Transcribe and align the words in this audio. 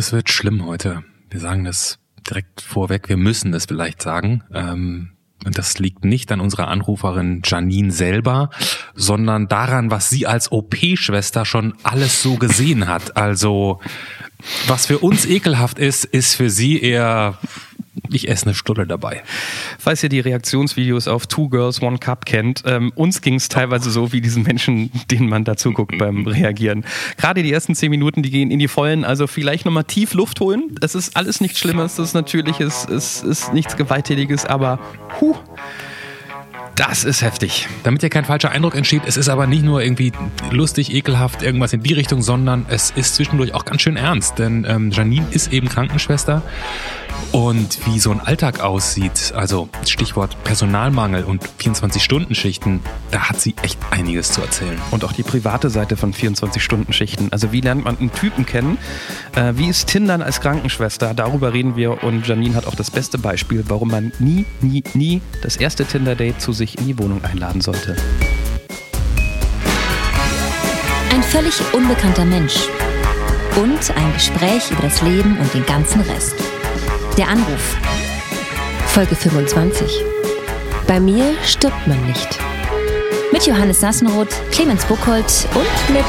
Es 0.00 0.14
wird 0.14 0.30
schlimm 0.30 0.64
heute. 0.64 1.04
Wir 1.28 1.40
sagen 1.40 1.64
das 1.64 1.98
direkt 2.26 2.62
vorweg. 2.62 3.10
Wir 3.10 3.18
müssen 3.18 3.52
es 3.52 3.66
vielleicht 3.66 4.00
sagen. 4.00 4.42
Ähm, 4.50 5.10
und 5.44 5.58
das 5.58 5.78
liegt 5.78 6.06
nicht 6.06 6.32
an 6.32 6.40
unserer 6.40 6.68
Anruferin 6.68 7.42
Janine 7.44 7.92
selber, 7.92 8.48
sondern 8.94 9.46
daran, 9.46 9.90
was 9.90 10.08
sie 10.08 10.26
als 10.26 10.50
OP-Schwester 10.52 11.44
schon 11.44 11.74
alles 11.82 12.22
so 12.22 12.36
gesehen 12.36 12.88
hat. 12.88 13.18
Also, 13.18 13.80
was 14.66 14.86
für 14.86 15.00
uns 15.00 15.26
ekelhaft 15.26 15.78
ist, 15.78 16.06
ist 16.06 16.34
für 16.34 16.48
sie 16.48 16.80
eher 16.80 17.36
ich 18.10 18.28
esse 18.28 18.46
eine 18.46 18.54
Stulle 18.54 18.86
dabei. 18.86 19.22
Falls 19.78 20.02
ihr 20.02 20.08
die 20.08 20.20
Reaktionsvideos 20.20 21.08
auf 21.08 21.26
Two 21.26 21.48
Girls, 21.48 21.82
One 21.82 21.98
Cup 21.98 22.24
kennt, 22.24 22.62
ähm, 22.66 22.92
uns 22.94 23.20
ging 23.20 23.34
es 23.34 23.48
teilweise 23.48 23.90
so 23.90 24.12
wie 24.12 24.20
diesen 24.20 24.42
Menschen, 24.44 24.90
denen 25.10 25.28
man 25.28 25.44
dazu 25.44 25.72
guckt 25.72 25.98
beim 25.98 26.26
Reagieren. 26.26 26.84
Gerade 27.16 27.42
die 27.42 27.52
ersten 27.52 27.74
zehn 27.74 27.90
Minuten, 27.90 28.22
die 28.22 28.30
gehen 28.30 28.50
in 28.50 28.58
die 28.58 28.68
Vollen, 28.68 29.04
also 29.04 29.26
vielleicht 29.26 29.64
nochmal 29.64 29.84
tief 29.84 30.14
Luft 30.14 30.40
holen. 30.40 30.74
Es 30.80 30.94
ist 30.94 31.16
alles 31.16 31.40
nichts 31.40 31.58
Schlimmes, 31.58 31.96
das 31.96 32.08
ist 32.08 32.14
Natürliches, 32.14 32.86
es 32.88 33.22
ist 33.22 33.52
nichts 33.52 33.76
Gewalttätiges, 33.76 34.44
aber 34.46 34.78
huh, 35.20 35.36
das 36.76 37.04
ist 37.04 37.20
heftig. 37.20 37.68
Damit 37.82 38.00
hier 38.00 38.08
kein 38.08 38.24
falscher 38.24 38.50
Eindruck 38.50 38.74
entsteht, 38.74 39.02
es 39.04 39.16
ist 39.16 39.28
aber 39.28 39.46
nicht 39.46 39.62
nur 39.62 39.82
irgendwie 39.82 40.12
lustig, 40.50 40.94
ekelhaft, 40.94 41.42
irgendwas 41.42 41.72
in 41.72 41.82
die 41.82 41.92
Richtung, 41.92 42.22
sondern 42.22 42.64
es 42.68 42.90
ist 42.90 43.16
zwischendurch 43.16 43.52
auch 43.52 43.64
ganz 43.64 43.82
schön 43.82 43.96
ernst. 43.96 44.38
Denn 44.38 44.64
ähm, 44.66 44.90
Janine 44.90 45.26
ist 45.30 45.52
eben 45.52 45.68
Krankenschwester 45.68 46.42
und 47.32 47.86
wie 47.86 47.98
so 47.98 48.10
ein 48.10 48.20
Alltag 48.20 48.60
aussieht, 48.60 49.32
also 49.36 49.68
Stichwort 49.86 50.36
Personalmangel 50.44 51.24
und 51.24 51.44
24-Stunden-Schichten, 51.60 52.80
da 53.10 53.28
hat 53.28 53.40
sie 53.40 53.54
echt 53.62 53.78
einiges 53.90 54.32
zu 54.32 54.40
erzählen. 54.40 54.80
Und 54.90 55.04
auch 55.04 55.12
die 55.12 55.22
private 55.22 55.70
Seite 55.70 55.96
von 55.96 56.12
24-Stunden-Schichten. 56.12 57.28
Also 57.30 57.52
wie 57.52 57.60
lernt 57.60 57.84
man 57.84 57.98
einen 57.98 58.12
Typen 58.12 58.46
kennen? 58.46 58.78
Äh, 59.36 59.52
wie 59.56 59.68
ist 59.68 59.88
Tindern 59.88 60.22
als 60.22 60.40
Krankenschwester? 60.40 61.14
Darüber 61.14 61.52
reden 61.52 61.76
wir 61.76 62.02
und 62.02 62.26
Janine 62.26 62.54
hat 62.54 62.66
auch 62.66 62.74
das 62.74 62.90
beste 62.90 63.18
Beispiel, 63.18 63.64
warum 63.68 63.88
man 63.88 64.12
nie, 64.18 64.44
nie, 64.60 64.82
nie 64.94 65.22
das 65.42 65.56
erste 65.56 65.84
Tinder-Date 65.84 66.40
zu 66.40 66.52
sich 66.52 66.78
in 66.78 66.86
die 66.86 66.98
Wohnung 66.98 67.24
einladen 67.24 67.60
sollte. 67.60 67.96
Ein 71.12 71.22
völlig 71.22 71.54
unbekannter 71.72 72.24
Mensch. 72.24 72.68
Und 73.56 73.96
ein 73.96 74.12
Gespräch 74.14 74.70
über 74.70 74.82
das 74.82 75.02
Leben 75.02 75.36
und 75.38 75.52
den 75.52 75.66
ganzen 75.66 76.00
Rest. 76.02 76.34
Der 77.18 77.28
Anruf. 77.28 77.76
Folge 78.86 79.14
25. 79.14 80.02
Bei 80.86 81.00
mir 81.00 81.34
stirbt 81.44 81.86
man 81.86 82.04
nicht. 82.06 82.38
Mit 83.32 83.46
Johannes 83.46 83.80
Sassenroth, 83.80 84.30
Clemens 84.52 84.84
Buchholz 84.86 85.46
und 85.54 85.94
mit. 85.94 86.04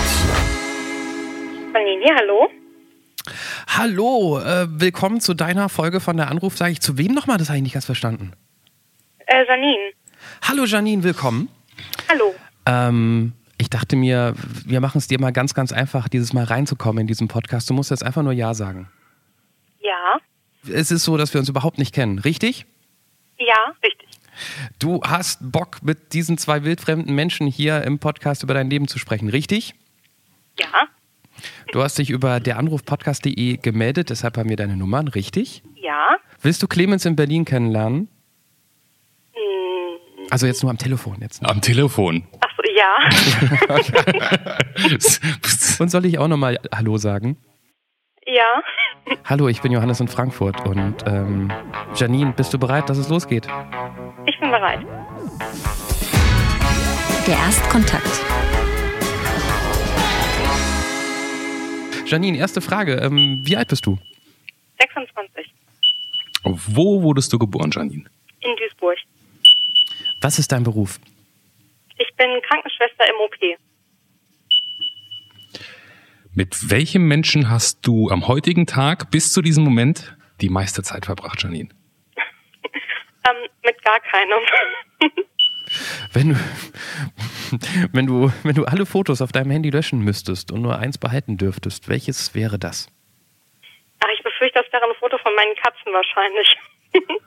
Vanille, 1.74 2.16
hallo? 2.16 2.50
Hallo, 3.68 4.40
äh, 4.40 4.68
willkommen 4.70 5.20
zu 5.22 5.34
deiner 5.34 5.70
Folge 5.70 6.00
von 6.00 6.18
der 6.18 6.30
Anruf. 6.30 6.58
Sage 6.58 6.72
ich 6.72 6.82
zu 6.82 6.98
wem 6.98 7.14
nochmal? 7.14 7.38
Das 7.38 7.50
habe 7.50 7.58
ich 7.58 7.64
nicht 7.64 7.74
ganz 7.74 7.86
verstanden. 7.86 8.34
Äh, 9.26 9.46
Janine. 9.48 9.92
Hallo 10.48 10.66
Janine, 10.66 11.04
willkommen. 11.04 11.50
Hallo. 12.10 12.36
Ähm, 12.66 13.34
ich 13.58 13.70
dachte 13.70 13.96
mir, 13.96 14.34
wir 14.66 14.82
machen 14.82 15.00
es 15.00 15.08
dir 15.08 15.20
mal 15.20 15.32
ganz, 15.32 15.54
ganz 15.54 15.72
einfach, 15.74 16.10
dieses 16.10 16.34
Mal 16.34 16.46
reinzukommen 16.46 17.02
in 17.02 17.08
diesen 17.08 17.28
Podcast. 17.28 17.70
Du 17.70 17.74
musst 17.74 17.92
jetzt 17.92 18.04
einfach 18.04 18.24
nur 18.24 18.34
Ja 18.34 18.54
sagen. 18.54 18.88
Ja. 19.82 20.20
Es 20.70 20.92
ist 20.92 21.04
so, 21.04 21.18
dass 21.18 21.34
wir 21.34 21.40
uns 21.40 21.50
überhaupt 21.50 21.78
nicht 21.78 21.94
kennen, 21.94 22.20
richtig? 22.20 22.66
Ja, 23.40 23.74
richtig. 23.84 24.08
Du 24.80 25.02
hast 25.04 25.40
Bock, 25.52 25.80
mit 25.84 26.14
diesen 26.14 26.38
zwei 26.38 26.64
wildfremden 26.64 27.14
Menschen 27.16 27.48
hier 27.48 27.84
im 27.84 28.00
Podcast 28.00 28.44
über 28.44 28.54
dein 28.54 28.70
Leben 28.70 28.88
zu 28.88 28.98
sprechen, 29.00 29.30
richtig? 29.30 29.74
Ja. 30.60 30.88
Du 31.72 31.82
hast 31.82 31.98
dich 31.98 32.10
über 32.12 32.40
deranrufpodcast.de 32.40 33.58
gemeldet, 33.58 34.10
deshalb 34.10 34.38
haben 34.38 34.50
wir 34.50 34.58
deine 34.58 34.78
Nummern, 34.78 35.08
richtig? 35.08 35.64
Ja. 35.76 36.18
Willst 36.42 36.62
du 36.62 36.68
Clemens 36.68 37.06
in 37.06 37.16
Berlin 37.16 37.46
kennenlernen? 37.46 38.08
Hm, 39.34 40.28
Also 40.30 40.46
jetzt 40.46 40.62
nur 40.62 40.70
am 40.70 40.78
Telefon 40.78 41.18
jetzt. 41.22 41.44
Am 41.44 41.62
Telefon. 41.62 42.28
ach 42.42 42.50
so, 42.56 42.64
ja. 42.76 43.10
Und 45.80 45.90
soll 45.90 46.06
ich 46.06 46.20
auch 46.20 46.28
nochmal 46.28 46.60
Hallo 46.74 46.98
sagen? 46.98 47.38
ja. 48.28 48.62
Hallo, 49.26 49.48
ich 49.48 49.62
bin 49.62 49.72
Johannes 49.72 50.00
in 50.00 50.08
Frankfurt 50.08 50.66
und 50.66 50.96
ähm, 51.06 51.52
Janine, 51.96 52.34
bist 52.34 52.54
du 52.54 52.60
bereit, 52.60 52.90
dass 52.90 52.98
es 52.98 53.10
losgeht? 53.10 53.48
Ich 54.26 54.40
bin 54.40 54.52
bereit. 54.52 54.80
Der 57.28 57.36
Erstkontakt. 57.36 58.22
Janine, 62.06 62.38
erste 62.38 62.62
Frage. 62.62 62.96
Ähm, 62.96 63.42
wie 63.46 63.56
alt 63.56 63.70
bist 63.70 63.86
du? 63.86 63.98
26. 64.80 65.54
Wo 66.44 67.02
wurdest 67.04 67.32
du 67.32 67.40
geboren, 67.40 67.72
Janine? 67.72 68.06
In 68.42 68.56
Duisburg. 68.58 68.98
Was 70.22 70.40
ist 70.40 70.52
dein 70.52 70.64
Beruf? 70.64 71.00
Ich 71.98 72.14
bin 72.18 72.28
Krankenschwester 72.48 73.06
im 73.08 73.16
OP. 73.24 73.60
Mit 76.34 76.72
welchem 76.72 77.08
Menschen 77.08 77.50
hast 77.50 77.86
du 77.86 78.10
am 78.10 78.28
heutigen 78.28 78.66
Tag 78.66 79.12
bis 79.12 79.34
zu 79.34 79.42
diesem 79.42 79.66
Moment 79.66 80.16
die 80.40 80.50
meiste 80.50 80.82
Zeit 80.82 81.06
verbracht, 81.06 81.44
Janine? 81.44 81.70
Ähm, 83.24 83.36
mit 83.64 83.80
gar 83.84 84.00
keinem. 84.00 84.40
Wenn 86.12 86.30
du, 86.30 86.36
wenn 87.94 88.08
du, 88.08 88.32
wenn 88.42 88.56
du 88.56 88.66
alle 88.66 88.88
Fotos 88.88 89.22
auf 89.22 89.32
deinem 89.32 89.52
Handy 89.52 89.70
löschen 89.70 90.00
müsstest 90.00 90.52
und 90.52 90.64
nur 90.64 90.80
eins 90.80 90.98
behalten 90.98 91.38
dürftest, 91.38 91.88
welches 91.88 92.34
wäre 92.34 92.58
das? 92.58 92.88
ach, 94.00 94.08
ich 94.18 94.24
befürchte, 94.24 94.60
das 94.60 94.74
wäre 94.74 94.86
ein 94.86 94.96
Foto 95.00 95.20
von 95.20 95.36
meinen 95.36 95.56
Katzen 95.56 95.94
wahrscheinlich. 95.94 96.58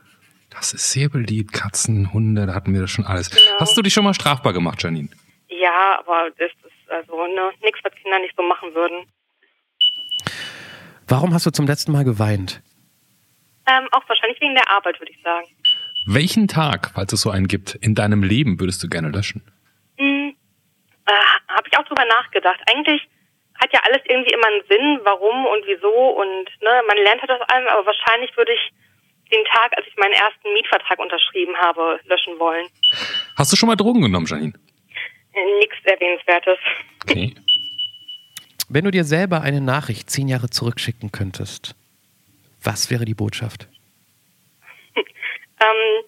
Das 0.51 0.73
ist 0.73 0.93
sehr 0.93 1.09
beliebt. 1.09 1.53
Katzen, 1.53 2.13
Hunde, 2.13 2.47
da 2.47 2.55
hatten 2.55 2.73
wir 2.73 2.81
das 2.81 2.91
schon 2.91 3.05
alles. 3.05 3.29
Genau. 3.29 3.59
Hast 3.59 3.77
du 3.77 3.83
dich 3.83 3.93
schon 3.93 4.05
mal 4.05 4.15
strafbar 4.15 4.53
gemacht, 4.53 4.81
Janine? 4.83 5.09
ja, 5.49 5.99
aber 5.99 6.31
das 6.39 6.51
ist 6.51 6.64
also 6.95 7.27
ne, 7.27 7.53
nichts, 7.63 7.81
was 7.83 7.93
Kinder 7.95 8.19
nicht 8.21 8.35
so 8.37 8.43
machen 8.43 8.75
würden. 8.75 9.07
Warum 11.09 11.35
hast 11.35 11.45
du 11.47 11.51
zum 11.51 11.67
letzten 11.67 11.93
Mal 11.93 12.05
geweint? 12.05 12.63
Ähm, 13.67 13.89
auch 13.93 14.09
wahrscheinlich 14.09 14.41
wegen 14.41 14.55
der 14.55 14.69
Arbeit, 14.71 14.99
würde 15.01 15.13
ich 15.13 15.23
sagen. 15.23 15.47
Welchen 16.07 16.49
Tag, 16.49 16.93
falls 16.95 17.13
es 17.13 17.23
so 17.23 17.31
einen 17.31 17.49
gibt, 17.49 17.75
in 17.75 17.95
deinem 17.95 18.23
Leben 18.23 18.61
würdest 18.61 18.83
du 18.83 18.89
gerne 18.89 19.09
löschen? 19.09 19.43
Hm, 19.99 20.35
äh, 21.07 21.13
Habe 21.49 21.69
ich 21.71 21.79
auch 21.79 21.85
drüber 21.85 22.05
nachgedacht. 22.05 22.61
Eigentlich 22.67 23.01
hat 23.61 23.73
ja 23.73 23.81
alles 23.85 24.03
irgendwie 24.07 24.33
immer 24.33 24.47
einen 24.47 24.63
Sinn, 24.69 25.01
warum 25.05 25.47
und 25.47 25.65
wieso 25.67 25.93
und 25.93 26.47
ne, 26.61 26.83
man 26.89 26.97
lernt 26.99 27.21
halt 27.23 27.31
aus 27.31 27.49
allem, 27.49 27.69
aber 27.69 27.87
wahrscheinlich 27.87 28.37
würde 28.37 28.53
ich 28.53 28.73
den 29.33 29.45
Tag, 29.47 29.73
als 29.77 29.87
ich 29.87 29.97
meinen 29.97 30.13
ersten 30.13 30.53
Mietvertrag 30.53 30.99
unterschrieben 30.99 31.57
habe, 31.57 32.01
löschen 32.05 32.39
wollen. 32.39 32.67
Hast 33.37 33.53
du 33.53 33.57
schon 33.57 33.69
mal 33.69 33.77
Drogen 33.77 34.03
genommen, 34.03 34.27
Janine? 34.27 34.53
Nichts 35.59 35.77
Erwähnenswertes. 35.85 36.59
Okay. 37.03 37.35
Wenn 38.69 38.85
du 38.85 38.91
dir 38.91 39.05
selber 39.05 39.43
eine 39.43 39.61
Nachricht 39.61 40.11
zehn 40.11 40.29
Jahre 40.29 40.49
zurückschicken 40.49 41.13
könntest, 41.13 41.75
was 42.63 42.91
wäre 42.91 43.05
die 43.05 43.15
Botschaft? 43.15 43.69
Ähm, 45.61 46.05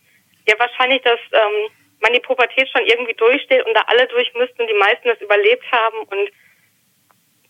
ja, 0.49 0.59
wahrscheinlich, 0.59 1.01
dass 1.03 1.21
ähm, 1.33 1.71
man 2.01 2.13
die 2.13 2.21
Pubertät 2.21 2.69
schon 2.69 2.85
irgendwie 2.85 3.15
durchsteht 3.15 3.65
und 3.65 3.73
da 3.75 3.83
alle 3.87 4.07
durch 4.09 4.31
müssten 4.35 4.61
und 4.61 4.69
die 4.69 4.79
meisten 4.79 5.09
das 5.09 5.21
überlebt 5.21 5.65
haben 5.71 5.99
und 6.01 6.31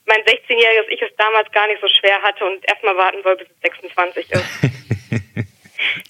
mein 0.06 0.20
16-jähriges 0.20 0.88
Ich 0.90 1.02
es 1.02 1.10
damals 1.16 1.50
gar 1.50 1.66
nicht 1.66 1.80
so 1.80 1.88
schwer 1.88 2.22
hatte 2.22 2.44
und 2.44 2.64
erstmal 2.68 2.96
warten 2.96 3.22
soll, 3.24 3.36
bis 3.38 3.48
es 3.48 3.60
26 3.62 4.30
ist. 4.30 4.44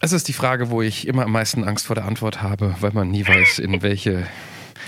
Das 0.00 0.12
ist 0.12 0.28
die 0.28 0.32
Frage, 0.32 0.70
wo 0.70 0.82
ich 0.82 1.06
immer 1.06 1.24
am 1.24 1.32
meisten 1.32 1.64
Angst 1.64 1.86
vor 1.86 1.96
der 1.96 2.04
Antwort 2.04 2.42
habe, 2.42 2.74
weil 2.80 2.92
man 2.92 3.10
nie 3.10 3.26
weiß, 3.26 3.58
in 3.58 3.82
welche, 3.82 4.26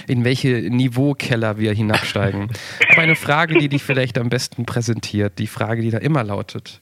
in 0.06 0.24
welche 0.24 0.48
Niveaukeller 0.48 1.58
wir 1.58 1.72
hinabsteigen. 1.72 2.50
Aber 2.92 3.02
eine 3.02 3.16
Frage, 3.16 3.58
die 3.58 3.68
dich 3.68 3.82
vielleicht 3.82 4.18
am 4.18 4.28
besten 4.28 4.64
präsentiert, 4.66 5.38
die 5.38 5.46
Frage, 5.46 5.82
die 5.82 5.90
da 5.90 5.98
immer 5.98 6.24
lautet. 6.24 6.80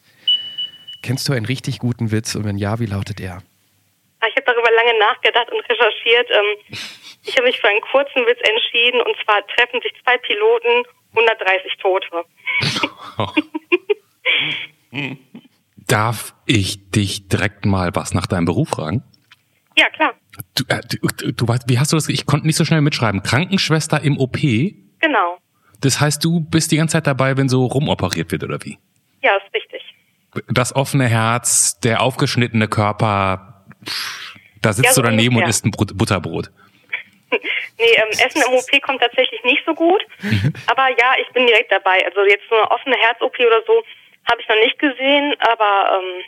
Kennst 1.03 1.28
du 1.28 1.33
einen 1.33 1.47
richtig 1.47 1.78
guten 1.78 2.10
Witz 2.10 2.34
und 2.34 2.45
wenn 2.45 2.59
ja, 2.59 2.78
wie 2.80 2.86
lautet 2.86 3.21
er? 3.21 3.39
Ah, 4.21 4.27
Ich 4.28 4.36
habe 4.36 4.47
darüber 4.47 4.71
lange 4.74 4.98
nachgedacht 4.98 5.48
und 5.53 5.60
recherchiert. 5.68 6.28
Ähm, 6.30 6.78
ich 7.22 7.36
habe 7.36 7.47
mich 7.47 7.60
für 7.60 7.68
einen 7.68 7.80
kurzen 7.80 8.27
Witz 8.27 8.39
entschieden 8.48 9.01
und 9.03 9.16
zwar 9.24 9.47
treffen 9.57 9.80
sich 9.83 9.92
zwei 10.03 10.16
Piloten, 10.19 10.84
130 11.15 11.72
Tote. 11.80 12.24
Darf 15.86 16.34
ich 16.47 16.91
dich 16.91 17.28
direkt 17.28 17.65
mal 17.65 17.95
was 17.95 18.12
nach 18.15 18.27
deinem 18.27 18.45
Beruf 18.47 18.71
fragen? 18.71 19.04
Ja, 19.78 19.89
klar. 19.91 20.15
Du, 20.54 20.65
äh, 20.68 20.80
du, 21.18 21.33
du 21.33 21.48
weißt, 21.48 21.65
wie 21.68 21.78
hast 21.78 21.92
du 21.92 21.97
das? 21.97 22.09
Ich 22.09 22.27
konnte 22.27 22.47
nicht 22.47 22.56
so 22.56 22.65
schnell 22.65 22.80
mitschreiben. 22.80 23.22
Krankenschwester 23.22 24.03
im 24.03 24.18
OP. 24.18 24.36
Genau. 24.41 25.38
Das 25.80 26.00
heißt, 26.00 26.24
du 26.24 26.41
bist 26.41 26.72
die 26.72 26.77
ganze 26.77 26.92
Zeit 26.92 27.06
dabei, 27.06 27.36
wenn 27.36 27.48
so 27.48 27.65
rumoperiert 27.66 28.33
wird 28.33 28.44
oder 28.44 28.59
wie? 28.65 28.78
Ja, 29.22 29.36
ist 29.36 29.54
richtig. 29.54 29.83
Das 30.48 30.74
offene 30.77 31.06
Herz, 31.09 31.78
der 31.80 32.03
aufgeschnittene 32.03 32.68
Körper, 32.68 33.65
pff, 33.84 34.34
da 34.62 34.72
sitzt 34.72 34.86
Ja, 34.86 34.92
so 34.92 35.03
du 35.03 35.09
daneben 35.09 35.34
und 35.36 35.42
ungefähr. 35.42 35.50
isst 35.50 35.65
ein 35.65 35.71
Brot- 35.71 35.97
Butterbrot. 35.97 36.50
Nee, 37.78 37.92
ähm, 37.97 38.09
Essen 38.09 38.41
im 38.47 38.54
OP 38.54 38.71
kommt 38.83 39.00
tatsächlich 39.03 39.42
nicht 39.44 39.62
so 39.66 39.74
gut. 39.74 40.00
Aber 40.66 40.88
ja, 40.98 41.12
ich 41.21 41.28
bin 41.34 41.47
direkt 41.47 41.71
dabei. 41.71 42.03
Also 42.06 42.24
jetzt 42.24 42.44
so 42.48 42.54
eine 42.56 42.71
offene 42.71 42.97
Herz-OP 42.97 43.38
oder 43.41 43.60
so 43.66 43.83
Habe 44.30 44.41
ich 44.41 44.48
noch 44.48 44.56
nicht 44.56 44.78
gesehen, 44.78 45.34
aber 45.41 45.98
ähm, 46.00 46.22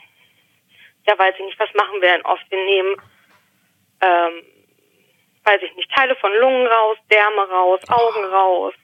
ja, 1.06 1.18
weiß 1.18 1.34
ich 1.38 1.44
nicht, 1.46 1.58
was 1.58 1.70
machen 1.74 2.02
wir 2.02 2.12
denn 2.12 2.22
oft? 2.26 2.44
Wir 2.50 2.62
nehmen, 2.62 2.96
ähm, 4.00 4.42
weiß 5.44 5.60
ich 5.62 5.76
nicht, 5.76 5.90
Teile 5.94 6.14
von 6.16 6.30
Lungen 6.40 6.66
raus, 6.66 6.96
Därme 7.10 7.48
raus, 7.50 7.80
Augen 7.88 8.24
raus. 8.26 8.74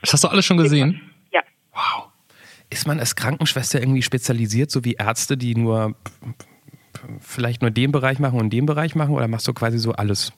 Das 0.00 0.12
hast 0.12 0.24
du 0.24 0.28
alles 0.28 0.46
schon 0.46 0.58
gesehen? 0.58 1.14
Ja. 1.32 1.42
Wow. 1.72 2.08
Ist 2.70 2.86
man 2.86 3.00
als 3.00 3.16
Krankenschwester 3.16 3.80
irgendwie 3.80 4.02
spezialisiert, 4.02 4.70
so 4.70 4.84
wie 4.84 4.94
Ärzte, 4.94 5.36
die 5.36 5.54
nur 5.54 5.94
vielleicht 7.20 7.62
nur 7.62 7.70
den 7.70 7.92
Bereich 7.92 8.18
machen 8.18 8.40
und 8.40 8.50
den 8.50 8.66
Bereich 8.66 8.94
machen 8.94 9.14
oder 9.14 9.28
machst 9.28 9.48
du 9.48 9.54
quasi 9.54 9.78
so 9.78 9.92
alles? 9.92 10.32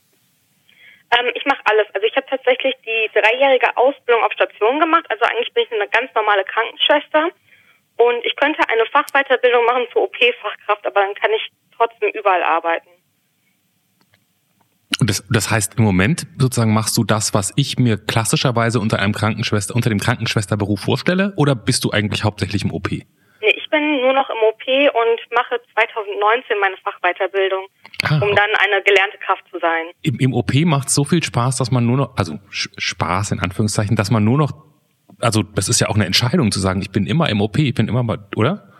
Ähm, 1.19 1.31
ich 1.35 1.45
mache 1.45 1.61
alles. 1.65 1.87
Also 1.95 2.07
ich 2.07 2.15
habe 2.17 2.27
tatsächlich 2.29 2.75
die 2.87 3.11
dreijährige 3.13 3.77
Ausbildung 3.77 4.23
auf 4.23 4.33
Station 4.33 4.79
gemacht. 4.79 5.05
Also 5.09 5.25
eigentlich 5.25 5.53
bin 5.55 5.65
ich 5.65 5.73
eine 5.73 5.89
ganz 5.89 6.15
normale 6.15 6.45
Krankenschwester. 6.45 7.31
Und 7.97 8.25
ich 8.25 8.35
könnte 8.37 8.61
eine 8.69 8.87
Fachweiterbildung 8.87 9.65
machen 9.67 9.87
zur 9.93 10.05
OP-Fachkraft, 10.05 10.87
aber 10.87 11.01
dann 11.01 11.15
kann 11.15 11.33
ich 11.33 11.51
trotzdem 11.77 12.11
überall 12.11 12.43
arbeiten. 12.43 12.89
Und 15.01 15.09
das, 15.09 15.25
das 15.31 15.51
heißt, 15.51 15.79
im 15.79 15.85
Moment 15.85 16.27
sozusagen 16.39 16.75
machst 16.75 16.97
du 16.99 17.05
das, 17.05 17.33
was 17.33 17.53
ich 17.57 17.79
mir 17.79 17.97
klassischerweise 17.97 18.81
unter 18.81 18.99
einem 18.99 19.15
Krankenschwester, 19.15 19.75
unter 19.75 19.89
dem 19.89 19.99
Krankenschwesterberuf 19.99 20.81
vorstelle, 20.81 21.33
oder 21.37 21.55
bist 21.55 21.85
du 21.85 21.91
eigentlich 21.91 22.23
hauptsächlich 22.25 22.65
im 22.65 22.73
OP? 22.73 22.91
Nee, 22.91 23.55
ich 23.57 23.71
bin 23.71 24.03
nur 24.03 24.13
noch 24.13 24.29
im 24.29 24.37
OP 24.37 24.67
und 24.69 25.21
mache 25.35 25.59
2019 25.75 26.59
meine 26.61 26.77
Fachweiterbildung, 26.85 27.67
Ah, 28.03 28.19
um 28.23 28.35
dann 28.35 28.51
eine 28.59 28.83
gelernte 28.83 29.17
Kraft 29.19 29.45
zu 29.51 29.59
sein. 29.59 29.87
Im, 30.03 30.19
im 30.19 30.35
OP 30.35 30.53
macht 30.67 30.91
so 30.91 31.05
viel 31.05 31.23
Spaß, 31.23 31.57
dass 31.57 31.71
man 31.71 31.87
nur 31.87 31.97
noch, 31.97 32.17
also 32.17 32.39
Spaß 32.51 33.33
in 33.33 33.41
Anführungszeichen, 33.41 33.97
dass 33.97 34.11
man 34.11 34.23
nur 34.23 34.37
noch, 34.37 34.53
also 35.21 35.43
das 35.43 35.71
ist 35.71 35.81
ja 35.81 35.89
auch 35.89 35.95
eine 35.95 36.05
Entscheidung 36.05 36.53
zu 36.53 36.61
sagen, 36.61 36.83
ich 36.83 36.91
bin 36.91 37.07
immer 37.07 37.31
im 37.31 37.41
OP, 37.41 37.59
ich 37.59 37.75
bin 37.75 37.89
immer 37.89 38.03
mal, 38.03 38.19
oder? 38.37 38.71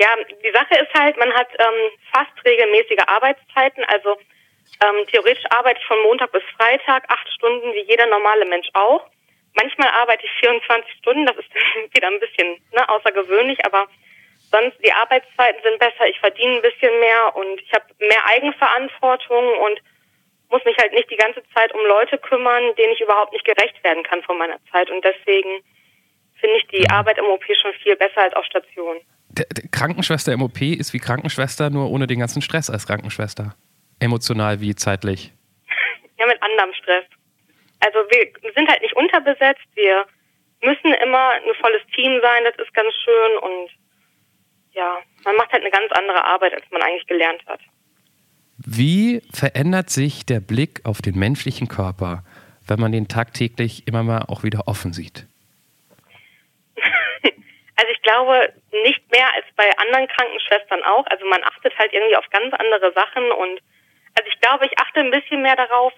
Ja, 0.00 0.08
die 0.28 0.52
Sache 0.52 0.74
ist 0.82 0.94
halt, 0.98 1.16
man 1.16 1.32
hat 1.32 1.48
ähm, 1.58 1.90
fast 2.12 2.32
regelmäßige 2.44 3.06
Arbeitszeiten. 3.06 3.84
Also 3.86 4.16
ähm, 4.84 5.06
theoretisch 5.06 5.44
arbeite 5.50 5.80
ich 5.80 5.86
von 5.86 6.02
Montag 6.02 6.32
bis 6.32 6.42
Freitag 6.56 7.04
acht 7.08 7.28
Stunden, 7.32 7.72
wie 7.72 7.84
jeder 7.88 8.06
normale 8.06 8.44
Mensch 8.44 8.68
auch. 8.74 9.06
Manchmal 9.54 9.88
arbeite 9.88 10.24
ich 10.24 10.32
24 10.40 10.92
Stunden, 10.98 11.26
das 11.26 11.36
ist 11.36 11.48
wieder 11.94 12.08
ein 12.08 12.20
bisschen 12.20 12.60
ne, 12.72 12.88
außergewöhnlich, 12.88 13.64
aber 13.64 13.86
sonst 14.50 14.76
die 14.84 14.92
Arbeitszeiten 14.92 15.62
sind 15.62 15.78
besser, 15.78 16.06
ich 16.08 16.18
verdiene 16.20 16.56
ein 16.56 16.62
bisschen 16.62 16.98
mehr 17.00 17.36
und 17.36 17.60
ich 17.60 17.72
habe 17.72 17.86
mehr 17.98 18.26
Eigenverantwortung 18.26 19.58
und 19.58 19.80
muss 20.50 20.64
mich 20.64 20.76
halt 20.78 20.92
nicht 20.92 21.10
die 21.10 21.16
ganze 21.16 21.42
Zeit 21.54 21.72
um 21.74 21.80
Leute 21.86 22.18
kümmern, 22.18 22.74
denen 22.76 22.92
ich 22.92 23.00
überhaupt 23.00 23.32
nicht 23.32 23.44
gerecht 23.44 23.82
werden 23.82 24.02
kann 24.04 24.22
von 24.22 24.38
meiner 24.38 24.58
Zeit. 24.70 24.90
Und 24.90 25.04
deswegen 25.04 25.62
finde 26.38 26.56
ich 26.58 26.66
die 26.68 26.88
Arbeit 26.90 27.18
im 27.18 27.24
OP 27.24 27.44
schon 27.60 27.72
viel 27.82 27.96
besser 27.96 28.22
als 28.22 28.34
auf 28.34 28.44
Station. 28.44 28.98
Der, 29.30 29.46
der 29.46 29.68
Krankenschwester 29.70 30.32
im 30.32 30.42
OP 30.42 30.60
ist 30.60 30.92
wie 30.92 30.98
Krankenschwester, 30.98 31.70
nur 31.70 31.90
ohne 31.90 32.06
den 32.06 32.20
ganzen 32.20 32.42
Stress 32.42 32.70
als 32.70 32.86
Krankenschwester. 32.86 33.56
Emotional 34.00 34.60
wie 34.60 34.74
zeitlich. 34.74 35.32
Ja, 36.18 36.26
mit 36.26 36.42
anderem 36.42 36.72
Stress. 36.74 37.04
Also 37.80 37.98
wir 38.10 38.52
sind 38.54 38.68
halt 38.68 38.82
nicht 38.82 38.96
unterbesetzt, 38.96 39.66
wir 39.74 40.06
müssen 40.62 40.94
immer 40.94 41.30
ein 41.30 41.54
volles 41.60 41.82
Team 41.94 42.20
sein, 42.22 42.44
das 42.44 42.56
ist 42.56 42.72
ganz 42.72 42.94
schön 43.04 43.38
und 43.38 43.70
ja, 44.72 44.98
man 45.24 45.36
macht 45.36 45.52
halt 45.52 45.62
eine 45.62 45.70
ganz 45.70 45.92
andere 45.92 46.24
Arbeit, 46.24 46.54
als 46.54 46.64
man 46.70 46.82
eigentlich 46.82 47.06
gelernt 47.06 47.44
hat. 47.46 47.60
Wie 48.56 49.22
verändert 49.32 49.90
sich 49.90 50.26
der 50.26 50.40
Blick 50.40 50.80
auf 50.84 51.02
den 51.02 51.18
menschlichen 51.18 51.68
Körper, 51.68 52.24
wenn 52.66 52.80
man 52.80 52.92
den 52.92 53.08
tagtäglich 53.08 53.86
immer 53.86 54.02
mal 54.02 54.24
auch 54.28 54.42
wieder 54.42 54.66
offen 54.66 54.92
sieht? 54.92 55.26
Also 57.76 57.90
ich 57.92 58.02
glaube 58.02 58.52
nicht 58.84 59.02
mehr 59.10 59.26
als 59.34 59.44
bei 59.56 59.68
anderen 59.78 60.06
Krankenschwestern 60.06 60.84
auch. 60.84 61.04
Also 61.08 61.26
man 61.26 61.42
achtet 61.42 61.76
halt 61.76 61.92
irgendwie 61.92 62.14
auf 62.16 62.24
ganz 62.30 62.54
andere 62.54 62.92
Sachen 62.94 63.32
und 63.32 63.60
also 64.16 64.28
ich 64.32 64.40
glaube, 64.40 64.66
ich 64.66 64.78
achte 64.78 65.00
ein 65.00 65.10
bisschen 65.10 65.42
mehr 65.42 65.56
darauf, 65.56 65.92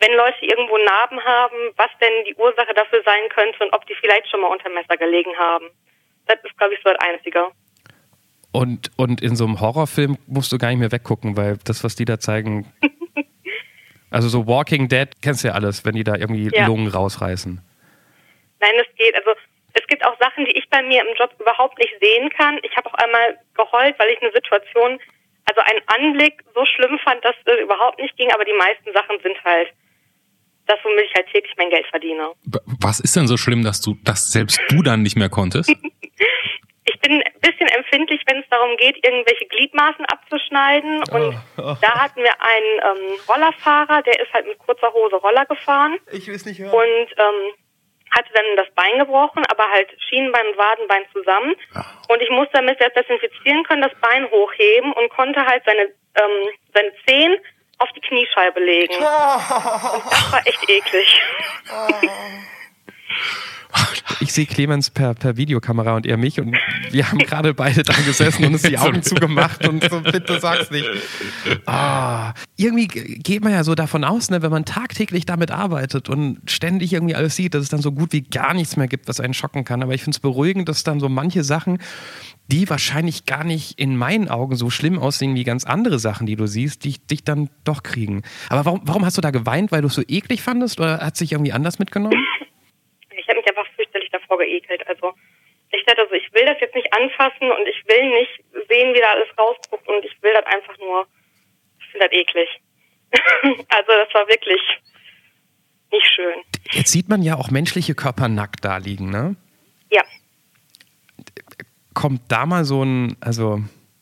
wenn 0.00 0.16
Leute 0.16 0.38
irgendwo 0.42 0.76
Narben 0.78 1.22
haben, 1.24 1.56
was 1.76 1.90
denn 2.00 2.24
die 2.26 2.34
Ursache 2.36 2.72
dafür 2.74 3.02
sein 3.04 3.28
könnte 3.30 3.64
und 3.64 3.72
ob 3.72 3.86
die 3.86 3.94
vielleicht 3.96 4.28
schon 4.30 4.40
mal 4.40 4.48
unter 4.48 4.68
Messer 4.70 4.96
gelegen 4.96 5.36
haben. 5.36 5.66
Das 6.26 6.38
ist, 6.44 6.56
glaube 6.56 6.74
ich, 6.74 6.80
so 6.84 6.90
das 6.90 7.00
Einzige. 7.00 7.48
Und, 8.52 8.90
und 8.96 9.20
in 9.20 9.34
so 9.36 9.44
einem 9.44 9.60
Horrorfilm 9.60 10.18
musst 10.26 10.52
du 10.52 10.58
gar 10.58 10.68
nicht 10.68 10.78
mehr 10.78 10.92
weggucken, 10.92 11.36
weil 11.36 11.58
das, 11.64 11.84
was 11.84 11.96
die 11.96 12.04
da 12.04 12.18
zeigen. 12.18 12.72
Also 14.10 14.28
so 14.28 14.46
Walking 14.46 14.88
Dead 14.88 15.08
kennst 15.22 15.44
du 15.44 15.48
ja 15.48 15.54
alles, 15.54 15.84
wenn 15.84 15.94
die 15.94 16.04
da 16.04 16.14
irgendwie 16.14 16.48
Ja. 16.54 16.66
Lungen 16.66 16.88
rausreißen. 16.88 17.60
Nein, 18.60 18.70
es 18.80 18.96
geht. 18.96 19.14
Also 19.14 19.32
es 19.74 19.86
gibt 19.86 20.04
auch 20.04 20.18
Sachen, 20.18 20.46
die 20.46 20.56
ich 20.56 20.68
bei 20.70 20.82
mir 20.82 21.02
im 21.02 21.14
Job 21.16 21.30
überhaupt 21.38 21.78
nicht 21.78 21.92
sehen 22.00 22.30
kann. 22.30 22.58
Ich 22.62 22.74
habe 22.76 22.88
auch 22.88 22.94
einmal 22.94 23.38
geheult, 23.54 23.98
weil 23.98 24.08
ich 24.10 24.22
eine 24.22 24.32
Situation, 24.32 24.98
also 25.48 25.60
einen 25.60 25.82
Anblick 25.86 26.42
so 26.54 26.64
schlimm 26.64 26.98
fand, 27.02 27.24
dass 27.24 27.34
es 27.44 27.60
überhaupt 27.62 27.98
nicht 28.00 28.16
ging. 28.16 28.30
Aber 28.32 28.44
die 28.44 28.52
meisten 28.52 28.92
Sachen 28.92 29.18
sind 29.22 29.42
halt 29.44 29.68
das, 30.66 30.78
womit 30.84 31.04
ich 31.06 31.14
halt 31.14 31.26
täglich 31.32 31.54
mein 31.56 31.70
Geld 31.70 31.86
verdiene. 31.86 32.32
Was 32.80 33.00
ist 33.00 33.16
denn 33.16 33.26
so 33.26 33.36
schlimm, 33.36 33.64
dass 33.64 33.80
du, 33.80 33.96
dass 34.04 34.30
selbst 34.30 34.60
du 34.68 34.82
dann 34.82 35.02
nicht 35.02 35.16
mehr 35.16 35.28
konntest? 35.28 35.72
Ich 36.90 36.98
bin 37.00 37.12
ein 37.22 37.40
bisschen 37.42 37.68
empfindlich, 37.68 38.22
wenn 38.26 38.38
es 38.40 38.48
darum 38.48 38.74
geht, 38.78 38.96
irgendwelche 39.04 39.44
Gliedmaßen 39.46 40.06
abzuschneiden. 40.06 41.02
Und 41.10 41.36
da 41.56 42.00
hatten 42.00 42.22
wir 42.22 42.32
einen 42.40 42.98
ähm, 43.12 43.18
Rollerfahrer, 43.28 44.02
der 44.02 44.18
ist 44.20 44.32
halt 44.32 44.46
mit 44.46 44.58
kurzer 44.58 44.90
Hose 44.94 45.16
Roller 45.16 45.44
gefahren. 45.44 45.98
Ich 46.12 46.26
will 46.26 46.34
es 46.34 46.46
nicht 46.46 46.58
hören. 46.58 46.72
und 46.72 47.08
ähm, 47.18 47.52
hatte 48.10 48.32
dann 48.34 48.56
das 48.56 48.68
Bein 48.74 48.98
gebrochen, 48.98 49.42
aber 49.50 49.70
halt 49.70 49.88
Schienenbein 50.08 50.46
und 50.48 50.58
Wadenbein 50.58 51.04
zusammen. 51.12 51.54
Und 52.08 52.22
ich 52.22 52.30
musste 52.30 52.54
damit 52.54 52.80
das 52.80 52.92
desinfizieren 52.94 53.64
können, 53.64 53.82
das 53.82 53.94
Bein 54.00 54.30
hochheben 54.30 54.92
und 54.92 55.10
konnte 55.10 55.44
halt 55.44 55.62
seine, 55.64 55.82
ähm, 55.82 56.48
seine 56.74 56.92
Zehen 57.06 57.38
auf 57.78 57.88
die 57.92 58.00
Kniescheibe 58.00 58.60
legen. 58.60 58.94
Und 58.94 59.02
das 59.02 60.32
war 60.32 60.46
echt 60.46 60.68
eklig. 60.68 61.20
Ich 64.20 64.32
sehe 64.32 64.46
Clemens 64.46 64.90
per, 64.90 65.14
per 65.14 65.36
Videokamera 65.36 65.94
und 65.94 66.06
er 66.06 66.16
mich 66.16 66.40
und 66.40 66.56
wir 66.90 67.08
haben 67.08 67.18
gerade 67.18 67.54
beide 67.54 67.82
da 67.82 67.94
gesessen 67.94 68.44
und 68.44 68.54
uns 68.54 68.62
die 68.62 68.78
Augen 68.78 69.02
zugemacht 69.02 69.66
und 69.68 69.88
so, 69.88 70.00
bitte 70.00 70.40
sag's 70.40 70.70
nicht. 70.70 70.88
Ah, 71.66 72.32
irgendwie 72.56 72.88
geht 72.88 73.44
man 73.44 73.52
ja 73.52 73.62
so 73.64 73.74
davon 73.74 74.04
aus, 74.04 74.30
ne, 74.30 74.42
wenn 74.42 74.50
man 74.50 74.64
tagtäglich 74.64 75.26
damit 75.26 75.50
arbeitet 75.50 76.08
und 76.08 76.38
ständig 76.50 76.92
irgendwie 76.92 77.14
alles 77.14 77.36
sieht, 77.36 77.54
dass 77.54 77.62
es 77.62 77.68
dann 77.68 77.82
so 77.82 77.92
gut 77.92 78.12
wie 78.12 78.22
gar 78.22 78.54
nichts 78.54 78.76
mehr 78.76 78.88
gibt, 78.88 79.08
was 79.08 79.20
einen 79.20 79.34
schocken 79.34 79.64
kann. 79.64 79.82
Aber 79.82 79.94
ich 79.94 80.02
finde 80.02 80.16
es 80.16 80.20
beruhigend, 80.20 80.68
dass 80.68 80.82
dann 80.82 81.00
so 81.00 81.08
manche 81.08 81.44
Sachen, 81.44 81.78
die 82.50 82.68
wahrscheinlich 82.68 83.26
gar 83.26 83.44
nicht 83.44 83.78
in 83.78 83.96
meinen 83.96 84.28
Augen 84.28 84.56
so 84.56 84.70
schlimm 84.70 84.98
aussehen 84.98 85.34
wie 85.34 85.44
ganz 85.44 85.64
andere 85.64 85.98
Sachen, 85.98 86.26
die 86.26 86.36
du 86.36 86.46
siehst, 86.46 86.84
die 86.84 86.98
dich 86.98 87.22
dann 87.22 87.50
doch 87.64 87.82
kriegen. 87.82 88.22
Aber 88.48 88.64
warum, 88.64 88.80
warum 88.84 89.04
hast 89.04 89.16
du 89.16 89.20
da 89.20 89.30
geweint, 89.30 89.70
weil 89.70 89.82
du 89.82 89.88
es 89.88 89.94
so 89.94 90.02
eklig 90.08 90.42
fandest 90.42 90.80
oder 90.80 90.98
hat 90.98 91.16
sich 91.16 91.32
irgendwie 91.32 91.52
anders 91.52 91.78
mitgenommen? 91.78 92.18
Ich 93.28 93.30
habe 93.30 93.40
mich 93.40 93.48
einfach 93.50 93.74
fürchterlich 93.76 94.08
davor 94.10 94.38
geekelt. 94.38 94.86
Also 94.88 95.12
ich 95.70 95.84
dachte 95.84 96.06
so, 96.08 96.14
ich 96.14 96.32
will 96.32 96.46
das 96.46 96.56
jetzt 96.60 96.74
nicht 96.74 96.90
anfassen 96.94 97.50
und 97.50 97.68
ich 97.68 97.86
will 97.86 98.08
nicht 98.08 98.42
sehen, 98.70 98.94
wie 98.94 99.00
da 99.00 99.12
alles 99.12 99.28
rausguckt 99.36 99.86
und 99.86 100.02
ich 100.02 100.22
will 100.22 100.32
das 100.32 100.46
einfach 100.46 100.78
nur, 100.78 101.06
ich 101.78 101.86
finde 101.90 102.06
das 102.06 102.12
eklig. 102.14 102.48
also 103.68 103.92
das 103.92 104.14
war 104.14 104.26
wirklich 104.28 104.62
nicht 105.92 106.06
schön. 106.06 106.42
Jetzt 106.70 106.90
sieht 106.90 107.10
man 107.10 107.22
ja 107.22 107.36
auch 107.36 107.50
menschliche 107.50 107.94
Körper 107.94 108.28
nackt 108.28 108.64
da 108.64 108.78
liegen, 108.78 109.10
ne? 109.10 109.36
Ja. 109.90 110.02
Kommt 111.92 112.22
da 112.28 112.46
mal 112.46 112.64
so 112.64 112.82
ein, 112.82 113.18
also 113.20 113.60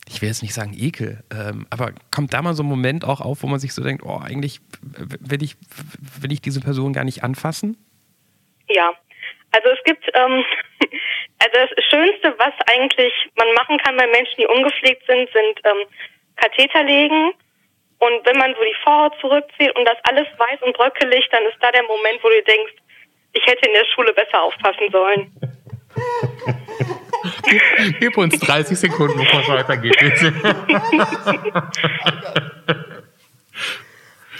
ich 0.08 0.22
will 0.22 0.28
jetzt 0.28 0.42
nicht 0.42 0.54
sagen 0.54 0.72
Ekel, 0.72 1.24
ähm, 1.32 1.66
aber 1.70 1.92
kommt 2.12 2.32
da 2.32 2.42
mal 2.42 2.54
so 2.54 2.62
ein 2.62 2.68
Moment 2.68 3.04
auch 3.04 3.20
auf, 3.20 3.42
wo 3.42 3.48
man 3.48 3.58
sich 3.58 3.74
so 3.74 3.82
denkt, 3.82 4.04
oh, 4.04 4.18
eigentlich 4.18 4.60
will 4.80 5.42
ich, 5.42 5.56
will 6.20 6.30
ich 6.30 6.40
diese 6.40 6.60
Person 6.60 6.92
gar 6.92 7.02
nicht 7.02 7.24
anfassen? 7.24 7.76
Ja, 8.68 8.92
also 9.56 9.70
es 9.70 9.82
gibt, 9.84 10.04
ähm, 10.14 10.44
also 11.38 11.56
das 11.56 11.70
Schönste, 11.90 12.34
was 12.38 12.52
eigentlich 12.66 13.12
man 13.36 13.52
machen 13.54 13.78
kann 13.78 13.96
bei 13.96 14.06
Menschen, 14.06 14.36
die 14.38 14.46
ungepflegt 14.46 15.04
sind, 15.06 15.30
sind 15.32 15.58
ähm, 15.64 15.86
Katheter 16.36 16.84
legen. 16.84 17.32
Und 17.98 18.26
wenn 18.26 18.36
man 18.36 18.54
so 18.54 18.62
die 18.62 18.76
Vorhaut 18.84 19.18
zurückzieht 19.20 19.74
und 19.76 19.86
das 19.86 19.96
alles 20.04 20.28
weiß 20.36 20.60
und 20.62 20.76
bröckelig, 20.76 21.26
dann 21.30 21.44
ist 21.44 21.56
da 21.60 21.72
der 21.72 21.84
Moment, 21.84 22.22
wo 22.22 22.28
du 22.28 22.42
denkst, 22.42 22.74
ich 23.32 23.46
hätte 23.46 23.66
in 23.66 23.72
der 23.72 23.86
Schule 23.94 24.12
besser 24.12 24.42
aufpassen 24.42 24.90
sollen. 24.92 25.32
Gib 27.98 28.18
uns 28.18 28.38
30 28.38 28.78
Sekunden, 28.78 29.18
bevor 29.18 29.40
es 29.40 29.48
weitergeht. 29.48 29.96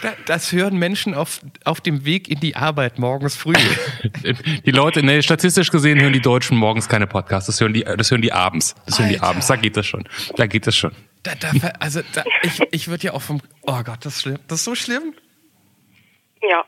Da- 0.01 0.13
Das 0.25 0.51
hören 0.51 0.77
Menschen 0.77 1.13
auf, 1.13 1.41
auf 1.63 1.81
dem 1.81 2.05
Weg 2.05 2.27
in 2.29 2.39
die 2.39 2.55
Arbeit 2.55 2.99
morgens 2.99 3.35
früh. 3.35 3.53
Die 4.65 4.71
Leute, 4.71 5.03
ne, 5.03 5.21
statistisch 5.23 5.71
gesehen 5.71 5.99
hören 5.99 6.13
die 6.13 6.21
Deutschen 6.21 6.57
morgens 6.57 6.87
keine 6.89 7.07
Podcasts, 7.07 7.47
das 7.47 7.59
hören 7.61 7.73
die, 7.73 7.83
das 7.83 8.11
hören 8.11 8.21
die 8.21 8.31
abends. 8.33 8.75
Das 8.85 8.99
hören 8.99 9.09
die 9.09 9.15
Alter. 9.15 9.27
abends, 9.29 9.47
da 9.47 9.55
geht 9.55 9.75
das 9.77 9.85
schon. 9.87 10.07
Da 10.35 10.45
geht 10.47 10.67
das 10.67 10.75
schon. 10.75 10.91
Da, 11.23 11.33
da, 11.35 11.49
also 11.79 12.01
da, 12.13 12.23
ich, 12.43 12.59
ich 12.71 12.87
würde 12.87 13.03
ja 13.05 13.13
auch 13.13 13.21
vom, 13.21 13.41
oh 13.63 13.83
Gott, 13.83 13.99
das 14.05 14.15
ist 14.17 14.21
schlimm. 14.21 14.39
Das 14.47 14.59
ist 14.59 14.65
so 14.65 14.75
schlimm. 14.75 15.13
Ja. 16.49 16.63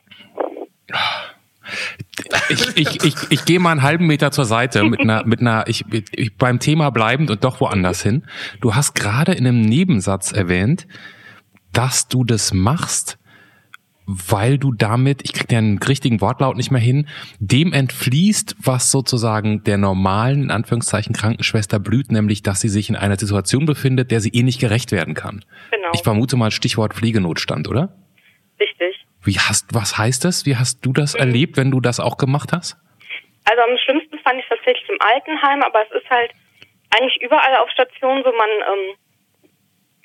Ich, 2.49 2.77
ich, 2.77 3.03
ich, 3.03 3.15
ich 3.29 3.45
gehe 3.45 3.59
mal 3.59 3.71
einen 3.71 3.83
halben 3.83 4.07
Meter 4.07 4.31
zur 4.31 4.45
Seite 4.45 4.83
mit 4.83 4.99
einer, 4.99 5.23
mit 5.25 5.39
einer, 5.39 5.67
ich, 5.67 5.85
ich 6.11 6.35
beim 6.35 6.59
Thema 6.59 6.89
bleibend 6.89 7.29
und 7.29 7.43
doch 7.43 7.61
woanders 7.61 8.01
hin. 8.01 8.23
Du 8.59 8.73
hast 8.75 8.95
gerade 8.95 9.33
in 9.33 9.45
einem 9.45 9.61
Nebensatz 9.61 10.31
erwähnt, 10.31 10.87
dass 11.79 12.09
du 12.09 12.25
das 12.25 12.53
machst, 12.53 13.17
weil 14.05 14.57
du 14.57 14.73
damit, 14.73 15.21
ich 15.23 15.31
krieg 15.31 15.47
den 15.47 15.77
richtigen 15.77 16.19
Wortlaut 16.19 16.57
nicht 16.57 16.71
mehr 16.71 16.81
hin, 16.81 17.07
dem 17.39 17.71
entfließt, 17.71 18.57
was 18.61 18.91
sozusagen 18.91 19.63
der 19.63 19.77
normalen, 19.77 20.43
in 20.43 20.51
Anführungszeichen, 20.51 21.15
Krankenschwester 21.15 21.79
blüht, 21.79 22.11
nämlich, 22.11 22.43
dass 22.43 22.59
sie 22.59 22.67
sich 22.67 22.89
in 22.89 22.97
einer 22.97 23.15
Situation 23.15 23.65
befindet, 23.65 24.11
der 24.11 24.19
sie 24.19 24.27
eh 24.33 24.43
nicht 24.43 24.59
gerecht 24.59 24.91
werden 24.91 25.13
kann. 25.13 25.45
Genau. 25.71 25.91
Ich 25.93 26.03
vermute 26.03 26.35
mal 26.35 26.51
Stichwort 26.51 26.95
Pflegenotstand, 26.95 27.69
oder? 27.69 27.95
Richtig. 28.59 29.05
Wie 29.23 29.39
hast, 29.39 29.73
was 29.73 29.97
heißt 29.97 30.25
das? 30.25 30.45
Wie 30.45 30.57
hast 30.57 30.85
du 30.85 30.91
das 30.91 31.15
erlebt, 31.15 31.55
wenn 31.55 31.71
du 31.71 31.79
das 31.79 32.01
auch 32.01 32.17
gemacht 32.17 32.51
hast? 32.51 32.75
Also 33.45 33.61
am 33.61 33.77
schlimmsten 33.77 34.19
fand 34.19 34.37
ich 34.37 34.43
es 34.43 34.49
tatsächlich 34.49 34.89
im 34.89 34.99
Altenheim, 34.99 35.63
aber 35.63 35.79
es 35.87 36.03
ist 36.03 36.09
halt 36.09 36.31
eigentlich 36.89 37.21
überall 37.21 37.55
auf 37.55 37.69
Stationen 37.69 38.21
so, 38.25 38.33
man 38.33 38.49
ähm, 38.67 38.95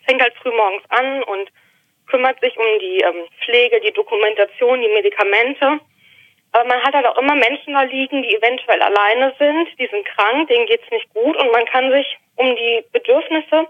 fängt 0.06 0.22
halt 0.22 0.34
früh 0.40 0.52
morgens 0.54 0.84
an 0.90 1.22
und 1.24 1.50
kümmert 2.14 2.40
sich 2.40 2.56
um 2.56 2.78
die 2.78 3.00
ähm, 3.00 3.26
Pflege, 3.44 3.80
die 3.80 3.92
Dokumentation, 3.92 4.80
die 4.80 4.88
Medikamente. 4.88 5.80
Aber 6.52 6.64
man 6.68 6.80
hat 6.84 6.94
halt 6.94 7.06
auch 7.06 7.18
immer 7.18 7.34
Menschen 7.34 7.74
da 7.74 7.82
liegen, 7.82 8.22
die 8.22 8.36
eventuell 8.36 8.80
alleine 8.80 9.34
sind, 9.36 9.68
die 9.80 9.88
sind 9.88 10.04
krank, 10.04 10.48
denen 10.48 10.66
geht's 10.66 10.88
nicht 10.92 11.12
gut 11.12 11.36
und 11.36 11.50
man 11.50 11.64
kann 11.64 11.90
sich 11.90 12.06
um 12.36 12.54
die 12.54 12.84
Bedürfnisse 12.92 13.66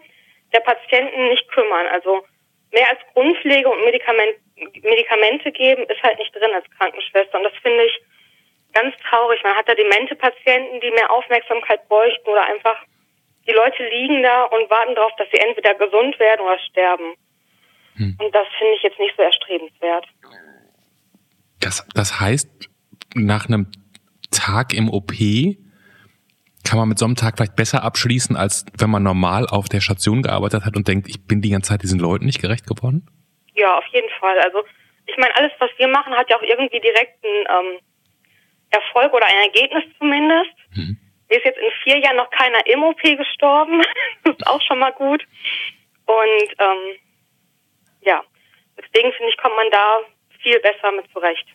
der 0.52 0.60
Patienten 0.60 1.28
nicht 1.28 1.48
kümmern. 1.48 1.86
Also 1.86 2.26
mehr 2.70 2.90
als 2.90 3.00
Grundpflege 3.14 3.66
und 3.66 3.82
Medikament, 3.86 4.36
Medikamente 4.82 5.50
geben 5.50 5.84
ist 5.84 6.02
halt 6.02 6.18
nicht 6.18 6.34
drin 6.34 6.52
als 6.52 6.68
Krankenschwester. 6.76 7.38
Und 7.38 7.44
das 7.44 7.56
finde 7.62 7.84
ich 7.84 7.98
ganz 8.74 8.94
traurig. 9.08 9.42
Man 9.42 9.56
hat 9.56 9.68
da 9.70 9.74
demente 9.74 10.16
Patienten, 10.16 10.80
die 10.82 10.90
mehr 10.90 11.10
Aufmerksamkeit 11.10 11.88
bräuchten 11.88 12.28
oder 12.28 12.44
einfach 12.44 12.76
die 13.46 13.52
Leute 13.52 13.88
liegen 13.88 14.22
da 14.22 14.44
und 14.44 14.68
warten 14.68 14.94
darauf, 14.94 15.12
dass 15.16 15.28
sie 15.32 15.40
entweder 15.40 15.74
gesund 15.74 16.18
werden 16.18 16.44
oder 16.44 16.58
sterben. 16.58 17.14
Hm. 17.96 18.16
Und 18.20 18.34
das 18.34 18.46
finde 18.58 18.74
ich 18.76 18.82
jetzt 18.82 18.98
nicht 18.98 19.14
so 19.16 19.22
erstrebenswert. 19.22 20.06
Das, 21.60 21.86
das 21.94 22.20
heißt, 22.20 22.68
nach 23.14 23.46
einem 23.46 23.70
Tag 24.30 24.74
im 24.74 24.90
OP 24.90 25.12
kann 26.64 26.78
man 26.78 26.88
mit 26.88 26.98
so 26.98 27.04
einem 27.04 27.14
Tag 27.14 27.36
vielleicht 27.36 27.56
besser 27.56 27.82
abschließen, 27.84 28.36
als 28.36 28.64
wenn 28.78 28.90
man 28.90 29.02
normal 29.02 29.46
auf 29.46 29.68
der 29.68 29.80
Station 29.80 30.22
gearbeitet 30.22 30.64
hat 30.64 30.76
und 30.76 30.88
denkt, 30.88 31.08
ich 31.08 31.26
bin 31.26 31.42
die 31.42 31.50
ganze 31.50 31.70
Zeit 31.70 31.82
diesen 31.82 32.00
Leuten 32.00 32.24
nicht 32.24 32.40
gerecht 32.40 32.66
geworden? 32.66 33.06
Ja, 33.54 33.78
auf 33.78 33.86
jeden 33.92 34.08
Fall. 34.18 34.38
Also 34.40 34.64
ich 35.06 35.16
meine, 35.18 35.36
alles, 35.36 35.52
was 35.58 35.70
wir 35.76 35.88
machen, 35.88 36.14
hat 36.14 36.28
ja 36.30 36.36
auch 36.36 36.42
irgendwie 36.42 36.80
direkten 36.80 37.28
ähm, 37.28 37.78
Erfolg 38.70 39.12
oder 39.12 39.26
ein 39.26 39.46
Ergebnis 39.46 39.84
zumindest. 39.98 40.56
Hm. 40.72 40.98
Mir 41.28 41.36
ist 41.36 41.44
jetzt 41.44 41.58
in 41.58 41.70
vier 41.82 41.98
Jahren 41.98 42.16
noch 42.16 42.30
keiner 42.30 42.66
im 42.66 42.82
OP 42.82 43.02
gestorben. 43.02 43.82
das 44.24 44.36
ist 44.36 44.46
auch 44.46 44.60
schon 44.62 44.78
mal 44.78 44.92
gut. 44.92 45.24
Und 46.06 46.48
ähm, 46.58 46.98
ja, 48.04 48.22
deswegen 48.76 49.12
finde 49.12 49.30
ich, 49.30 49.36
kommt 49.38 49.56
man 49.56 49.70
da 49.70 50.00
viel 50.42 50.58
besser 50.60 50.92
mit 50.92 51.10
zurecht. 51.12 51.46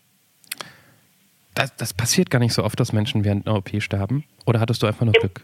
Das, 1.55 1.75
das, 1.75 1.93
passiert 1.93 2.29
gar 2.29 2.39
nicht 2.39 2.53
so 2.53 2.63
oft, 2.63 2.79
dass 2.79 2.93
Menschen 2.93 3.25
während 3.25 3.45
einer 3.47 3.57
OP 3.57 3.69
sterben? 3.81 4.23
Oder 4.45 4.59
hattest 4.59 4.81
du 4.81 4.87
einfach 4.87 5.05
nur 5.05 5.13
Glück? 5.13 5.41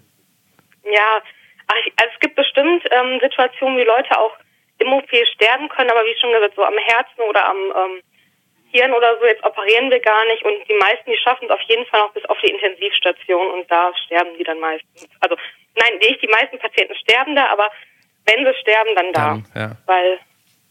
Ja, 0.83 1.21
also 1.67 2.11
es 2.13 2.19
gibt 2.21 2.35
bestimmt 2.35 2.83
ähm, 2.91 3.19
Situationen, 3.19 3.77
wie 3.77 3.83
Leute 3.83 4.17
auch 4.17 4.31
im 4.77 4.93
OP 4.93 5.09
sterben 5.33 5.67
können, 5.69 5.89
aber 5.89 6.01
wie 6.05 6.15
schon 6.19 6.31
gesagt, 6.31 6.55
so 6.55 6.63
am 6.63 6.77
Herzen 6.77 7.21
oder 7.27 7.47
am 7.47 7.57
ähm, 7.57 8.01
Hirn 8.71 8.93
oder 8.93 9.17
so, 9.19 9.25
jetzt 9.25 9.43
operieren 9.43 9.89
wir 9.89 9.99
gar 9.99 10.25
nicht 10.25 10.43
und 10.43 10.67
die 10.67 10.73
meisten, 10.75 11.09
die 11.09 11.17
schaffen 11.17 11.45
es 11.45 11.51
auf 11.51 11.61
jeden 11.61 11.85
Fall 11.85 12.01
noch 12.01 12.13
bis 12.13 12.25
auf 12.25 12.37
die 12.43 12.51
Intensivstation 12.51 13.51
und 13.51 13.71
da 13.71 13.91
sterben 14.05 14.37
die 14.37 14.43
dann 14.43 14.59
meistens. 14.59 15.07
Also 15.21 15.35
nein, 15.75 15.97
nicht 15.99 16.21
die 16.21 16.27
meisten 16.27 16.59
Patienten 16.59 16.95
sterben 16.95 17.35
da, 17.35 17.47
aber 17.47 17.69
wenn 18.25 18.45
sie 18.45 18.53
sterben, 18.59 18.95
dann 18.95 19.13
da. 19.13 19.21
Dann, 19.21 19.45
ja. 19.55 19.77
Weil 19.85 20.19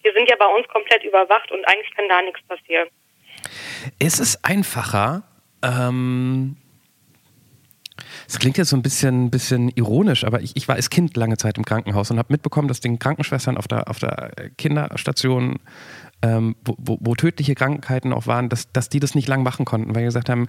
wir 0.04 0.12
sind 0.12 0.28
ja 0.28 0.36
bei 0.38 0.46
uns 0.46 0.68
komplett 0.68 1.02
überwacht 1.02 1.50
und 1.50 1.66
eigentlich 1.66 1.90
kann 1.96 2.08
da 2.08 2.22
nichts 2.22 2.42
passieren. 2.46 2.88
Ist 3.98 4.20
es 4.20 4.42
einfacher, 4.44 5.22
ähm, 5.62 6.56
es 8.28 8.38
klingt 8.38 8.58
jetzt 8.58 8.70
so 8.70 8.76
ein 8.76 8.82
bisschen, 8.82 9.30
bisschen 9.30 9.70
ironisch, 9.70 10.24
aber 10.24 10.40
ich, 10.40 10.56
ich 10.56 10.68
war 10.68 10.76
als 10.76 10.90
Kind 10.90 11.16
lange 11.16 11.36
Zeit 11.36 11.58
im 11.58 11.64
Krankenhaus 11.64 12.10
und 12.10 12.18
habe 12.18 12.32
mitbekommen, 12.32 12.68
dass 12.68 12.80
den 12.80 12.98
Krankenschwestern 12.98 13.56
auf 13.56 13.68
der, 13.68 13.88
auf 13.88 13.98
der 13.98 14.32
Kinderstation, 14.56 15.58
ähm, 16.22 16.56
wo, 16.64 16.74
wo, 16.78 16.98
wo, 17.00 17.14
tödliche 17.14 17.54
Krankheiten 17.54 18.12
auch 18.12 18.26
waren, 18.26 18.48
dass, 18.48 18.70
dass 18.72 18.88
die 18.88 19.00
das 19.00 19.14
nicht 19.14 19.28
lang 19.28 19.42
machen 19.42 19.64
konnten, 19.64 19.94
weil 19.94 20.02
sie 20.02 20.06
gesagt 20.06 20.28
haben, 20.28 20.48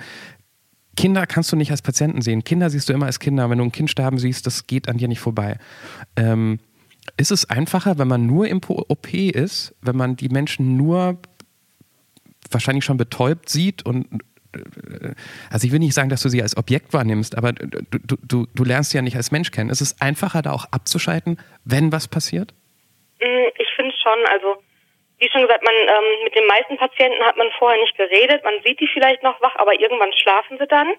Kinder 0.95 1.27
kannst 1.27 1.51
du 1.51 1.57
nicht 1.57 1.71
als 1.71 1.81
Patienten 1.81 2.21
sehen. 2.21 2.45
Kinder 2.45 2.69
siehst 2.69 2.87
du 2.87 2.93
immer 2.93 3.07
als 3.07 3.19
Kinder. 3.19 3.49
Wenn 3.49 3.57
du 3.57 3.65
ein 3.65 3.71
Kind 3.73 3.89
sterben 3.89 4.17
siehst, 4.17 4.47
das 4.47 4.65
geht 4.65 4.87
an 4.87 4.97
dir 4.97 5.09
nicht 5.09 5.19
vorbei. 5.19 5.57
Ähm, 6.15 6.59
ist 7.17 7.31
es 7.31 7.49
einfacher, 7.49 7.97
wenn 7.97 8.07
man 8.07 8.25
nur 8.25 8.47
im 8.47 8.61
OP 8.67 9.13
ist, 9.13 9.75
wenn 9.81 9.95
man 9.95 10.15
die 10.15 10.29
Menschen 10.29 10.77
nur 10.77 11.17
wahrscheinlich 12.51 12.85
schon 12.85 12.97
betäubt 12.97 13.49
sieht 13.49 13.85
und 13.85 14.21
äh, 14.53 15.13
also 15.49 15.65
ich 15.67 15.71
will 15.71 15.79
nicht 15.79 15.93
sagen, 15.93 16.09
dass 16.09 16.21
du 16.21 16.29
sie 16.29 16.41
als 16.41 16.57
Objekt 16.57 16.93
wahrnimmst, 16.93 17.37
aber 17.37 17.53
du, 17.53 18.17
du, 18.23 18.47
du, 18.53 18.63
lernst 18.63 18.91
sie 18.91 18.97
ja 18.97 19.01
nicht 19.01 19.15
als 19.15 19.31
Mensch 19.31 19.51
kennen. 19.51 19.69
Ist 19.69 19.81
es 19.81 19.99
einfacher, 20.01 20.41
da 20.41 20.51
auch 20.51 20.65
abzuschalten, 20.71 21.39
wenn 21.63 21.91
was 21.91 22.07
passiert? 22.07 22.53
Mm, 23.19 23.49
ich 23.57 23.67
finde 23.75 23.93
schon, 24.01 24.25
also 24.31 24.61
wie 25.17 25.29
schon 25.31 25.41
gesagt, 25.41 25.63
man 25.63 25.73
ähm, 25.73 26.23
mit 26.23 26.35
den 26.35 26.47
meisten 26.47 26.77
Patienten 26.77 27.23
hat 27.23 27.37
man 27.37 27.47
vorher 27.57 27.79
nicht 27.79 27.97
geredet, 27.97 28.43
man 28.43 28.55
sieht 28.63 28.79
die 28.79 28.89
vielleicht 28.93 29.23
noch 29.23 29.41
wach, 29.41 29.55
aber 29.55 29.73
irgendwann 29.79 30.11
schlafen 30.13 30.57
sie 30.59 30.67
dann. 30.67 30.89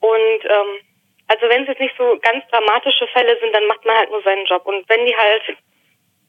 Und 0.00 0.40
ähm, 0.44 0.82
also 1.32 1.48
wenn 1.48 1.62
es 1.62 1.68
jetzt 1.68 1.80
nicht 1.80 1.96
so 1.96 2.18
ganz 2.20 2.44
dramatische 2.50 3.06
Fälle 3.08 3.38
sind, 3.40 3.54
dann 3.54 3.66
macht 3.66 3.84
man 3.86 3.96
halt 3.96 4.10
nur 4.10 4.22
seinen 4.22 4.44
Job. 4.44 4.66
Und 4.66 4.86
wenn 4.90 5.06
die 5.06 5.16
halt 5.16 5.42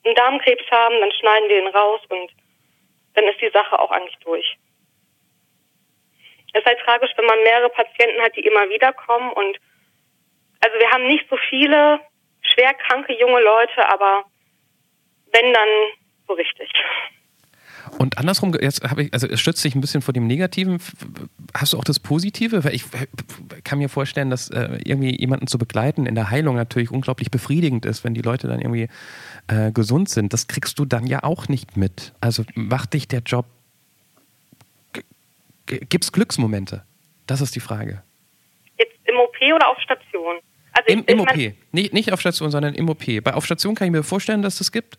einen 0.05 0.15
Darmkrebs 0.15 0.63
haben, 0.71 0.97
dann 1.01 1.11
schneiden 1.11 1.49
die 1.49 1.55
den 1.55 1.67
raus 1.67 1.99
und 2.07 2.31
dann 3.15 3.25
ist 3.25 3.41
die 3.41 3.51
Sache 3.51 3.77
auch 3.77 3.91
eigentlich 3.91 4.17
durch. 4.23 4.57
Es 6.53 6.61
ist 6.61 6.65
halt 6.65 6.79
tragisch, 6.85 7.11
wenn 7.17 7.25
man 7.25 7.43
mehrere 7.43 7.69
Patienten 7.69 8.21
hat, 8.21 8.35
die 8.37 8.45
immer 8.45 8.69
wieder 8.69 8.93
kommen 8.93 9.31
und 9.33 9.59
also 10.63 10.79
wir 10.79 10.89
haben 10.91 11.07
nicht 11.07 11.27
so 11.29 11.35
viele 11.49 11.99
schwerkranke 12.41 13.13
junge 13.19 13.41
Leute, 13.41 13.89
aber 13.89 14.23
wenn 15.33 15.51
dann 15.51 15.69
so 16.27 16.33
richtig. 16.33 16.71
Und 17.99 18.17
andersrum, 18.17 18.55
jetzt 18.59 18.83
habe 18.89 19.03
ich, 19.03 19.13
also 19.13 19.27
es 19.27 19.39
stützt 19.39 19.61
sich 19.61 19.75
ein 19.75 19.81
bisschen 19.81 20.01
vor 20.01 20.13
dem 20.13 20.27
Negativen. 20.27 20.81
Hast 21.53 21.73
du 21.73 21.77
auch 21.77 21.83
das 21.83 21.99
Positive? 21.99 22.63
Weil 22.63 22.73
ich 22.73 22.83
kann 23.63 23.79
mir 23.79 23.89
vorstellen, 23.89 24.29
dass 24.29 24.49
äh, 24.49 24.79
irgendwie 24.83 25.19
jemanden 25.19 25.47
zu 25.47 25.57
begleiten 25.57 26.05
in 26.05 26.15
der 26.15 26.29
Heilung 26.29 26.55
natürlich 26.55 26.91
unglaublich 26.91 27.31
befriedigend 27.31 27.85
ist, 27.85 28.03
wenn 28.03 28.13
die 28.13 28.21
Leute 28.21 28.47
dann 28.47 28.59
irgendwie 28.59 28.89
äh, 29.47 29.71
gesund 29.71 30.09
sind. 30.09 30.33
Das 30.33 30.47
kriegst 30.47 30.79
du 30.79 30.85
dann 30.85 31.07
ja 31.07 31.23
auch 31.23 31.47
nicht 31.47 31.77
mit. 31.77 32.13
Also 32.21 32.43
macht 32.55 32.93
dich 32.93 33.07
der 33.07 33.21
Job. 33.21 33.45
Gibt 35.65 36.03
es 36.03 36.11
Glücksmomente? 36.11 36.83
Das 37.25 37.41
ist 37.41 37.55
die 37.55 37.61
Frage. 37.61 38.03
Jetzt 38.77 38.97
im 39.05 39.17
OP 39.17 39.35
oder 39.55 39.69
auf 39.69 39.79
Station? 39.79 40.35
Also 40.73 40.91
Im, 40.91 41.05
im 41.05 41.21
OP. 41.21 41.35
Nicht, 41.71 41.93
nicht 41.93 42.11
auf 42.11 42.19
Station, 42.19 42.51
sondern 42.51 42.73
im 42.73 42.89
OP. 42.89 43.03
Bei 43.23 43.33
auf 43.33 43.45
Station 43.45 43.75
kann 43.75 43.87
ich 43.87 43.91
mir 43.91 44.03
vorstellen, 44.03 44.41
dass 44.41 44.53
es 44.53 44.59
das 44.59 44.71
gibt. 44.71 44.97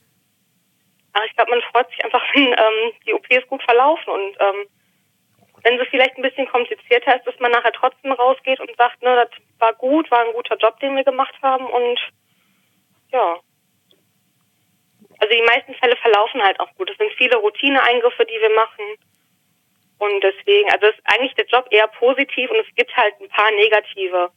Aber 1.13 1.25
ich 1.27 1.35
glaube, 1.37 1.51
man 1.51 1.61
freut 1.71 1.89
sich 1.91 2.05
einfach, 2.05 2.23
wenn 2.35 2.45
ähm, 2.45 2.93
die 3.07 3.15
OPs 3.15 3.49
gut 3.49 3.63
verlaufen 3.63 4.13
und 4.13 4.37
ähm, 4.41 4.67
wenn 5.65 5.79
sie 5.79 5.87
vielleicht 5.91 6.17
ein 6.17 6.23
bisschen 6.23 6.47
komplizierter 6.47 7.17
ist, 7.17 7.27
dass 7.27 7.39
man 7.41 7.51
nachher 7.51 7.73
trotzdem 7.73 8.13
rausgeht 8.13 8.61
und 8.61 8.71
sagt, 8.77 9.03
ne, 9.03 9.17
das 9.17 9.31
war 9.59 9.73
gut, 9.73 10.11
war 10.11 10.21
ein 10.21 10.35
guter 10.35 10.57
Job, 10.57 10.79
den 10.81 10.95
wir 10.95 11.05
gemacht 11.05 11.35
haben 11.43 11.67
und 11.67 11.99
ja. 13.11 13.39
Also 15.19 15.35
die 15.35 15.43
meisten 15.43 15.75
Fälle 15.75 15.97
verlaufen 15.97 16.43
halt 16.43 16.61
auch 16.61 16.73
gut. 16.77 16.91
Es 16.91 16.99
sind 16.99 17.11
viele 17.17 17.37
Routineeingriffe, 17.37 18.27
die 18.27 18.41
wir 18.41 18.55
machen. 18.55 18.85
Und 19.99 20.23
deswegen, 20.23 20.71
also 20.71 20.87
ist 20.87 21.01
eigentlich 21.05 21.35
der 21.35 21.47
Job 21.47 21.67
eher 21.71 21.87
positiv 21.87 22.51
und 22.51 22.59
es 22.59 22.75
gibt 22.75 22.95
halt 22.97 23.15
ein 23.21 23.29
paar 23.29 23.51
negative 23.53 24.31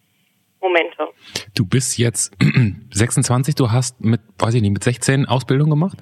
Momente. 0.61 1.09
Du 1.55 1.67
bist 1.67 1.97
jetzt 1.97 2.31
26, 2.91 3.55
du 3.55 3.71
hast 3.71 3.99
mit, 3.99 4.21
weiß 4.37 4.53
ich 4.53 4.61
nicht, 4.61 4.71
mit 4.71 4.83
16 4.83 5.25
Ausbildung 5.25 5.69
gemacht? 5.69 5.97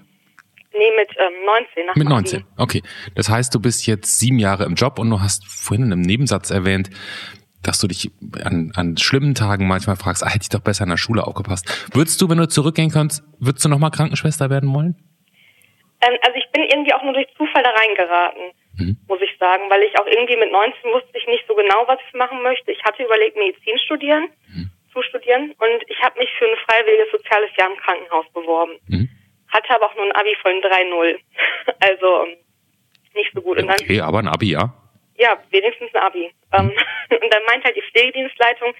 Nee, 0.77 0.91
mit 0.97 1.09
ähm, 1.17 1.45
19. 1.45 1.85
mit 1.95 2.09
19, 2.09 2.39
Abi. 2.39 2.47
okay. 2.57 2.81
Das 3.15 3.29
heißt, 3.29 3.53
du 3.55 3.61
bist 3.61 3.87
jetzt 3.87 4.19
sieben 4.19 4.39
Jahre 4.39 4.65
im 4.65 4.75
Job 4.75 4.99
und 4.99 5.09
du 5.09 5.21
hast 5.21 5.45
vorhin 5.47 5.85
in 5.85 5.93
einem 5.93 6.01
Nebensatz 6.01 6.49
erwähnt, 6.49 6.89
dass 7.63 7.79
du 7.79 7.87
dich 7.87 8.11
an, 8.43 8.71
an 8.75 8.97
schlimmen 8.97 9.33
Tagen 9.33 9.67
manchmal 9.67 9.95
fragst, 9.95 10.23
ah, 10.23 10.29
hätte 10.29 10.43
ich 10.43 10.49
doch 10.49 10.61
besser 10.61 10.83
in 10.83 10.89
der 10.89 10.97
Schule 10.97 11.25
aufgepasst. 11.25 11.65
Würdest 11.93 12.21
du, 12.21 12.29
wenn 12.29 12.37
du 12.37 12.47
zurückgehen 12.47 12.91
könntest, 12.91 13.23
würdest 13.39 13.65
du 13.65 13.69
nochmal 13.69 13.91
Krankenschwester 13.91 14.49
werden 14.49 14.73
wollen? 14.73 14.95
Ähm, 16.01 16.17
also 16.21 16.37
ich 16.37 16.49
bin 16.51 16.63
irgendwie 16.63 16.93
auch 16.93 17.03
nur 17.03 17.13
durch 17.13 17.27
Zufall 17.37 17.63
da 17.63 17.71
reingeraten, 17.71 18.51
mhm. 18.77 18.97
muss 19.07 19.21
ich 19.21 19.31
sagen, 19.39 19.63
weil 19.69 19.81
ich 19.83 19.97
auch 19.97 20.05
irgendwie 20.05 20.37
mit 20.37 20.51
19 20.51 20.91
wusste 20.91 21.17
ich 21.17 21.25
nicht 21.27 21.45
so 21.47 21.55
genau, 21.55 21.87
was 21.87 21.99
ich 22.05 22.13
machen 22.13 22.43
möchte. 22.43 22.71
Ich 22.71 22.83
hatte 22.83 23.03
überlegt, 23.03 23.37
Medizin 23.37 23.79
studieren, 23.79 24.27
mhm. 24.51 24.69
zu 24.93 25.01
studieren 25.01 25.55
und 25.57 25.79
ich 25.87 26.01
habe 26.03 26.19
mich 26.19 26.29
für 26.37 26.45
ein 26.45 26.57
freiwilliges 26.67 27.11
soziales 27.11 27.49
Jahr 27.57 27.71
im 27.71 27.77
Krankenhaus 27.77 28.25
beworben. 28.33 28.73
Mhm 28.87 29.09
hatte 29.49 29.69
aber 29.75 29.85
auch 29.85 29.95
nur 29.95 30.05
ein 30.05 30.11
Abi 30.13 30.35
von 30.41 30.51
3-0. 30.51 31.19
Also 31.79 32.23
ähm, 32.23 32.37
nicht 33.15 33.31
so 33.33 33.41
gut. 33.41 33.61
Okay, 33.61 34.01
aber 34.01 34.19
ein 34.19 34.27
Abi, 34.27 34.51
ja. 34.51 34.73
ja, 35.17 35.41
wenigstens 35.49 35.93
ein 35.93 36.01
Abi. 36.01 36.31
Ähm, 36.53 36.71
und 37.09 37.33
dann 37.33 37.43
meint 37.47 37.63
halt 37.63 37.75
die 37.75 37.81
Pflegedienstleitung, 37.81 38.73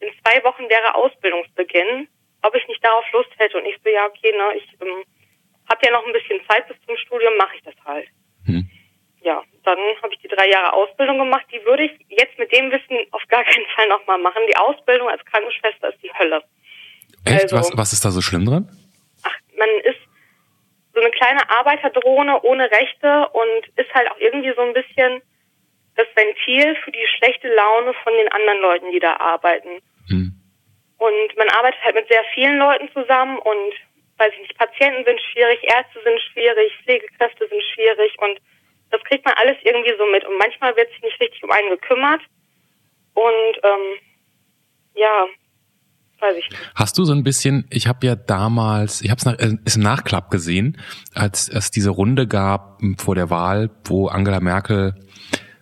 in 0.00 0.10
zwei 0.22 0.42
Wochen 0.44 0.68
wäre 0.68 0.94
Ausbildungsbeginn, 0.94 2.08
ob 2.42 2.54
ich 2.54 2.66
nicht 2.68 2.84
darauf 2.84 3.04
Lust 3.12 3.30
hätte. 3.38 3.58
Und 3.58 3.66
ich 3.66 3.76
so, 3.82 3.90
ja, 3.90 4.06
okay, 4.06 4.32
ne, 4.32 4.56
ich 4.56 4.66
ähm, 4.80 5.04
habe 5.70 5.80
ja 5.84 5.92
noch 5.92 6.06
ein 6.06 6.12
bisschen 6.12 6.40
Zeit 6.48 6.66
bis 6.68 6.76
zum 6.86 6.96
Studium, 6.96 7.36
mache 7.36 7.56
ich 7.56 7.62
das 7.62 7.74
halt. 7.84 8.08
Hm. 8.46 8.68
Ja, 9.22 9.42
dann 9.64 9.78
habe 10.02 10.14
ich 10.14 10.20
die 10.20 10.28
drei 10.28 10.48
Jahre 10.48 10.72
Ausbildung 10.72 11.18
gemacht. 11.18 11.46
Die 11.52 11.64
würde 11.64 11.84
ich 11.84 11.92
jetzt 12.08 12.38
mit 12.38 12.52
dem 12.52 12.70
Wissen 12.70 12.98
auf 13.10 13.22
gar 13.28 13.42
keinen 13.44 13.66
Fall 13.74 13.88
nochmal 13.88 14.18
machen. 14.18 14.42
Die 14.48 14.56
Ausbildung 14.56 15.08
als 15.08 15.24
Krankenschwester 15.24 15.88
ist 15.92 16.02
die 16.02 16.12
Hölle. 16.12 16.42
Echt? 17.24 17.52
Also, 17.52 17.56
was, 17.56 17.76
was 17.76 17.92
ist 17.92 18.04
da 18.04 18.10
so 18.10 18.20
schlimm 18.20 18.44
dran? 18.44 18.68
Ach, 19.24 19.36
man 19.58 19.68
ist 19.82 19.98
so 20.94 21.00
eine 21.00 21.10
kleine 21.26 21.50
Arbeiterdrohne 21.50 22.42
ohne 22.42 22.70
Rechte 22.70 23.28
und 23.28 23.68
ist 23.76 23.92
halt 23.94 24.10
auch 24.10 24.18
irgendwie 24.18 24.52
so 24.54 24.62
ein 24.62 24.72
bisschen 24.72 25.22
das 25.96 26.06
Ventil 26.14 26.76
für 26.84 26.92
die 26.92 27.06
schlechte 27.16 27.48
Laune 27.48 27.94
von 28.04 28.12
den 28.12 28.30
anderen 28.30 28.60
Leuten, 28.60 28.92
die 28.92 29.00
da 29.00 29.16
arbeiten. 29.16 29.80
Hm. 30.08 30.32
Und 30.98 31.36
man 31.36 31.48
arbeitet 31.48 31.82
halt 31.82 31.94
mit 31.94 32.08
sehr 32.08 32.22
vielen 32.34 32.58
Leuten 32.58 32.88
zusammen 32.92 33.38
und 33.38 33.72
weiß 34.18 34.32
ich 34.34 34.40
nicht, 34.40 34.58
Patienten 34.58 35.04
sind 35.04 35.20
schwierig, 35.20 35.62
Ärzte 35.64 36.00
sind 36.02 36.20
schwierig, 36.32 36.72
Pflegekräfte 36.84 37.48
sind 37.48 37.62
schwierig 37.74 38.14
und 38.18 38.40
das 38.90 39.02
kriegt 39.04 39.24
man 39.24 39.34
alles 39.34 39.56
irgendwie 39.62 39.94
so 39.98 40.06
mit. 40.06 40.24
Und 40.24 40.38
manchmal 40.38 40.76
wird 40.76 40.90
sich 40.90 41.02
nicht 41.02 41.20
richtig 41.20 41.42
um 41.42 41.50
einen 41.50 41.70
gekümmert. 41.70 42.20
Und 43.14 43.60
ähm, 43.62 43.98
ja, 44.94 45.26
weiß 46.20 46.36
ich 46.36 46.50
nicht. 46.50 46.62
Hast 46.74 46.98
du 46.98 47.04
so 47.04 47.12
ein 47.12 47.22
bisschen, 47.22 47.66
ich 47.70 47.86
habe 47.86 48.06
ja 48.06 48.16
damals, 48.16 49.02
ich 49.02 49.10
habe 49.10 49.18
es 49.18 49.24
nach, 49.24 49.38
äh, 49.38 49.56
ist 49.64 49.76
im 49.76 49.82
Nachklapp 49.82 50.30
gesehen, 50.30 50.78
als 51.14 51.48
es 51.48 51.70
diese 51.70 51.90
Runde 51.90 52.26
gab 52.26 52.80
vor 52.98 53.14
der 53.14 53.30
Wahl, 53.30 53.70
wo 53.84 54.08
Angela 54.08 54.40
Merkel 54.40 54.94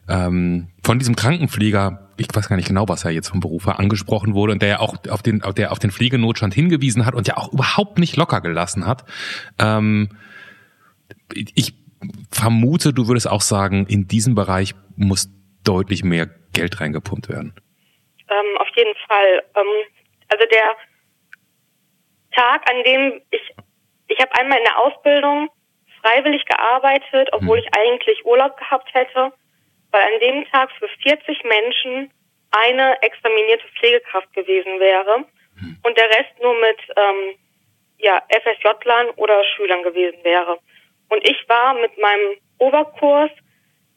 ähm, 0.08 0.68
von 0.82 0.98
diesem 0.98 1.16
Krankenpfleger, 1.16 2.10
ich 2.16 2.28
weiß 2.32 2.48
gar 2.48 2.56
nicht 2.56 2.68
genau, 2.68 2.88
was 2.88 3.04
er 3.04 3.10
jetzt 3.10 3.28
vom 3.28 3.40
Beruf 3.40 3.66
war, 3.66 3.78
angesprochen 3.78 4.34
wurde 4.34 4.52
und 4.52 4.62
der 4.62 4.68
ja 4.68 4.80
auch 4.80 4.96
auf 5.08 5.22
den, 5.22 5.42
der 5.56 5.72
auf 5.72 5.78
den 5.78 5.90
Pflegenotstand 5.90 6.54
hingewiesen 6.54 7.06
hat 7.06 7.14
und 7.14 7.26
ja 7.26 7.36
auch 7.36 7.52
überhaupt 7.52 7.98
nicht 7.98 8.16
locker 8.16 8.40
gelassen 8.40 8.86
hat. 8.86 9.04
Ähm, 9.58 10.10
ich 11.32 11.74
vermute, 12.30 12.92
du 12.92 13.08
würdest 13.08 13.28
auch 13.28 13.40
sagen, 13.40 13.86
in 13.86 14.06
diesem 14.08 14.34
Bereich 14.34 14.74
muss 14.96 15.30
deutlich 15.64 16.04
mehr 16.04 16.28
Geld 16.52 16.80
reingepumpt 16.80 17.28
werden. 17.28 17.54
Ähm, 18.28 18.58
auf 18.58 18.68
jeden 18.76 18.94
Fall. 19.06 19.42
Ähm, 19.56 19.86
also 20.28 20.44
der 20.46 20.76
Tag, 22.32 22.68
an 22.70 22.82
dem 22.84 23.22
ich, 23.30 23.54
ich 24.08 24.18
habe 24.20 24.34
einmal 24.38 24.58
in 24.58 24.64
der 24.64 24.78
Ausbildung 24.78 25.48
freiwillig 26.00 26.44
gearbeitet, 26.46 27.28
obwohl 27.32 27.58
hm. 27.58 27.64
ich 27.64 27.78
eigentlich 27.78 28.24
Urlaub 28.24 28.56
gehabt 28.56 28.92
hätte 28.92 29.32
weil 29.94 30.12
an 30.12 30.20
dem 30.20 30.44
Tag 30.50 30.70
für 30.72 30.88
40 30.88 31.44
Menschen 31.44 32.10
eine 32.50 33.00
examinierte 33.00 33.64
Pflegekraft 33.78 34.32
gewesen 34.32 34.80
wäre 34.80 35.24
hm. 35.56 35.78
und 35.84 35.96
der 35.96 36.08
Rest 36.10 36.34
nur 36.42 36.54
mit 36.60 36.78
ähm, 36.96 37.38
ja, 37.98 38.20
FSJ-Lern 38.28 39.10
oder 39.16 39.42
Schülern 39.54 39.84
gewesen 39.84 40.18
wäre. 40.24 40.58
Und 41.10 41.28
ich 41.28 41.48
war 41.48 41.74
mit 41.74 41.96
meinem 41.98 42.36
Oberkurs 42.58 43.30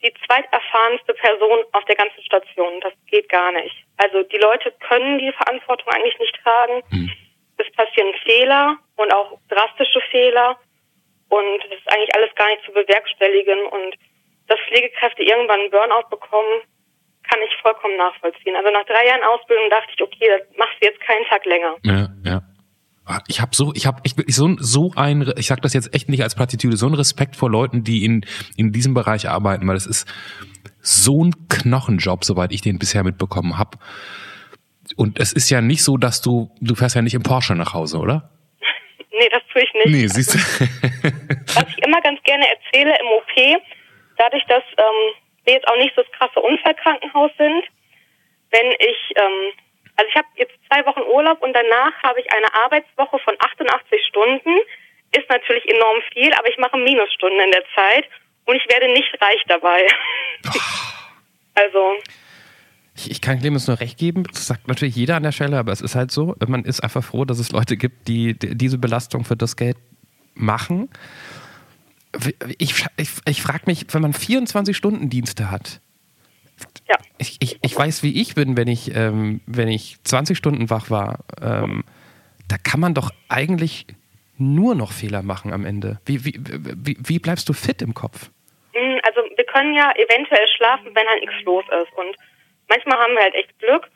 die 0.03 0.13
zweiterfahrenste 0.25 1.13
Person 1.13 1.65
auf 1.71 1.83
der 1.85 1.95
ganzen 1.95 2.21
Station. 2.23 2.79
Das 2.81 2.93
geht 3.07 3.29
gar 3.29 3.51
nicht. 3.51 3.75
Also 3.97 4.23
die 4.23 4.37
Leute 4.37 4.71
können 4.87 5.17
die 5.17 5.31
Verantwortung 5.31 5.91
eigentlich 5.91 6.19
nicht 6.19 6.37
tragen. 6.43 6.83
Mhm. 6.91 7.11
Es 7.57 7.71
passieren 7.73 8.13
Fehler 8.23 8.77
und 8.97 9.13
auch 9.13 9.39
drastische 9.49 10.01
Fehler. 10.11 10.57
Und 11.29 11.65
es 11.65 11.79
ist 11.79 11.91
eigentlich 11.91 12.13
alles 12.15 12.33
gar 12.35 12.47
nicht 12.49 12.63
zu 12.63 12.71
bewerkstelligen. 12.71 13.65
Und 13.65 13.95
dass 14.47 14.59
Pflegekräfte 14.67 15.23
irgendwann 15.23 15.61
einen 15.61 15.71
Burnout 15.71 16.09
bekommen, 16.09 16.61
kann 17.29 17.39
ich 17.41 17.61
vollkommen 17.61 17.97
nachvollziehen. 17.97 18.55
Also 18.55 18.71
nach 18.71 18.85
drei 18.85 19.05
Jahren 19.05 19.23
Ausbildung 19.23 19.69
dachte 19.69 19.91
ich, 19.95 20.01
okay, 20.01 20.29
das 20.29 20.57
machst 20.57 20.75
du 20.79 20.85
jetzt 20.85 21.01
keinen 21.01 21.25
Tag 21.25 21.45
länger. 21.45 21.75
Ja, 21.83 22.07
ja. 22.23 22.41
Ich 23.27 23.41
habe 23.41 23.55
so, 23.55 23.73
ich 23.73 23.85
habe 23.85 24.01
ich, 24.03 24.15
so 24.35 24.55
so 24.59 24.91
ein, 24.95 25.31
ich 25.37 25.47
sag 25.47 25.61
das 25.61 25.73
jetzt 25.73 25.93
echt 25.93 26.09
nicht 26.09 26.23
als 26.23 26.35
Plattitüde, 26.35 26.77
so 26.77 26.87
ein 26.87 26.93
Respekt 26.93 27.35
vor 27.35 27.49
Leuten, 27.49 27.83
die 27.83 28.03
in 28.03 28.25
in 28.57 28.71
diesem 28.71 28.93
Bereich 28.93 29.29
arbeiten, 29.29 29.67
weil 29.67 29.75
es 29.75 29.85
ist 29.85 30.07
so 30.81 31.23
ein 31.23 31.33
Knochenjob, 31.49 32.25
soweit 32.25 32.51
ich 32.51 32.61
den 32.61 32.79
bisher 32.79 33.03
mitbekommen 33.03 33.57
habe. 33.57 33.77
Und 34.95 35.19
es 35.19 35.33
ist 35.33 35.49
ja 35.49 35.61
nicht 35.61 35.83
so, 35.83 35.97
dass 35.97 36.21
du 36.21 36.51
du 36.61 36.75
fährst 36.75 36.95
ja 36.95 37.01
nicht 37.01 37.13
im 37.13 37.23
Porsche 37.23 37.55
nach 37.55 37.73
Hause, 37.73 37.97
oder? 37.99 38.29
nee, 39.11 39.29
das 39.31 39.41
tue 39.51 39.63
ich 39.63 39.73
nicht. 39.73 39.87
Nee, 39.87 40.07
siehst 40.07 40.33
du. 40.33 40.37
Was 41.55 41.65
ich 41.69 41.83
immer 41.85 42.01
ganz 42.01 42.21
gerne 42.23 42.45
erzähle 42.47 42.93
im 42.99 43.07
OP, 43.07 43.61
dadurch, 44.17 44.43
dass 44.47 44.63
ähm, 44.77 45.13
wir 45.45 45.53
jetzt 45.53 45.67
auch 45.67 45.77
nicht 45.77 45.95
so 45.95 46.01
das 46.01 46.11
krasse 46.11 46.39
Unfallkrankenhaus 46.39 47.31
sind, 47.37 47.63
wenn 48.51 48.71
ich, 48.79 48.97
ähm, 49.15 49.53
also 49.97 50.09
ich 50.09 50.15
habe 50.15 50.27
jetzt 50.35 50.53
zwei 50.67 50.85
Wochen 50.85 51.01
Urlaub 51.01 51.41
und 51.41 51.53
danach 51.53 51.93
habe 52.03 52.19
ich 52.19 52.31
eine 52.31 52.53
Arbeitswoche 52.53 53.19
von 53.19 53.35
88 53.39 54.01
Stunden, 54.07 54.57
ist 55.11 55.29
natürlich 55.29 55.65
enorm 55.65 55.97
viel, 56.13 56.31
aber 56.33 56.49
ich 56.49 56.57
mache 56.57 56.77
Minusstunden 56.77 57.39
in 57.39 57.51
der 57.51 57.63
Zeit 57.75 58.05
und 58.45 58.55
ich 58.55 58.67
werde 58.69 58.91
nicht 58.93 59.13
reich 59.21 59.41
dabei. 59.47 59.87
also. 61.55 61.95
Ich, 62.95 63.11
ich 63.11 63.21
kann 63.21 63.39
Clemens 63.39 63.67
nur 63.67 63.79
recht 63.79 63.97
geben, 63.97 64.23
das 64.23 64.47
sagt 64.47 64.67
natürlich 64.67 64.95
jeder 64.95 65.15
an 65.15 65.23
der 65.23 65.31
Stelle, 65.31 65.57
aber 65.57 65.71
es 65.71 65.81
ist 65.81 65.95
halt 65.95 66.11
so, 66.11 66.35
man 66.47 66.63
ist 66.63 66.81
einfach 66.81 67.03
froh, 67.03 67.25
dass 67.25 67.39
es 67.39 67.51
Leute 67.51 67.77
gibt, 67.77 68.07
die, 68.07 68.37
die 68.37 68.57
diese 68.57 68.77
Belastung 68.77 69.23
für 69.23 69.35
das 69.35 69.55
Geld 69.55 69.77
machen 70.33 70.89
ich, 72.57 72.85
ich, 72.97 73.09
ich 73.25 73.41
frage 73.41 73.63
mich, 73.65 73.85
wenn 73.91 74.01
man 74.01 74.13
24-Stunden-Dienste 74.13 75.51
hat, 75.51 75.81
ja. 76.89 76.95
Ich, 77.17 77.37
ich, 77.39 77.59
ich 77.61 77.77
weiß, 77.77 78.03
wie 78.03 78.21
ich 78.21 78.35
bin, 78.35 78.57
wenn 78.57 78.67
ich, 78.67 78.95
ähm, 78.95 79.41
wenn 79.45 79.67
ich 79.67 79.97
20 80.03 80.37
Stunden 80.37 80.69
wach 80.69 80.89
war. 80.89 81.19
Ähm, 81.41 81.83
da 82.47 82.57
kann 82.57 82.79
man 82.79 82.93
doch 82.93 83.11
eigentlich 83.29 83.85
nur 84.37 84.75
noch 84.75 84.91
Fehler 84.91 85.23
machen 85.23 85.51
am 85.53 85.65
Ende. 85.65 85.99
Wie, 86.05 86.23
wie, 86.23 86.33
wie, 86.37 86.97
wie 86.99 87.19
bleibst 87.19 87.49
du 87.49 87.53
fit 87.53 87.81
im 87.81 87.93
Kopf? 87.93 88.29
Hm, 88.73 88.99
also 89.03 89.21
wir 89.35 89.45
können 89.45 89.73
ja 89.73 89.91
eventuell 89.95 90.47
schlafen, 90.55 90.93
wenn 90.93 91.07
halt 91.07 91.21
nichts 91.21 91.43
los 91.43 91.65
ist. 91.65 91.97
Und 91.97 92.15
manchmal 92.69 92.99
haben 92.99 93.13
wir 93.13 93.23
halt 93.23 93.35
echt 93.35 93.57
Glück. 93.59 93.89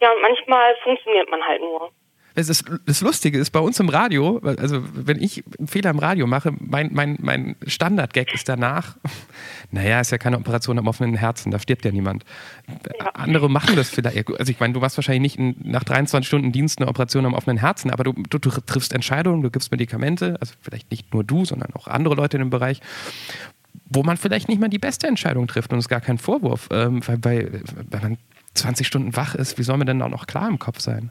Ja, 0.00 0.12
und 0.12 0.22
manchmal 0.22 0.76
funktioniert 0.84 1.28
man 1.30 1.42
halt 1.42 1.60
nur 1.60 1.90
es 2.38 2.48
ist, 2.48 2.64
das 2.86 3.00
Lustige 3.00 3.36
ist, 3.36 3.50
bei 3.50 3.58
uns 3.58 3.80
im 3.80 3.88
Radio, 3.88 4.38
also 4.38 4.82
wenn 4.94 5.20
ich 5.20 5.42
einen 5.58 5.66
Fehler 5.66 5.90
im 5.90 5.98
Radio 5.98 6.26
mache, 6.28 6.54
mein, 6.60 6.90
mein, 6.92 7.16
mein 7.20 7.56
Standard-Gag 7.66 8.32
ist 8.32 8.48
danach, 8.48 8.96
naja, 9.72 10.00
ist 10.00 10.12
ja 10.12 10.18
keine 10.18 10.38
Operation 10.38 10.78
am 10.78 10.86
offenen 10.86 11.16
Herzen, 11.16 11.50
da 11.50 11.58
stirbt 11.58 11.84
ja 11.84 11.90
niemand. 11.90 12.24
Ja. 12.68 13.06
Andere 13.14 13.50
machen 13.50 13.74
das 13.74 13.90
vielleicht, 13.90 14.28
also 14.38 14.52
ich 14.52 14.60
meine, 14.60 14.72
du 14.72 14.80
machst 14.80 14.96
wahrscheinlich 14.96 15.36
nicht 15.36 15.64
nach 15.64 15.82
23 15.82 16.28
Stunden 16.28 16.52
Dienst 16.52 16.78
eine 16.78 16.88
Operation 16.88 17.26
am 17.26 17.34
offenen 17.34 17.58
Herzen, 17.58 17.90
aber 17.90 18.04
du, 18.04 18.12
du, 18.12 18.38
du 18.38 18.50
triffst 18.50 18.92
Entscheidungen, 18.92 19.42
du 19.42 19.50
gibst 19.50 19.72
Medikamente, 19.72 20.36
also 20.40 20.54
vielleicht 20.62 20.92
nicht 20.92 21.12
nur 21.12 21.24
du, 21.24 21.44
sondern 21.44 21.72
auch 21.74 21.88
andere 21.88 22.14
Leute 22.14 22.36
in 22.36 22.44
dem 22.44 22.50
Bereich, 22.50 22.80
wo 23.86 24.04
man 24.04 24.16
vielleicht 24.16 24.48
nicht 24.48 24.60
mal 24.60 24.68
die 24.68 24.78
beste 24.78 25.08
Entscheidung 25.08 25.48
trifft 25.48 25.72
und 25.72 25.80
es 25.80 25.86
ist 25.86 25.88
gar 25.88 26.00
kein 26.00 26.18
Vorwurf, 26.18 26.68
ähm, 26.70 27.00
weil, 27.06 27.24
weil, 27.24 27.62
weil 27.90 28.00
man 28.00 28.18
20 28.54 28.86
Stunden 28.86 29.16
wach 29.16 29.34
ist, 29.34 29.58
wie 29.58 29.64
soll 29.64 29.76
man 29.76 29.88
denn 29.88 30.02
auch 30.02 30.08
noch 30.08 30.26
klar 30.26 30.48
im 30.48 30.60
Kopf 30.60 30.80
sein? 30.80 31.10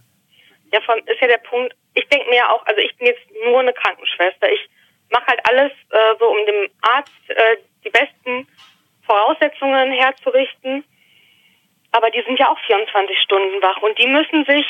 Ja, 0.72 0.82
von, 0.82 1.00
ist 1.00 1.22
ja 1.22 1.28
der 1.28 1.38
Punkt, 1.38 1.76
ich 1.94 2.08
denke 2.10 2.30
mir 2.30 2.50
auch, 2.52 2.66
also 2.66 2.82
ich 2.82 2.96
bin 2.98 3.08
jetzt 3.08 3.24
nur 3.46 3.60
eine 3.60 3.74
Krankenschwester. 3.74 4.52
Ich 4.52 4.70
mache 5.10 5.28
halt 5.28 5.40
alles 5.48 5.72
äh, 5.72 6.16
so, 6.20 6.28
um 6.28 6.46
dem 6.46 6.70
Arzt 6.82 7.30
äh, 7.30 7.58
die 7.84 7.90
besten 7.90 8.48
Voraussetzungen 9.06 9.92
herzurichten. 9.92 10.84
Aber 11.92 12.12
die 12.12 12.22
sind 12.24 12.38
ja 12.38 12.50
auch 12.50 12.60
24 12.66 13.18
Stunden 13.22 13.62
wach 13.62 13.82
und 13.82 13.98
die 13.98 14.08
müssen 14.08 14.46
sich 14.46 14.66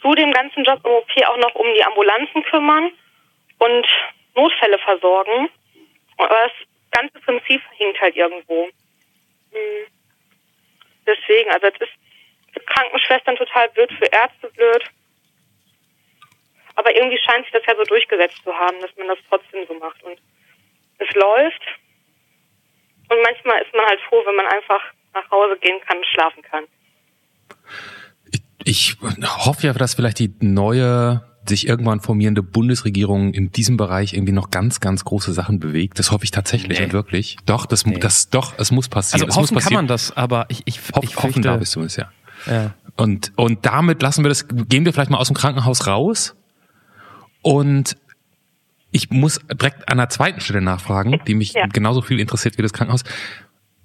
zu 0.00 0.14
dem 0.14 0.32
ganzen 0.32 0.64
Job 0.64 0.80
im 0.84 0.90
OP 0.90 1.10
auch 1.26 1.36
noch 1.38 1.54
um 1.54 1.72
die 1.74 1.84
Ambulanzen 1.84 2.42
kümmern 2.44 2.92
und 3.58 3.86
Notfälle 4.34 4.78
versorgen. 4.78 5.48
Aber 6.18 6.28
das 6.28 6.52
ganze 6.90 7.18
Prinzip 7.20 7.62
hinkt 7.76 8.00
halt 8.00 8.16
irgendwo. 8.16 8.68
Hm. 9.52 9.86
Deswegen, 11.06 11.50
also 11.50 11.68
es 11.68 11.80
ist 11.80 11.92
für 12.52 12.60
Krankenschwestern 12.60 13.36
total 13.36 13.68
blöd, 13.70 13.92
für 13.92 14.06
Ärzte 14.06 14.48
blöd. 14.50 14.84
Aber 16.76 16.94
irgendwie 16.94 17.18
scheint 17.18 17.44
sich 17.44 17.52
das 17.52 17.62
ja 17.66 17.74
so 17.76 17.84
durchgesetzt 17.84 18.40
zu 18.44 18.52
haben, 18.52 18.80
dass 18.80 18.90
man 18.96 19.08
das 19.08 19.18
trotzdem 19.28 19.66
so 19.66 19.74
macht. 19.74 20.02
Und 20.04 20.18
es 20.98 21.14
läuft. 21.14 21.62
Und 23.08 23.22
manchmal 23.22 23.62
ist 23.62 23.74
man 23.74 23.86
halt 23.86 24.00
froh, 24.08 24.22
wenn 24.26 24.36
man 24.36 24.46
einfach 24.46 24.82
nach 25.14 25.30
Hause 25.30 25.58
gehen 25.60 25.80
kann 25.86 25.98
und 25.98 26.06
schlafen 26.06 26.42
kann. 26.42 26.64
Ich, 28.64 28.96
hoffe 29.00 29.66
ja, 29.66 29.72
dass 29.72 29.94
vielleicht 29.94 30.18
die 30.18 30.34
neue 30.40 31.22
sich 31.48 31.68
irgendwann 31.68 32.00
formierende 32.00 32.42
Bundesregierung 32.42 33.32
in 33.32 33.52
diesem 33.52 33.76
Bereich 33.76 34.14
irgendwie 34.14 34.32
noch 34.32 34.50
ganz, 34.50 34.80
ganz 34.80 35.04
große 35.04 35.32
Sachen 35.32 35.60
bewegt. 35.60 35.98
Das 36.00 36.10
hoffe 36.10 36.24
ich 36.24 36.32
tatsächlich 36.32 36.78
nee. 36.78 36.86
und 36.86 36.92
wirklich. 36.92 37.36
Doch, 37.46 37.66
das, 37.66 37.86
nee. 37.86 37.98
das, 38.00 38.30
doch, 38.30 38.54
es 38.58 38.72
muss 38.72 38.88
passieren. 38.88 39.28
Also 39.28 39.40
es 39.40 39.50
hoffen 39.50 39.62
kann 39.62 39.72
man 39.72 39.86
das, 39.86 40.16
aber 40.16 40.46
ich, 40.48 40.62
ich, 40.64 40.80
Hoff, 40.94 41.04
ich 41.04 41.16
hoffen 41.16 41.42
darf 41.42 41.62
du 41.70 41.82
es 41.82 41.96
ja. 41.96 42.10
ja. 42.46 42.74
Und, 42.96 43.32
und 43.36 43.64
damit 43.64 44.02
lassen 44.02 44.24
wir 44.24 44.28
das, 44.28 44.48
gehen 44.48 44.84
wir 44.84 44.92
vielleicht 44.92 45.10
mal 45.10 45.18
aus 45.18 45.28
dem 45.28 45.36
Krankenhaus 45.36 45.86
raus 45.86 46.34
und 47.46 47.96
ich 48.90 49.10
muss 49.10 49.38
direkt 49.52 49.88
an 49.88 49.98
der 49.98 50.08
zweiten 50.08 50.40
Stelle 50.40 50.60
nachfragen, 50.60 51.20
die 51.28 51.36
mich 51.36 51.52
ja. 51.52 51.66
genauso 51.66 52.02
viel 52.02 52.18
interessiert 52.18 52.58
wie 52.58 52.62
das 52.62 52.72
Krankenhaus. 52.72 53.04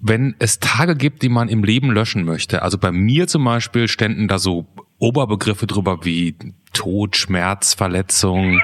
wenn 0.00 0.34
es 0.40 0.58
Tage 0.58 0.96
gibt, 0.96 1.22
die 1.22 1.28
man 1.28 1.48
im 1.48 1.62
Leben 1.62 1.92
löschen 1.92 2.24
möchte. 2.24 2.62
Also 2.62 2.76
bei 2.76 2.90
mir 2.90 3.28
zum 3.28 3.44
Beispiel 3.44 3.86
ständen 3.86 4.26
da 4.26 4.40
so 4.40 4.66
Oberbegriffe 4.98 5.68
drüber 5.68 6.04
wie 6.04 6.34
Tod, 6.72 7.16
Schmerz, 7.16 7.74
Verletzung. 7.74 8.60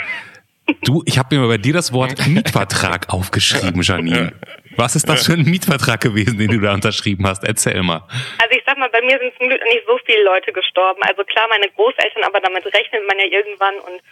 Du, 0.83 1.05
ich 1.07 1.17
habe 1.17 1.39
mir 1.39 1.47
bei 1.47 1.59
dir 1.59 1.75
das 1.75 1.93
Wort 1.93 2.27
Mietvertrag 2.27 3.09
aufgeschrieben, 3.11 3.83
Janine. 3.83 4.33
Was 4.77 4.97
ist 4.97 5.09
das 5.09 5.27
für 5.27 5.35
ein 5.35 5.45
Mietvertrag 5.45 6.01
gewesen, 6.01 6.39
den 6.39 6.51
du 6.51 6.61
da 6.61 6.75
unterschrieben 6.75 7.25
hast? 7.25 7.45
Erzähl 7.45 7.85
mal. 7.85 8.03
Also 8.39 8.51
ich 8.51 8.63
sag 8.67 8.77
mal, 8.79 8.91
bei 8.91 9.01
mir 9.03 9.19
sind 9.19 9.33
zum 9.39 9.49
Glück 9.49 9.63
nicht 9.63 9.87
so 9.87 9.97
viele 10.05 10.25
Leute 10.25 10.53
gestorben. 10.53 11.03
Also 11.03 11.23
klar, 11.23 11.47
meine 11.51 11.69
Großeltern, 11.71 12.25
aber 12.25 12.41
damit 12.41 12.65
rechnet 12.67 13.07
man 13.07 13.19
ja 13.19 13.27
irgendwann 13.31 13.75
und 13.87 14.03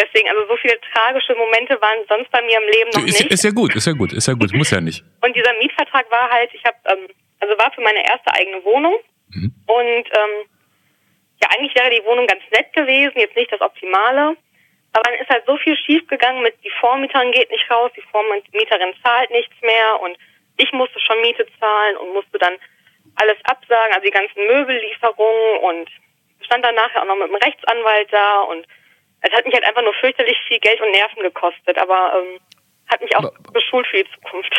deswegen, 0.00 0.28
also 0.30 0.46
so 0.46 0.56
viele 0.56 0.78
tragische 0.92 1.34
Momente 1.34 1.80
waren 1.80 1.98
sonst 2.08 2.30
bei 2.30 2.40
mir 2.42 2.56
im 2.58 2.68
Leben 2.72 2.90
noch 2.94 3.06
ist, 3.06 3.20
nicht. 3.20 3.32
Ist 3.32 3.44
ja 3.44 3.50
gut, 3.50 3.74
ist 3.74 3.86
ja 3.86 3.92
gut, 3.92 4.12
ist 4.12 4.26
ja 4.26 4.34
gut, 4.34 4.52
muss 4.54 4.70
ja 4.70 4.80
nicht. 4.80 5.04
Und 5.22 5.34
dieser 5.36 5.52
Mietvertrag 5.54 6.10
war 6.10 6.30
halt, 6.30 6.50
ich 6.54 6.64
habe, 6.64 6.76
ähm, 6.86 7.08
also 7.40 7.56
war 7.58 7.70
für 7.72 7.80
meine 7.82 8.04
erste 8.04 8.32
eigene 8.32 8.62
Wohnung 8.64 8.96
Mhm. 9.32 9.54
und 9.68 10.04
ähm, 10.10 10.34
ja, 11.40 11.48
eigentlich 11.56 11.74
wäre 11.76 11.88
die 11.90 12.04
Wohnung 12.04 12.26
ganz 12.26 12.42
nett 12.50 12.72
gewesen, 12.72 13.12
jetzt 13.16 13.36
nicht 13.36 13.52
das 13.52 13.60
Optimale. 13.60 14.36
Aber 14.92 15.02
dann 15.04 15.14
ist 15.20 15.30
halt 15.30 15.44
so 15.46 15.56
viel 15.58 15.76
schiefgegangen 15.76 16.42
mit, 16.42 16.54
die 16.64 16.72
Vormieterin 16.80 17.30
geht 17.30 17.48
nicht 17.50 17.70
raus, 17.70 17.92
die 17.96 18.02
Vormieterin 18.10 18.92
zahlt 19.04 19.30
nichts 19.30 19.54
mehr 19.62 20.00
und 20.02 20.16
ich 20.56 20.72
musste 20.72 20.98
schon 20.98 21.20
Miete 21.20 21.46
zahlen 21.60 21.96
und 21.98 22.12
musste 22.12 22.38
dann 22.38 22.54
alles 23.14 23.36
absagen, 23.44 23.94
also 23.94 24.04
die 24.04 24.10
ganzen 24.10 24.44
Möbellieferungen 24.48 25.58
und 25.60 25.88
stand 26.44 26.64
dann 26.64 26.74
nachher 26.74 27.02
auch 27.02 27.06
noch 27.06 27.16
mit 27.16 27.28
einem 27.30 27.36
Rechtsanwalt 27.36 28.12
da 28.12 28.40
und 28.42 28.66
es 29.22 29.32
hat 29.32 29.44
mich 29.44 29.54
halt 29.54 29.64
einfach 29.64 29.82
nur 29.82 29.94
fürchterlich 29.94 30.36
viel 30.48 30.58
Geld 30.58 30.80
und 30.80 30.90
Nerven 30.92 31.22
gekostet, 31.22 31.78
aber 31.78 32.12
ähm, 32.16 32.40
hat 32.88 33.00
mich 33.00 33.14
auch 33.16 33.24
Aber- 33.24 33.52
geschult 33.52 33.86
für 33.86 34.02
die 34.02 34.10
Zukunft. 34.14 34.52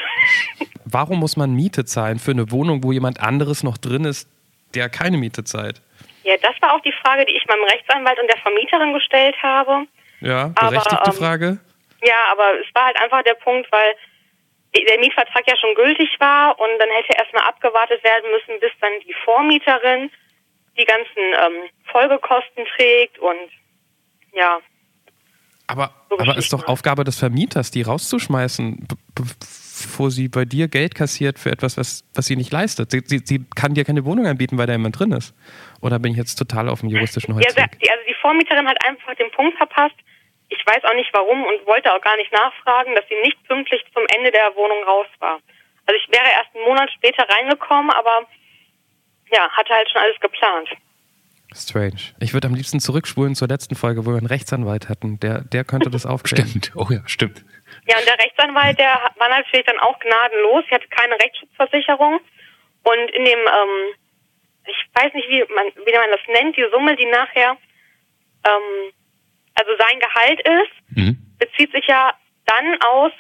Warum 0.85 1.19
muss 1.19 1.37
man 1.37 1.53
Miete 1.53 1.85
zahlen 1.85 2.19
für 2.19 2.31
eine 2.31 2.51
Wohnung, 2.51 2.83
wo 2.83 2.91
jemand 2.91 3.19
anderes 3.21 3.63
noch 3.63 3.77
drin 3.77 4.05
ist, 4.05 4.29
der 4.75 4.89
keine 4.89 5.17
Miete 5.17 5.43
zahlt? 5.43 5.81
ja, 6.23 6.35
das 6.37 6.53
war 6.61 6.75
auch 6.75 6.81
die 6.81 6.91
Frage, 6.91 7.25
die 7.25 7.35
ich 7.35 7.45
meinem 7.47 7.63
Rechtsanwalt 7.63 8.19
und 8.19 8.27
der 8.29 8.37
Vermieterin 8.37 8.93
gestellt 8.93 9.35
habe. 9.41 9.87
Ja, 10.19 10.51
Aber, 10.55 10.69
berechtigte 10.69 11.09
ähm, 11.09 11.13
Frage. 11.17 11.59
Ja, 12.03 12.25
aber 12.31 12.59
es 12.59 12.67
war 12.75 12.85
halt 12.85 13.01
einfach 13.01 13.23
der 13.23 13.33
Punkt, 13.33 13.71
weil 13.71 13.95
der 14.75 14.99
Mietvertrag 14.99 15.43
ja 15.47 15.57
schon 15.57 15.73
gültig 15.75 16.09
war 16.19 16.59
und 16.59 16.69
dann 16.79 16.89
hätte 16.89 17.17
erstmal 17.17 17.43
abgewartet 17.47 18.03
werden 18.03 18.29
müssen, 18.31 18.59
bis 18.59 18.71
dann 18.79 18.91
die 19.05 19.15
Vormieterin 19.25 20.11
die 20.77 20.85
ganzen 20.85 21.17
ähm, 21.17 21.69
Folgekosten 21.91 22.65
trägt 22.77 23.17
und 23.19 23.49
ja, 24.33 24.59
Aber, 25.67 25.91
so 26.09 26.19
aber 26.19 26.37
ist 26.37 26.51
doch. 26.51 26.67
Aufgabe 26.67 27.03
des 27.03 27.17
Vermieters, 27.17 27.71
die 27.71 27.81
rauszuschmeißen, 27.81 28.87
be- 28.87 28.95
bevor 29.15 30.11
sie 30.11 30.27
bei 30.27 30.45
dir 30.45 30.67
Geld 30.67 30.95
kassiert 30.95 31.39
für 31.39 31.49
etwas, 31.51 31.77
was, 31.77 32.03
was 32.13 32.25
sie 32.25 32.35
nicht 32.35 32.51
leistet. 32.51 32.91
Sie, 32.91 33.01
sie, 33.05 33.21
sie 33.23 33.45
kann 33.55 33.73
dir 33.73 33.83
keine 33.85 34.05
Wohnung 34.05 34.27
anbieten, 34.27 34.57
weil 34.57 34.67
da 34.67 34.73
jemand 34.73 34.99
drin 34.99 35.11
ist. 35.11 35.33
Oder 35.81 35.97
bin 35.99 36.11
ich 36.11 36.17
jetzt 36.17 36.35
total 36.35 36.69
auf 36.69 36.81
dem 36.81 36.89
juristischen 36.89 37.31
ja 37.31 37.35
Holzweg? 37.45 37.79
die, 37.79 37.89
also 37.89 38.03
die 38.07 38.15
Vormieterin 38.21 38.67
hat 38.67 38.77
einfach 38.85 39.15
den 39.15 39.31
Punkt 39.31 39.57
verpasst. 39.57 39.95
Ich 40.49 40.63
weiß 40.67 40.83
auch 40.83 40.93
nicht 40.95 41.09
warum 41.13 41.43
und 41.45 41.65
wollte 41.65 41.93
auch 41.93 42.01
gar 42.01 42.17
nicht 42.17 42.31
nachfragen, 42.33 42.93
dass 42.95 43.05
sie 43.07 43.15
nicht 43.23 43.41
pünktlich 43.47 43.81
zum 43.93 44.03
Ende 44.17 44.31
der 44.31 44.53
Wohnung 44.55 44.83
raus 44.83 45.07
war. 45.19 45.39
Also 45.85 45.97
ich 45.97 46.11
wäre 46.11 46.27
erst 46.27 46.53
einen 46.53 46.65
Monat 46.65 46.91
später 46.91 47.23
reingekommen, 47.27 47.89
aber 47.91 48.27
ja, 49.31 49.49
hatte 49.51 49.73
halt 49.73 49.89
schon 49.89 50.01
alles 50.01 50.19
geplant. 50.19 50.69
Strange. 51.53 52.13
Ich 52.19 52.33
würde 52.33 52.47
am 52.47 52.55
liebsten 52.55 52.79
zurückspulen 52.79 53.35
zur 53.35 53.47
letzten 53.47 53.75
Folge, 53.75 54.05
wo 54.05 54.11
wir 54.11 54.17
einen 54.17 54.27
Rechtsanwalt 54.27 54.87
hatten. 54.89 55.19
Der, 55.19 55.41
der 55.41 55.63
könnte 55.63 55.89
das 55.89 56.05
aufklären. 56.05 56.47
Stimmt. 56.47 56.71
Oh 56.75 56.87
ja, 56.89 57.01
stimmt. 57.07 57.43
Ja, 57.87 57.97
und 57.97 58.05
der 58.07 58.17
Rechtsanwalt, 58.19 58.79
der 58.79 58.99
war 59.17 59.29
natürlich 59.29 59.65
dann 59.65 59.79
auch 59.79 59.99
gnadenlos. 59.99 60.63
Ich 60.67 60.71
hatte 60.71 60.87
keine 60.89 61.15
Rechtsschutzversicherung. 61.15 62.19
Und 62.83 63.11
in 63.15 63.25
dem, 63.25 63.39
ähm, 63.39 63.95
ich 64.67 64.77
weiß 64.93 65.13
nicht, 65.13 65.27
wie 65.29 65.43
man, 65.53 65.65
wie 65.85 65.91
man 65.93 66.09
das 66.11 66.21
nennt, 66.41 66.55
die 66.57 66.65
Summe, 66.71 66.95
die 66.95 67.05
nachher, 67.05 67.57
ähm, 68.47 68.91
also 69.55 69.71
sein 69.77 69.99
Gehalt 69.99 70.39
ist, 70.47 70.97
Mhm. 70.97 71.17
bezieht 71.37 71.71
sich 71.71 71.85
ja 71.87 72.11
dann 72.45 72.81
aus 72.81 73.11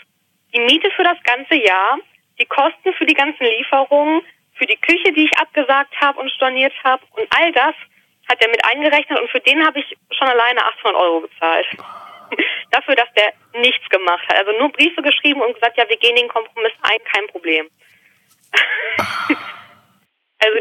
die 0.53 0.59
Miete 0.61 0.89
für 0.95 1.03
das 1.03 1.17
ganze 1.23 1.55
Jahr, 1.55 1.97
die 2.39 2.45
Kosten 2.45 2.93
für 2.97 3.05
die 3.05 3.13
ganzen 3.13 3.43
Lieferungen, 3.45 4.21
für 4.53 4.65
die 4.65 4.77
Küche, 4.77 5.13
die 5.13 5.25
ich 5.25 5.37
abgesagt 5.37 5.93
habe 6.01 6.19
und 6.19 6.29
storniert 6.31 6.73
habe 6.83 7.03
und 7.11 7.27
all 7.29 7.51
das 7.51 7.75
hat 8.29 8.41
er 8.41 8.49
mit 8.49 8.63
eingerechnet 8.65 9.19
und 9.19 9.29
für 9.29 9.39
den 9.39 9.65
habe 9.65 9.79
ich 9.79 9.97
schon 10.11 10.27
alleine 10.27 10.63
800 10.65 11.01
Euro 11.01 11.21
bezahlt. 11.21 11.67
Dafür, 12.71 12.95
dass 12.95 13.11
der 13.13 13.33
nichts 13.59 13.87
gemacht 13.89 14.27
hat. 14.27 14.37
Also 14.37 14.51
nur 14.57 14.71
Briefe 14.71 15.01
geschrieben 15.01 15.41
und 15.41 15.53
gesagt, 15.53 15.77
ja, 15.77 15.87
wir 15.87 15.97
gehen 15.97 16.15
den 16.15 16.29
Kompromiss 16.29 16.73
ein, 16.83 16.99
kein 17.11 17.27
Problem. 17.27 17.67
also 20.39 20.59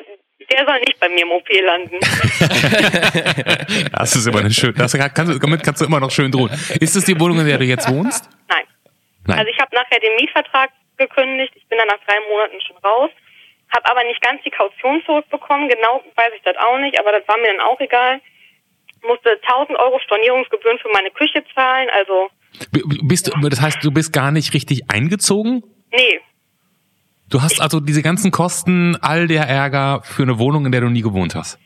der 0.51 0.67
soll 0.67 0.81
nicht 0.81 0.99
bei 0.99 1.09
mir 1.09 1.23
im 1.23 1.33
OP 1.33 1.49
landen. 1.63 1.99
Das 3.93 4.17
ist 4.17 4.27
immer 4.27 4.41
eine 4.41 4.51
schön. 4.51 4.75
Das 4.75 4.93
kannst, 5.15 5.43
damit 5.43 5.63
kannst 5.63 5.81
du 5.81 5.85
immer 5.85 6.01
noch 6.01 6.11
schön 6.11 6.33
drohen. 6.33 6.51
Ist 6.81 6.97
es 6.97 7.05
die 7.05 7.19
Wohnung, 7.21 7.39
in 7.41 7.47
der 7.47 7.59
du 7.59 7.65
jetzt 7.65 7.89
wohnst? 7.89 8.29
Nein. 8.49 8.65
Nein. 9.27 9.39
Also 9.39 9.51
ich 9.51 9.59
habe 9.61 9.75
nachher 9.75 10.01
den 10.01 10.17
Mietvertrag 10.17 10.71
gekündigt. 10.97 11.53
Ich 11.55 11.67
bin 11.69 11.79
dann 11.79 11.87
nach 11.89 12.01
drei 12.07 12.19
Monaten 12.29 12.61
schon 12.63 12.77
raus. 12.79 13.11
Habe 13.75 13.87
aber 13.91 14.05
nicht 14.05 14.21
ganz 14.23 14.43
die 14.43 14.51
Kaution 14.51 15.03
zurückbekommen. 15.07 15.69
Genau 15.69 16.03
weiß 16.17 16.33
ich 16.37 16.43
das 16.43 16.57
auch 16.57 16.79
nicht, 16.79 16.99
aber 16.99 17.13
das 17.13 17.27
war 17.29 17.37
mir 17.39 17.49
dann 17.53 17.61
auch 17.61 17.79
egal. 17.81 18.21
Musste 19.03 19.39
1000 19.47 19.79
Euro 19.79 19.99
Stornierungsgebühren 20.01 20.79
für 20.79 20.89
meine 20.93 21.11
Küche 21.11 21.43
zahlen. 21.55 21.89
Also 21.91 22.29
B- 22.73 22.83
Bist 23.03 23.29
du, 23.29 23.49
das 23.49 23.61
heißt, 23.61 23.83
du 23.83 23.91
bist 23.93 24.13
gar 24.13 24.31
nicht 24.33 24.53
richtig 24.55 24.91
eingezogen? 24.91 25.63
nee, 25.93 26.21
Du 27.31 27.41
hast 27.43 27.61
also 27.61 27.79
diese 27.79 28.03
ganzen 28.03 28.33
Kosten, 28.33 28.97
all 29.03 29.29
der 29.29 29.43
Ärger 29.45 30.03
für 30.03 30.25
eine 30.25 30.41
Wohnung, 30.41 30.67
in 30.67 30.73
der 30.73 30.81
du 30.81 30.89
nie 30.89 31.01
gewohnt 31.03 31.37
hast. 31.37 31.61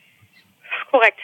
korrekt. 0.90 1.18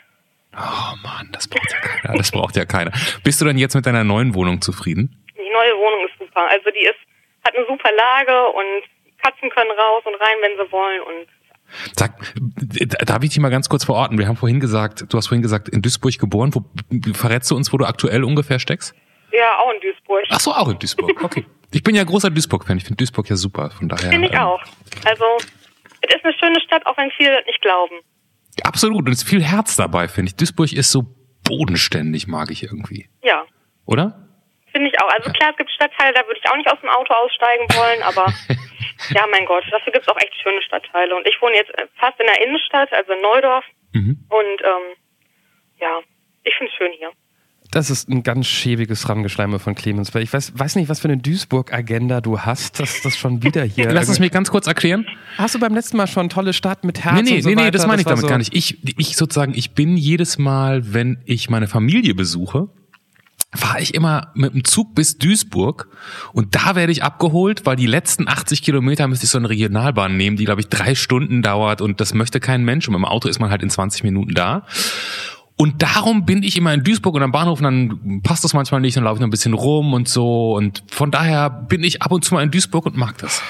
Oh 0.57 0.97
Mann, 1.03 1.29
das 1.33 1.47
braucht 1.47 1.71
ja 1.71 1.79
keiner. 1.79 2.17
Das 2.17 2.31
braucht 2.33 2.57
ja 2.57 2.65
keiner. 2.65 2.91
Bist 3.23 3.41
du 3.41 3.45
denn 3.45 3.59
jetzt 3.59 3.75
mit 3.75 3.85
deiner 3.85 4.03
neuen 4.03 4.35
Wohnung 4.35 4.63
zufrieden? 4.63 5.23
Die 5.37 5.51
neue 5.53 5.77
Wohnung 5.77 6.09
ist 6.09 6.19
super. 6.19 6.49
Also 6.49 6.71
die 6.71 6.87
ist 6.87 6.97
hat 7.45 7.55
eine 7.55 7.67
super 7.67 7.91
Lage 7.95 8.49
und 8.49 8.83
Katzen 9.23 9.51
können 9.51 9.71
raus 9.71 10.03
und 10.05 10.15
rein, 10.15 10.37
wenn 10.43 10.57
sie 10.57 10.73
wollen 10.73 11.01
und 11.03 11.27
Sag, 11.97 12.15
darf 13.07 13.23
ich 13.23 13.31
dich 13.31 13.39
mal 13.39 13.49
ganz 13.49 13.69
kurz 13.69 13.85
verorten? 13.85 14.19
Wir 14.19 14.27
haben 14.27 14.37
vorhin 14.37 14.59
gesagt, 14.59 15.05
du 15.09 15.17
hast 15.17 15.29
vorhin 15.29 15.43
gesagt, 15.43 15.69
in 15.69 15.83
Duisburg 15.83 16.19
geboren. 16.19 16.53
Wo, 16.53 16.65
verrätst 17.15 17.49
du 17.49 17.55
uns, 17.55 17.73
wo 17.73 17.77
du 17.77 17.85
aktuell 17.85 18.25
ungefähr 18.25 18.59
steckst? 18.59 18.93
ja, 19.33 19.59
auch 19.59 19.73
in 19.73 19.81
Duisburg. 19.81 20.25
Ach 20.31 20.41
so, 20.41 20.53
auch 20.53 20.69
in 20.69 20.79
Duisburg. 20.79 21.11
Okay. 21.23 21.45
Ich 21.73 21.83
bin 21.85 21.95
ja 21.95 22.03
großer 22.03 22.31
Duisburg-Fan. 22.31 22.79
Ich 22.79 22.85
finde 22.85 22.97
Duisburg 22.97 23.29
ja 23.31 23.37
super. 23.37 23.71
Von 23.71 23.89
daher. 23.89 24.11
Finde 24.11 24.27
ich 24.27 24.35
ähm, 24.35 24.41
auch. 24.41 24.61
Also 25.05 25.25
es 26.01 26.17
ist 26.17 26.25
eine 26.25 26.35
schöne 26.35 26.61
Stadt, 26.61 26.85
auch 26.87 26.97
wenn 26.97 27.11
viele 27.13 27.37
das 27.37 27.47
nicht 27.47 27.61
glauben. 27.61 27.95
Absolut. 28.65 29.07
Und 29.07 29.13
es 29.13 29.23
ist 29.23 29.29
viel 29.29 29.43
Herz 29.43 29.77
dabei, 29.77 30.09
finde 30.09 30.31
ich. 30.31 30.37
Duisburg 30.37 30.73
ist 30.73 30.91
so 30.91 31.05
bodenständig, 31.45 32.27
mag 32.27 32.51
ich 32.51 32.65
irgendwie. 32.65 33.09
Ja. 33.23 33.45
Oder? 33.87 34.30
Finde 34.73 34.89
ich 34.89 35.01
auch. 35.01 35.09
Also 35.09 35.31
klar, 35.33 35.51
es 35.51 35.57
gibt 35.57 35.71
Stadtteile, 35.71 36.15
da 36.15 36.27
würde 36.27 36.39
ich 36.43 36.51
auch 36.51 36.57
nicht 36.57 36.71
aus 36.71 36.81
dem 36.81 36.89
Auto 36.91 37.13
aussteigen 37.13 37.67
wollen, 37.75 38.03
aber 38.03 38.27
ja, 39.15 39.27
mein 39.31 39.47
Gott, 39.47 39.65
dafür 39.71 39.93
gibt 39.93 40.07
es 40.07 40.09
auch 40.09 40.19
echt 40.19 40.35
schöne 40.43 40.63
Stadtteile. 40.63 41.17
Und 41.17 41.27
ich 41.27 41.41
wohne 41.41 41.57
jetzt 41.57 41.71
äh, 41.79 41.87
fast 41.99 42.21
in 42.21 42.27
der 42.27 42.41
Innenstadt, 42.47 42.93
also 42.93 43.13
in 43.13 43.21
Neudorf. 43.21 43.65
Mhm. 43.93 44.25
Und 44.29 44.59
ähm, 44.63 44.97
ja, 45.81 46.01
ich 46.45 46.55
finde 46.55 46.71
es 46.73 46.79
schön 46.79 46.93
hier. 46.93 47.11
Das 47.73 47.89
ist 47.89 48.09
ein 48.09 48.25
ganz 48.25 48.49
schäbiges 48.49 49.09
Rangeschleime 49.09 49.61
von 49.61 49.77
Clemens, 49.77 50.13
weil 50.13 50.25
ich 50.25 50.33
weiß, 50.33 50.59
weiß 50.59 50.75
nicht, 50.75 50.89
was 50.89 51.01
für 51.01 51.09
eine 51.09 51.19
Duisburg-Agenda 51.19 52.21
du 52.21 52.41
hast, 52.41 52.81
dass 52.81 53.01
das 53.03 53.17
schon 53.17 53.45
wieder 53.45 53.63
hier. 53.63 53.93
Lass 53.93 54.09
es 54.09 54.19
mir 54.19 54.29
ganz 54.29 54.51
kurz 54.51 54.67
erklären. 54.67 55.07
Hast 55.39 55.55
du 55.55 55.61
beim 55.61 55.75
letzten 55.75 55.97
Mal 55.97 56.09
schon 56.09 56.29
tolle 56.29 56.53
Stadt 56.53 56.83
mit 56.83 57.05
Herz 57.05 57.23
Nee, 57.23 57.23
nee, 57.23 57.37
und 57.37 57.43
so 57.43 57.49
nee, 57.49 57.55
nee, 57.55 57.63
weiter? 57.63 57.71
das 57.71 57.87
meine 57.87 58.01
ich 58.01 58.07
war 58.07 58.15
damit 58.15 58.23
so, 58.23 58.29
gar 58.29 58.39
nicht. 58.39 58.55
Ich, 58.55 58.99
ich 58.99 59.17
sozusagen, 59.17 59.55
ich 59.55 59.73
bin 59.73 59.97
jedes 59.97 60.37
Mal, 60.37 60.93
wenn 60.93 61.23
ich 61.27 61.49
meine 61.49 61.69
Familie 61.69 62.15
besuche, 62.15 62.69
fahre 63.55 63.81
ich 63.81 63.95
immer 63.95 64.31
mit 64.35 64.55
dem 64.55 64.65
Zug 64.65 64.95
bis 64.95 65.19
Duisburg 65.19 65.89
und 66.33 66.55
da 66.55 66.77
werde 66.77 66.93
ich 66.93 67.03
abgeholt, 67.03 67.67
weil 67.67 67.77
die 67.77 67.87
letzten 67.87 68.29
80 68.29 68.63
Kilometer 68.63 69.09
müsste 69.09 69.25
ich 69.25 69.31
so 69.31 69.39
eine 69.39 69.49
Regionalbahn 69.51 70.17
nehmen, 70.17 70.37
die 70.37 70.45
glaube 70.45 70.61
ich 70.61 70.69
drei 70.69 70.95
Stunden 70.95 71.43
dauert 71.43 71.81
und 71.81 72.01
das 72.01 72.15
möchte 72.15 72.39
kein 72.39 72.65
Mensch 72.65 72.87
und 72.87 72.93
mit 72.95 73.01
dem 73.01 73.07
Auto 73.07 73.29
ist 73.29 73.41
man 73.41 73.51
halt 73.51 73.63
in 73.63 73.71
20 73.71 74.05
Minuten 74.05 74.35
da. 74.35 74.67
Und 75.57 75.83
darum 75.83 76.25
bin 76.25 76.43
ich 76.43 76.57
immer 76.57 76.73
in 76.73 76.85
Duisburg 76.85 77.15
und 77.17 77.23
am 77.23 77.33
Bahnhof 77.33 77.59
und 77.61 77.65
dann 77.65 78.23
passt 78.23 78.45
das 78.45 78.55
manchmal 78.55 78.81
nicht, 78.81 78.97
dann 78.97 79.05
laufe 79.05 79.17
ich 79.17 79.21
noch 79.21 79.27
ein 79.27 79.33
bisschen 79.33 79.53
rum 79.55 79.93
und 79.95 80.09
so 80.09 80.55
und 80.57 80.85
von 80.89 81.11
daher 81.11 81.51
bin 81.51 81.83
ich 81.83 82.03
ab 82.03 82.13
und 82.13 82.25
zu 82.25 82.35
mal 82.35 82.43
in 82.43 82.51
Duisburg 82.51 82.87
und 82.87 82.97
mag 82.97 83.19
das. 83.19 83.43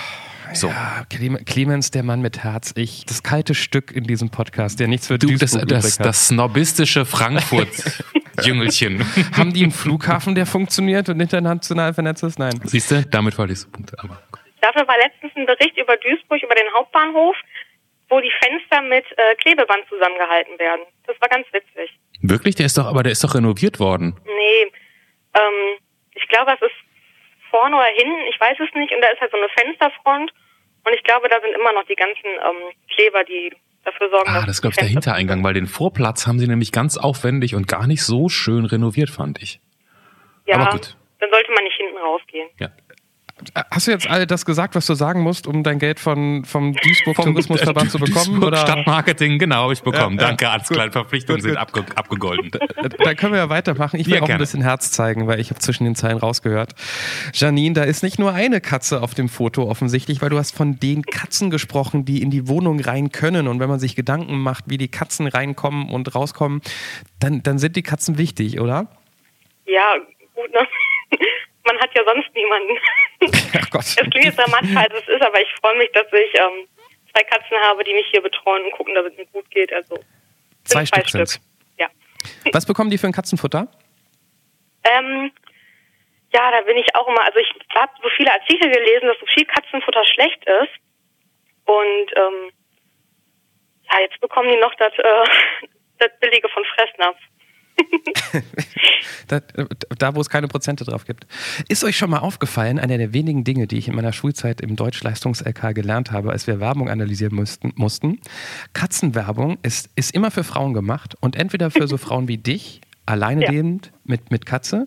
So. 0.53 0.67
Ja, 0.67 1.05
Clem- 1.09 1.45
Clemens, 1.45 1.93
der 1.93 2.03
Mann 2.03 2.21
mit 2.23 2.39
Herz, 2.43 2.73
ich, 2.75 3.05
das 3.07 3.23
kalte 3.23 3.55
Stück 3.55 3.93
in 3.93 4.03
diesem 4.03 4.31
Podcast, 4.31 4.81
der 4.81 4.89
nichts 4.89 5.07
für 5.07 5.17
Du, 5.19 5.29
das, 5.37 5.53
Duisburg 5.53 5.69
das, 5.69 5.99
hat. 6.01 6.07
das 6.07 6.27
snobistische 6.27 7.05
Frankfurt-Jüngelchen. 8.43 9.05
Haben 9.37 9.53
die 9.53 9.63
einen 9.63 9.73
Flughafen, 9.73 10.35
der 10.35 10.47
funktioniert 10.47 11.09
und 11.09 11.21
international 11.21 11.95
vernetzt 11.95 12.23
ist? 12.23 12.39
Nein. 12.39 12.61
Siehst 12.65 12.91
du, 12.91 13.03
damit 13.07 13.35
verlierst 13.35 13.67
du 13.67 13.71
Punkte. 13.71 13.97
Aber 14.03 14.21
Dafür 14.61 14.87
war 14.87 14.97
letztens 14.99 15.33
ein 15.37 15.47
Bericht 15.47 15.77
über 15.79 15.97
Duisburg, 15.97 16.43
über 16.43 16.55
den 16.55 16.71
Hauptbahnhof, 16.77 17.35
wo 18.09 18.21
die 18.21 18.31
Fenster 18.43 18.83
mit 18.83 19.05
äh, 19.17 19.35
Klebeband 19.37 19.85
zusammengehalten 19.89 20.59
werden. 20.59 20.83
Das 21.07 21.17
war 21.21 21.29
ganz 21.29 21.47
witzig. 21.53 21.99
wirklich, 22.21 22.57
der 22.57 22.67
ist 22.67 22.77
doch, 22.77 22.87
aber 22.87 23.03
der 23.03 23.13
ist 23.13 23.25
doch 23.25 23.35
renoviert 23.35 23.79
worden. 23.81 24.17
Nee, 24.27 24.73
ähm, 25.35 25.79
ich 26.15 26.29
glaube, 26.29 26.53
es 26.53 26.61
ist 26.61 26.77
vorne 27.51 27.77
oder 27.77 27.87
hinten, 27.97 28.21
ich 28.29 28.39
weiß 28.41 28.59
es 28.61 28.75
nicht. 28.75 28.93
Und 28.93 29.01
da 29.01 29.09
ist 29.09 29.21
halt 29.21 29.31
so 29.31 29.39
eine 29.39 29.49
Fensterfront 29.49 30.33
Und 30.85 30.95
ich 30.95 31.03
glaube, 31.05 31.29
da 31.29 31.41
sind 31.41 31.55
immer 31.55 31.73
noch 31.73 31.85
die 31.85 31.97
ganzen 31.97 32.29
ähm, 32.29 32.73
Kleber, 32.95 33.25
die 33.25 33.53
dafür 33.85 34.11
sorgen, 34.11 34.31
Ah, 34.31 34.45
das 34.47 34.61
glaube 34.61 34.73
ich, 34.73 34.79
der 34.79 34.89
Hintereingang, 34.89 35.43
weil 35.45 35.55
den 35.55 35.67
Vorplatz 35.67 36.27
haben 36.27 36.39
sie 36.39 36.47
nämlich 36.47 36.73
ganz 36.73 36.97
aufwendig 36.97 37.55
und 37.55 37.69
gar 37.69 37.87
nicht 37.87 38.03
so 38.03 38.29
schön 38.29 38.65
renoviert, 38.65 39.11
fand 39.11 39.43
ich. 39.43 39.61
Ja, 40.47 40.57
aber 40.57 40.73
gut. 40.73 40.97
dann 41.21 41.31
sollte 41.31 41.53
man 41.53 41.65
nicht 41.65 41.77
hinten 41.77 41.99
rausgehen. 41.99 42.49
Ja. 42.59 42.69
Hast 43.71 43.87
du 43.87 43.91
jetzt 43.93 44.09
all 44.09 44.27
das 44.27 44.45
gesagt, 44.45 44.75
was 44.75 44.87
du 44.87 44.95
sagen 44.95 45.21
musst, 45.23 45.47
um 45.47 45.63
dein 45.63 45.79
Geld 45.79 46.01
von, 46.01 46.45
vom 46.45 46.75
Duisburg 46.75 47.17
Tourismusverband 47.17 47.91
zu 47.91 47.99
bekommen? 47.99 48.27
Duisburg 48.27 48.49
Oder? 48.49 48.57
Stadtmarketing, 48.59 49.39
genau, 49.39 49.63
habe 49.65 49.73
ich 49.73 49.83
bekommen. 49.83 50.17
Ja, 50.17 50.23
ja. 50.23 50.29
Danke, 50.29 50.49
alles 50.49 50.69
klar, 50.69 50.91
Verpflichtungen 50.91 51.41
sind 51.41 51.57
abge 51.57 51.85
abgegolten. 51.95 52.51
Da 52.99 53.15
können 53.15 53.33
wir 53.33 53.39
ja 53.41 53.49
weitermachen. 53.49 53.99
Ich 53.99 54.07
will 54.07 54.15
Ja, 54.15 54.21
auch 54.21 54.25
ein 54.25 54.27
gerne. 54.29 54.41
bisschen 54.41 54.63
Herz 54.63 54.91
zeigen, 54.91 55.27
weil 55.27 55.41
ich 55.41 55.51
habe 55.51 55.61
zwischen 55.61 55.85
den 55.85 55.95
Zeilen 55.95 56.19
rausgehört. 56.19 56.75
Janine, 57.33 57.75
da 57.75 57.83
ist 57.85 58.03
nicht 58.03 58.19
nur 58.19 58.33
eine 58.33 58.61
Katze 58.61 59.03
auf 59.03 59.15
dem 59.15 59.29
Foto 59.29 59.69
offensichtlich, 59.69 60.21
weil 60.23 60.31
du 60.31 60.39
hast 60.39 60.55
von 60.55 60.79
den 60.79 61.03
Katzen 61.03 61.51
gesprochen, 61.51 62.05
die 62.05 62.23
in 62.23 62.31
die 62.31 62.49
Wohnung 62.49 62.81
rein 62.81 63.11
können. 63.11 63.49
Und 63.49 63.61
wenn 63.61 63.69
man 63.69 63.79
sich 63.81 63.97
Gedanken 63.97 64.39
macht, 64.41 64.65
wie 64.69 64.79
die 64.79 64.89
Katzen 64.89 65.27
reinkommen 65.27 65.89
und 65.89 66.15
rauskommen, 66.15 66.61
dann, 67.19 67.43
dann 67.43 67.59
sind 67.59 67.77
die 67.77 67.83
Katzen 67.83 68.19
wichtig, 68.19 68.61
oder? 68.61 68.87
Ja, 69.67 69.95
gut, 70.35 70.53
ne? 70.53 70.67
Man 71.71 71.81
hat 71.81 71.95
ja 71.95 72.03
sonst 72.05 72.35
niemanden. 72.35 72.79
Ach 73.63 73.71
Gott. 73.71 73.83
Es 73.83 73.97
klingt 73.97 74.25
jetzt 74.25 74.39
dramatisch, 74.39 74.75
als 74.75 74.93
es 74.93 75.09
ist, 75.09 75.23
aber 75.23 75.41
ich 75.41 75.49
freue 75.61 75.77
mich, 75.77 75.91
dass 75.93 76.07
ich 76.13 76.35
ähm, 76.35 76.67
zwei 77.13 77.23
Katzen 77.23 77.57
habe, 77.63 77.85
die 77.85 77.95
mich 77.95 78.07
hier 78.11 78.21
betreuen 78.21 78.65
und 78.65 78.73
gucken, 78.73 78.93
dass 78.95 79.07
es 79.07 79.17
mir 79.17 79.27
gut 79.27 79.49
geht. 79.51 79.73
Also 79.73 80.01
Zwei 80.65 80.85
Stück 80.85 81.09
sind's. 81.09 81.41
Ja. 81.79 81.87
Was 82.53 82.67
bekommen 82.67 82.91
die 82.91 82.99
für 82.99 83.07
ein 83.07 83.13
Katzenfutter? 83.13 83.69
Ähm, 84.83 85.31
ja, 86.33 86.51
da 86.51 86.61
bin 86.63 86.77
ich 86.77 86.93
auch 86.97 87.07
immer, 87.07 87.23
also 87.23 87.39
ich 87.39 87.49
habe 87.73 87.93
so 88.03 88.09
viele 88.17 88.33
Artikel 88.33 88.69
gelesen, 88.69 89.07
dass 89.07 89.21
so 89.21 89.27
viel 89.27 89.45
Katzenfutter 89.45 90.05
schlecht 90.07 90.45
ist. 90.45 90.75
Und 91.67 92.11
ähm, 92.17 92.51
ja, 93.93 94.01
jetzt 94.01 94.21
bekommen 94.21 94.49
die 94.49 94.57
noch 94.57 94.75
das, 94.75 94.93
äh, 94.99 95.67
das 95.99 96.11
Billige 96.19 96.49
von 96.49 96.65
Fressnapf. 96.65 97.19
Da, 99.29 99.41
da, 99.99 100.15
wo 100.15 100.21
es 100.21 100.29
keine 100.29 100.49
Prozente 100.49 100.85
drauf 100.85 101.05
gibt. 101.05 101.27
Ist 101.69 101.85
euch 101.85 101.97
schon 101.97 102.11
mal 102.11 102.19
aufgefallen, 102.19 102.79
einer 102.79 102.99
der 102.99 103.13
wenigen 103.13 103.45
Dinge, 103.45 103.67
die 103.67 103.79
ich 103.79 103.89
in 103.89 103.95
meiner 103.95 104.13
Schulzeit 104.13 104.61
im 104.61 104.77
Deutsch-Leistungs-LK 104.77 105.75
gelernt 105.75 106.11
habe, 106.11 106.31
als 106.31 106.47
wir 106.47 106.59
Werbung 106.61 106.89
analysieren 106.89 107.35
mussten, 107.35 107.73
mussten 107.77 108.21
Katzenwerbung 108.73 109.59
ist, 109.63 109.89
ist 109.95 110.15
immer 110.15 110.31
für 110.31 110.45
Frauen 110.45 110.75
gemacht 110.75 111.17
und 111.21 111.37
entweder 111.37 111.71
für 111.71 111.87
so 111.87 111.97
Frauen 111.97 112.29
wie 112.29 112.39
dich, 112.39 112.81
alleine 113.07 113.43
Ja. 113.45 113.51
lebend 113.51 113.93
mit, 114.05 114.31
mit 114.31 114.47
Katze, 114.47 114.87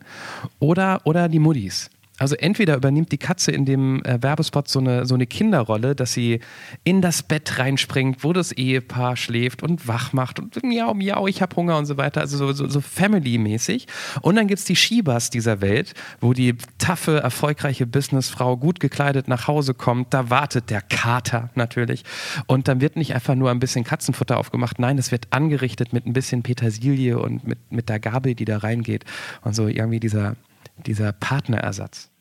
oder, 0.59 1.01
oder 1.05 1.29
die 1.29 1.39
Muddis. 1.39 1.89
Also 2.19 2.35
entweder 2.35 2.75
übernimmt 2.75 3.11
die 3.11 3.17
Katze 3.17 3.51
in 3.51 3.65
dem 3.65 4.03
äh, 4.05 4.21
Werbespot 4.21 4.67
so 4.67 4.79
eine, 4.79 5.07
so 5.07 5.15
eine 5.15 5.25
Kinderrolle, 5.25 5.95
dass 5.95 6.13
sie 6.13 6.41
in 6.83 7.01
das 7.01 7.23
Bett 7.23 7.57
reinspringt, 7.57 8.23
wo 8.23 8.33
das 8.33 8.51
Ehepaar 8.51 9.17
schläft 9.17 9.63
und 9.63 9.87
wach 9.87 10.13
macht 10.13 10.39
und 10.39 10.61
miau, 10.63 10.93
miau, 10.93 11.25
ich 11.25 11.41
hab 11.41 11.55
Hunger 11.55 11.75
und 11.77 11.87
so 11.87 11.97
weiter. 11.97 12.21
Also 12.21 12.37
so, 12.37 12.53
so, 12.53 12.69
so 12.69 12.81
Family-mäßig. 12.81 13.87
Und 14.21 14.35
dann 14.35 14.47
gibt's 14.47 14.65
die 14.65 14.75
Shibas 14.75 15.31
dieser 15.31 15.61
Welt, 15.61 15.95
wo 16.21 16.33
die 16.33 16.55
taffe, 16.77 17.19
erfolgreiche 17.19 17.87
Businessfrau 17.87 18.57
gut 18.57 18.79
gekleidet 18.79 19.27
nach 19.27 19.47
Hause 19.47 19.73
kommt. 19.73 20.13
Da 20.13 20.29
wartet 20.29 20.69
der 20.69 20.81
Kater 20.81 21.49
natürlich. 21.55 22.03
Und 22.45 22.67
dann 22.67 22.79
wird 22.79 22.95
nicht 22.95 23.15
einfach 23.15 23.33
nur 23.33 23.49
ein 23.49 23.59
bisschen 23.59 23.83
Katzenfutter 23.83 24.37
aufgemacht. 24.37 24.77
Nein, 24.77 24.99
es 24.99 25.11
wird 25.11 25.27
angerichtet 25.31 25.93
mit 25.93 26.05
ein 26.05 26.13
bisschen 26.13 26.43
Petersilie 26.43 27.17
und 27.17 27.47
mit, 27.47 27.71
mit 27.71 27.89
der 27.89 27.99
Gabel, 27.99 28.35
die 28.35 28.45
da 28.45 28.59
reingeht. 28.59 29.03
Und 29.41 29.55
so 29.55 29.67
irgendwie 29.67 29.99
dieser, 29.99 30.35
dieser 30.77 31.13
Partnerersatz. 31.13 32.11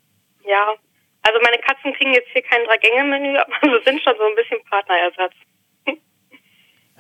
Ja, 0.47 0.75
also 1.23 1.39
meine 1.43 1.59
Katzen 1.59 1.93
kriegen 1.95 2.13
jetzt 2.15 2.29
hier 2.33 2.43
kein 2.43 2.65
Drei-Gänge-Menü, 2.67 3.39
aber 3.63 3.73
wir 3.73 3.83
sind 3.85 4.03
schon 4.03 4.15
so 4.19 4.25
ein 4.25 4.35
bisschen 4.35 4.59
Partnerersatz. 4.69 5.35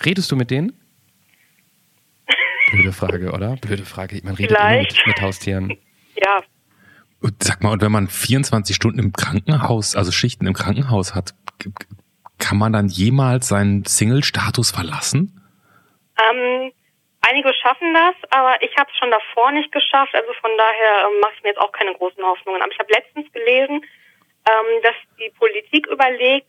Redest 0.04 0.30
du 0.32 0.36
mit 0.36 0.50
denen? 0.50 0.72
Blöde 2.72 2.92
Frage, 2.92 3.32
oder? 3.32 3.56
Blöde 3.56 3.84
Frage. 3.84 4.20
Man 4.24 4.34
redet 4.34 4.58
mit, 4.58 5.06
mit 5.06 5.20
Haustieren. 5.20 5.76
Ja, 6.16 6.42
Und 7.20 7.42
sag 7.42 7.62
mal, 7.62 7.70
und 7.72 7.82
wenn 7.82 7.92
man 7.92 8.08
24 8.08 8.74
Stunden 8.74 8.98
im 8.98 9.12
Krankenhaus, 9.12 9.94
also 9.96 10.10
Schichten 10.12 10.46
im 10.46 10.54
Krankenhaus 10.54 11.14
hat, 11.14 11.34
kann 12.38 12.58
man 12.58 12.72
dann 12.72 12.88
jemals 12.88 13.48
seinen 13.48 13.84
Single-Status 13.84 14.70
verlassen? 14.70 15.38
ähm, 16.18 16.72
einige 17.22 17.52
schaffen 17.54 17.94
das, 17.94 18.14
aber 18.30 18.60
ich 18.62 18.76
habe 18.76 18.90
es 18.90 18.98
schon 18.98 19.10
davor 19.10 19.50
nicht 19.52 19.72
geschafft. 19.72 20.14
Also 20.14 20.32
von 20.40 20.50
daher 20.56 21.08
ähm, 21.08 21.20
mache 21.20 21.32
ich 21.36 21.42
mir 21.42 21.48
jetzt 21.50 21.60
auch 21.60 21.72
keine 21.72 21.94
großen 21.94 22.22
Hoffnungen. 22.22 22.60
Aber 22.62 22.72
ich 22.72 22.78
habe 22.78 22.92
letztens 22.92 23.30
gelesen, 23.32 23.84
ähm, 24.48 24.82
dass 24.82 24.94
die 25.18 25.30
Politik 25.38 25.86
überlegt, 25.86 26.48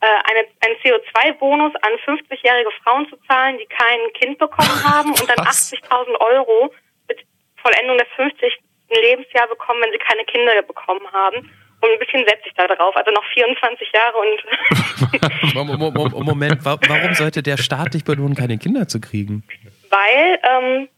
äh, 0.00 0.06
eine, 0.06 0.46
einen 0.64 0.76
CO2-Bonus 0.82 1.74
an 1.82 1.92
50-jährige 2.06 2.70
Frauen 2.82 3.08
zu 3.08 3.16
zahlen, 3.28 3.58
die 3.58 3.66
kein 3.66 3.98
Kind 4.14 4.38
bekommen 4.38 4.84
haben 4.84 5.10
und 5.10 5.28
dann 5.28 5.38
Was? 5.44 5.72
80.000 5.72 6.14
Euro 6.20 6.72
mit 7.08 7.18
Vollendung 7.62 7.98
des 7.98 8.08
50. 8.16 8.58
Lebensjahr 8.90 9.46
bekommen, 9.48 9.82
wenn 9.82 9.92
sie 9.92 9.98
keine 9.98 10.24
Kinder 10.24 10.62
bekommen 10.62 11.06
haben. 11.12 11.50
Und 11.80 11.90
ein 11.92 11.98
bisschen 11.98 12.24
setze 12.26 12.42
ich 12.46 12.54
da 12.54 12.66
drauf. 12.66 12.96
Also 12.96 13.10
noch 13.12 13.24
24 13.34 13.92
Jahre 13.92 14.16
und 14.18 15.54
Mo- 15.54 15.64
mo- 15.64 15.90
mo- 15.90 16.22
Moment, 16.24 16.64
wa- 16.64 16.78
warum 16.88 17.14
sollte 17.14 17.42
der 17.42 17.56
Staat 17.56 17.94
dich 17.94 18.02
belohnen, 18.04 18.34
keine 18.34 18.58
Kinder 18.58 18.88
zu 18.88 19.00
kriegen? 19.00 19.44
Weil, 19.90 20.38
ähm, 20.42 20.88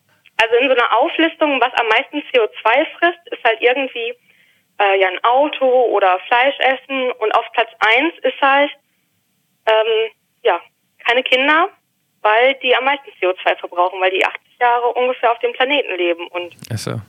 also 0.41 0.55
in 0.61 0.69
so 0.69 0.75
einer 0.75 0.97
Auflistung, 0.99 1.61
was 1.61 1.73
am 1.75 1.87
meisten 1.89 2.19
CO2 2.33 2.87
frisst, 2.99 3.21
ist 3.31 3.45
halt 3.45 3.59
irgendwie 3.61 4.15
äh, 4.79 5.01
ja 5.01 5.09
ein 5.09 5.23
Auto 5.25 5.67
oder 5.67 6.19
Fleisch 6.27 6.55
essen 6.61 7.11
und 7.19 7.33
auf 7.35 7.45
Platz 7.53 7.69
eins 7.81 8.15
ist 8.23 8.41
halt 8.41 8.71
ähm, 9.67 10.11
ja 10.43 10.59
keine 11.07 11.23
Kinder, 11.23 11.69
weil 12.23 12.55
die 12.63 12.75
am 12.77 12.85
meisten 12.85 13.11
CO2 13.21 13.59
verbrauchen, 13.59 14.01
weil 14.01 14.11
die 14.11 14.25
80 14.25 14.41
Jahre 14.61 14.87
ungefähr 14.95 15.33
auf 15.33 15.39
dem 15.41 15.53
Planeten 15.53 15.95
leben 15.97 16.27
und 16.29 16.55
Achso. 16.71 17.01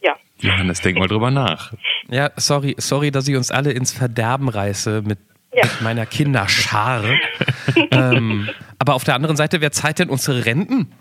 ja. 0.00 0.16
Johannes, 0.40 0.80
denk 0.80 0.98
mal 0.98 1.08
drüber 1.08 1.30
nach. 1.30 1.72
Ja, 2.08 2.30
sorry, 2.36 2.74
sorry, 2.78 3.10
dass 3.10 3.26
ich 3.28 3.34
uns 3.36 3.50
alle 3.50 3.72
ins 3.72 3.92
Verderben 3.92 4.48
reiße 4.48 5.02
mit, 5.02 5.18
Ja. 5.52 5.64
mit 5.64 5.80
meiner 5.82 6.06
Kinderschar. 6.06 7.02
ähm, 7.90 8.48
aber 8.78 8.94
auf 8.94 9.04
der 9.04 9.14
anderen 9.14 9.36
Seite, 9.36 9.60
wer 9.60 9.72
zahlt 9.72 9.98
denn 9.98 10.08
unsere 10.10 10.46
Renten? 10.46 10.94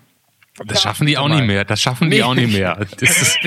Das 0.66 0.82
schaffen 0.82 1.06
die 1.08 1.18
auch 1.18 1.28
nicht 1.30 1.44
mehr. 1.44 1.66
Das 1.66 1.82
schaffen 1.82 2.10
die 2.10 2.18
Nee. 2.18 2.24
auch 2.24 2.34
nicht 2.34 2.52
mehr. 2.54 2.76
Das 3.00 3.22
ist, 3.22 3.40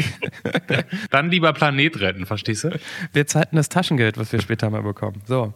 dann 1.11 1.31
lieber 1.31 1.53
Planet 1.53 2.01
retten, 2.01 2.27
verstehst 2.27 2.65
du? 2.65 2.79
Wer 3.13 3.27
zahlt 3.27 3.51
denn 3.53 3.57
das 3.57 3.69
Taschengeld, 3.69 4.17
was 4.19 4.33
wir 4.33 4.41
später 4.41 4.71
mal 4.71 4.83
bekommen? 4.83 5.23
So. 5.27 5.53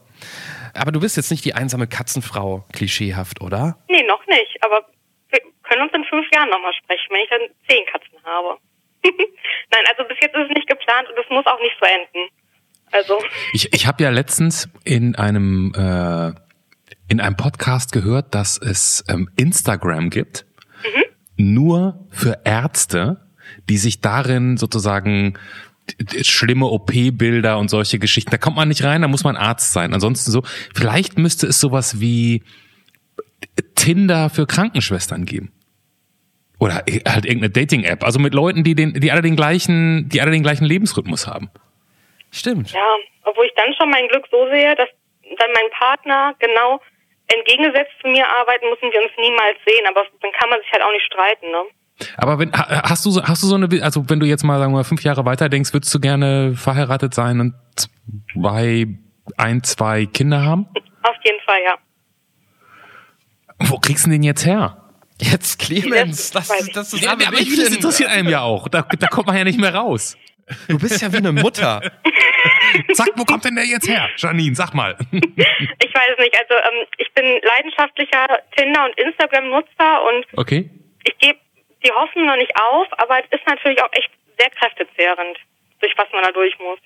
Aber 0.75 0.91
du 0.93 1.01
bist 1.01 1.17
jetzt 1.17 1.31
nicht 1.31 1.45
die 1.45 1.55
einsame 1.55 1.87
Katzenfrau, 1.87 2.65
klischeehaft, 2.73 3.41
oder? 3.41 3.79
Nee, 3.89 4.03
noch 4.07 4.27
nicht, 4.27 4.57
aber 4.63 4.81
wir 5.31 5.41
können 5.63 5.83
uns 5.83 5.93
in 5.95 6.05
fünf 6.05 6.27
Jahren 6.35 6.51
nochmal 6.51 6.73
sprechen, 6.75 7.07
wenn 7.11 7.21
ich 7.21 7.31
dann 7.31 7.41
zehn 7.69 7.85
Katzen 7.87 8.19
habe. 8.25 8.59
Nein, 9.05 9.85
also 9.91 10.09
bis 10.09 10.19
jetzt 10.21 10.35
ist 10.35 10.49
es 10.51 10.55
nicht 10.57 10.69
geplant 10.69 11.09
und 11.09 11.19
es 11.23 11.29
muss 11.31 11.47
auch 11.47 11.61
nicht 11.61 11.77
so 11.81 11.87
enden. 11.87 12.31
Also, 12.91 13.19
Ich, 13.53 13.73
ich 13.73 13.87
habe 13.87 14.03
ja 14.03 14.11
letztens 14.11 14.69
in 14.85 15.15
einem 15.17 15.73
äh, 15.77 16.33
in 17.09 17.21
einem 17.21 17.37
Podcast 17.37 17.93
gehört, 17.93 18.35
dass 18.35 18.57
es 18.57 19.05
ähm, 19.09 19.29
Instagram 19.37 20.11
gibt, 20.11 20.47
nur 21.37 22.07
für 22.11 22.41
Ärzte, 22.45 23.21
die 23.69 23.77
sich 23.77 24.01
darin 24.01 24.57
sozusagen 24.57 25.39
schlimme 26.23 26.67
OP-Bilder 26.67 27.59
und 27.59 27.69
solche 27.69 27.99
Geschichten, 27.99 28.31
da 28.31 28.39
kommt 28.39 28.57
man 28.57 28.69
nicht 28.69 28.85
rein, 28.85 29.03
da 29.03 29.09
muss 29.09 29.25
man 29.25 29.37
Arzt 29.37 29.73
sein. 29.73 29.93
Ansonsten 29.93 30.31
so, 30.31 30.43
vielleicht 30.75 31.19
müsste 31.19 31.47
es 31.47 31.61
sowas 31.61 32.01
wie 32.01 32.43
Tinder 33.75 34.31
für 34.31 34.47
Krankenschwestern 34.47 35.27
geben. 35.27 35.53
Oder 36.59 36.85
halt 37.07 37.27
irgendeine 37.27 37.51
Dating-App, 37.51 38.05
also 38.05 38.19
mit 38.19 38.33
Leuten, 38.33 38.65
die 38.65 38.75
den, 38.75 38.95
die 38.95 39.13
alle 39.13 39.21
den 39.21 39.37
gleichen, 39.37 40.09
die 40.09 40.23
alle 40.23 40.31
den 40.31 40.43
gleichen 40.43 40.65
Lebensrhythmus 40.65 41.27
haben. 41.27 41.51
Stimmt. 42.31 42.73
ja, 42.73 42.97
obwohl 43.25 43.47
ich 43.47 43.53
dann 43.55 43.75
schon 43.75 43.91
mein 43.91 44.09
Glück 44.09 44.25
so 44.31 44.49
sehe, 44.51 44.75
dass 44.77 44.89
dann 45.39 45.51
mein 45.53 45.71
Partner 45.79 46.35
genau 46.39 46.81
entgegengesetzt 47.39 47.93
zu 48.01 48.09
mir 48.09 48.25
arbeiten, 48.29 48.67
müssen 48.71 48.91
wir 48.93 49.01
uns 49.03 49.13
niemals 49.19 49.57
sehen, 49.67 49.85
aber 49.89 50.03
dann 50.21 50.33
kann 50.33 50.51
man 50.51 50.61
sich 50.61 50.71
halt 50.73 50.83
auch 50.83 50.93
nicht 50.93 51.07
streiten, 51.07 51.51
ne? 51.51 51.63
Aber 52.17 52.39
wenn, 52.41 52.53
ha- 52.53 52.83
hast 52.89 53.05
du 53.07 53.11
so, 53.11 53.23
hast 53.23 53.43
du 53.43 53.47
so 53.47 53.55
eine, 53.55 53.69
also 53.83 54.09
wenn 54.11 54.19
du 54.21 54.27
jetzt 54.27 54.43
mal 54.43 54.59
sagen 54.59 54.73
wir 54.73 54.79
mal 54.79 54.85
fünf 54.85 55.03
Jahre 55.05 55.25
weiter 55.25 55.49
denkst, 55.49 55.73
würdest 55.73 55.95
du 55.95 56.01
gerne 56.01 56.55
verheiratet 56.57 57.15
sein 57.15 57.41
und 57.41 57.55
zwei, 58.33 58.87
ein, 59.37 59.63
zwei 59.63 60.07
Kinder 60.07 60.43
haben? 60.45 60.67
Auf 61.03 61.17
jeden 61.25 61.41
Fall, 61.45 61.59
ja. 61.65 61.75
Wo 63.61 63.79
kriegst 63.79 64.07
du 64.07 64.11
denn 64.11 64.21
den 64.21 64.25
jetzt 64.27 64.45
her? 64.45 64.81
Jetzt 65.21 65.61
Clemens, 65.61 66.33
das, 66.33 66.51
ich. 66.61 66.73
das 66.73 66.93
ist 66.93 67.05
Ja, 67.05 67.13
aber 67.13 67.23
ich, 67.41 67.57
das 67.57 67.69
interessiert 67.71 68.11
einem 68.11 68.29
ja 68.29 68.41
auch. 68.41 68.67
Da, 68.69 68.83
da 68.83 69.07
kommt 69.07 69.29
man 69.29 69.37
ja 69.37 69.45
nicht 69.45 69.61
mehr 69.61 69.73
raus. 69.75 70.17
Du 70.69 70.79
bist 70.79 71.01
ja 71.01 71.13
wie 71.13 71.19
eine 71.19 71.31
Mutter. 71.33 71.81
Sag, 72.93 73.09
wo 73.17 73.25
kommt 73.25 73.45
denn 73.45 73.55
der 73.57 73.65
jetzt 73.65 73.89
her? 73.89 74.09
Janine, 74.17 74.55
sag 74.55 74.75
mal. 74.75 74.97
Ich 75.13 75.95
weiß 75.95 76.11
es 76.13 76.19
nicht, 76.19 76.35
also 76.39 76.55
ähm, 76.55 76.87
ich 76.99 77.13
bin 77.13 77.25
leidenschaftlicher 77.43 78.27
Tinder- 78.57 78.85
und 78.85 78.99
Instagram-Nutzer 78.99 80.03
und 80.05 80.27
Okay. 80.37 80.71
ich 81.05 81.17
gebe 81.19 81.39
die 81.85 81.91
Hoffnung 81.93 82.27
noch 82.27 82.37
nicht 82.37 82.53
auf, 82.61 82.87
aber 82.99 83.19
es 83.21 83.27
ist 83.39 83.47
natürlich 83.47 83.83
auch 83.83 83.93
echt 83.93 84.11
sehr 84.39 84.51
kräftezehrend, 84.51 85.39
durch 85.81 85.93
was 85.97 86.07
man 86.13 86.23
da 86.25 86.33
durch 86.33 86.59
muss. 86.59 86.79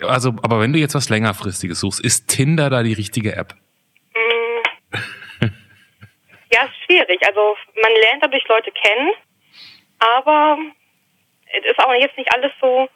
Also, 0.00 0.30
aber 0.42 0.60
wenn 0.60 0.72
du 0.72 0.78
jetzt 0.78 0.94
was 0.94 1.08
längerfristiges 1.08 1.80
suchst, 1.80 2.04
ist 2.04 2.28
Tinder 2.28 2.70
da 2.70 2.82
die 2.82 2.92
richtige 2.94 3.34
App? 3.34 3.54
Mm. 4.14 4.98
Ja, 6.50 6.64
ist 6.64 6.82
schwierig. 6.86 7.20
Also 7.26 7.56
man 7.82 7.92
lernt 8.00 8.22
dadurch 8.22 8.46
Leute 8.48 8.70
kennen, 8.72 9.10
aber 9.98 10.56
es 11.52 11.70
ist 11.70 11.78
auch 11.78 11.92
jetzt 11.92 12.16
nicht 12.16 12.32
alles 12.34 12.52
so 12.58 12.88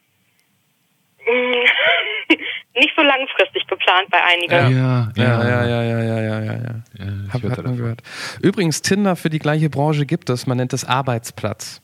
nicht 2.75 2.93
so 2.97 3.03
langfristig 3.03 3.67
geplant 3.67 4.09
bei 4.11 4.19
einigen. 4.23 4.77
Ja, 4.77 5.11
ja, 5.17 5.45
ja, 5.45 5.65
ja, 5.67 5.83
ja, 5.83 6.01
ja, 6.03 6.21
ja, 6.21 6.41
ja. 6.41 6.53
ja. 6.55 7.07
ich 7.29 7.33
Hab, 7.35 7.43
hat 7.43 7.65
man 7.65 7.77
gehört. 7.77 8.03
Übrigens, 8.41 8.83
Tinder 8.83 9.17
für 9.17 9.31
die 9.31 9.39
gleiche 9.39 9.71
Branche 9.71 10.07
gibt 10.07 10.31
es. 10.31 10.47
Man 10.47 10.57
nennt 10.59 10.73
es 10.73 10.85
Arbeitsplatz. 10.85 11.83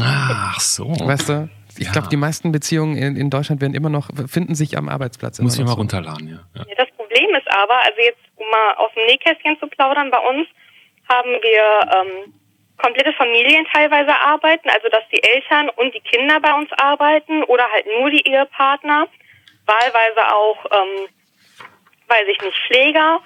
Ach 0.00 0.60
so. 0.60 0.88
Weißt 0.88 1.28
du? 1.28 1.48
Ich 1.78 1.86
Ja. 1.86 1.92
glaube, 1.92 2.08
die 2.08 2.16
meisten 2.16 2.50
Beziehungen 2.52 2.96
in, 2.96 3.16
in 3.16 3.30
Deutschland 3.30 3.60
werden 3.60 3.74
immer 3.74 3.88
noch, 3.88 4.10
finden 4.26 4.54
sich 4.56 4.76
am 4.76 4.88
Arbeitsplatz. 4.88 5.38
Muss 5.40 5.54
ich 5.54 5.60
immer 5.60 5.68
mal 5.68 5.74
so. 5.74 5.78
runterladen, 5.78 6.28
ja. 6.28 6.40
ja. 6.54 6.64
Ja, 6.68 6.74
Das 6.76 6.88
Problem 6.96 7.30
ist 7.36 7.48
aber, 7.50 7.76
also 7.84 7.98
jetzt 8.04 8.18
um 8.36 8.46
mal 8.50 8.74
aus 8.78 8.90
dem 8.96 9.06
Nähkästchen 9.06 9.56
zu 9.60 9.68
plaudern, 9.68 10.10
bei 10.10 10.18
uns 10.18 10.46
haben 11.08 11.30
wir 11.30 11.90
ähm, 11.94 12.32
komplette 12.78 13.12
Familien 13.12 13.66
teilweise 13.72 14.14
arbeiten, 14.14 14.70
also 14.70 14.88
dass 14.88 15.02
die 15.12 15.22
Eltern 15.22 15.68
und 15.70 15.94
die 15.94 16.00
Kinder 16.00 16.40
bei 16.40 16.52
uns 16.54 16.70
arbeiten 16.72 17.42
oder 17.44 17.70
halt 17.70 17.86
nur 17.86 18.10
die 18.10 18.26
Ehepartner, 18.26 19.08
wahlweise 19.66 20.34
auch, 20.34 20.64
ähm, 20.70 21.08
weiß 22.06 22.26
ich 22.28 22.40
nicht, 22.40 22.56
Pfleger, 22.66 23.20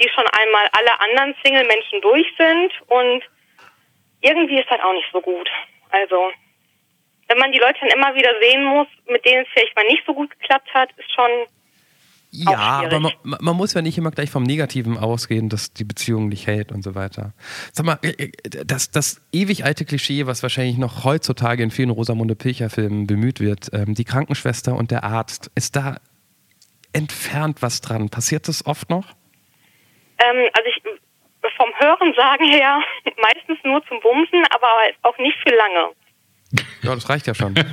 die 0.00 0.08
schon 0.08 0.26
einmal 0.26 0.68
alle 0.72 1.00
anderen 1.00 1.34
Single-Menschen 1.44 2.00
durch 2.00 2.26
sind 2.36 2.72
und 2.88 3.22
irgendwie 4.20 4.58
ist 4.58 4.70
das 4.70 4.80
auch 4.80 4.92
nicht 4.92 5.08
so 5.12 5.20
gut. 5.20 5.48
Also 5.90 6.32
wenn 7.28 7.38
man 7.38 7.52
die 7.52 7.58
Leute 7.58 7.78
dann 7.80 7.90
immer 7.90 8.14
wieder 8.14 8.32
sehen 8.40 8.64
muss, 8.64 8.88
mit 9.06 9.24
denen 9.24 9.44
es 9.44 9.48
vielleicht 9.52 9.76
mal 9.76 9.86
nicht 9.86 10.04
so 10.06 10.14
gut 10.14 10.30
geklappt 10.30 10.72
hat, 10.72 10.90
ist 10.96 11.12
schon 11.12 11.30
Ja, 12.30 12.82
aber 12.84 13.00
man, 13.00 13.12
man 13.22 13.56
muss 13.56 13.72
ja 13.72 13.80
nicht 13.80 13.96
immer 13.96 14.10
gleich 14.10 14.30
vom 14.30 14.42
Negativen 14.42 14.98
ausgehen, 14.98 15.48
dass 15.48 15.72
die 15.72 15.84
Beziehung 15.84 16.28
nicht 16.28 16.46
hält 16.46 16.72
und 16.72 16.82
so 16.82 16.94
weiter. 16.94 17.32
Sag 17.72 17.86
mal, 17.86 17.98
äh, 18.02 18.24
äh, 18.24 18.30
das, 18.66 18.90
das 18.90 19.22
ewig 19.32 19.64
alte 19.64 19.84
Klischee, 19.86 20.26
was 20.26 20.42
wahrscheinlich 20.42 20.76
noch 20.76 21.04
heutzutage 21.04 21.62
in 21.62 21.70
vielen 21.70 21.90
Rosamunde 21.90 22.36
Pilcher-Filmen 22.36 23.06
bemüht 23.06 23.40
wird, 23.40 23.70
ähm, 23.72 23.94
die 23.94 24.04
Krankenschwester 24.04 24.76
und 24.76 24.90
der 24.90 25.04
Arzt, 25.04 25.50
ist 25.54 25.74
da 25.74 25.96
entfernt 26.92 27.62
was 27.62 27.80
dran? 27.80 28.10
Passiert 28.10 28.46
das 28.48 28.66
oft 28.66 28.90
noch? 28.90 29.06
Ähm, 30.18 30.48
also 30.52 30.68
ich 30.68 30.82
vom 31.56 31.70
Hören 31.78 32.14
sagen 32.14 32.44
her 32.50 32.80
meistens 33.22 33.58
nur 33.64 33.84
zum 33.86 34.00
Bumsen, 34.00 34.44
aber 34.50 34.68
auch 35.02 35.16
nicht 35.18 35.36
für 35.42 35.54
lange. 35.54 35.92
Ja, 36.82 36.94
das 36.94 37.08
reicht 37.08 37.26
ja 37.26 37.34
schon. 37.34 37.54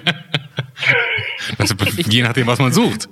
Also, 1.57 1.75
je 2.09 2.21
nachdem, 2.21 2.47
was 2.47 2.59
man 2.59 2.73
sucht. 2.73 3.07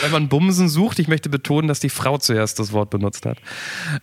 Wenn 0.00 0.10
man 0.10 0.28
Bumsen 0.28 0.68
sucht, 0.68 0.98
ich 0.98 1.08
möchte 1.08 1.28
betonen, 1.28 1.68
dass 1.68 1.80
die 1.80 1.90
Frau 1.90 2.18
zuerst 2.18 2.58
das 2.58 2.72
Wort 2.72 2.90
benutzt 2.90 3.26
hat. 3.26 3.38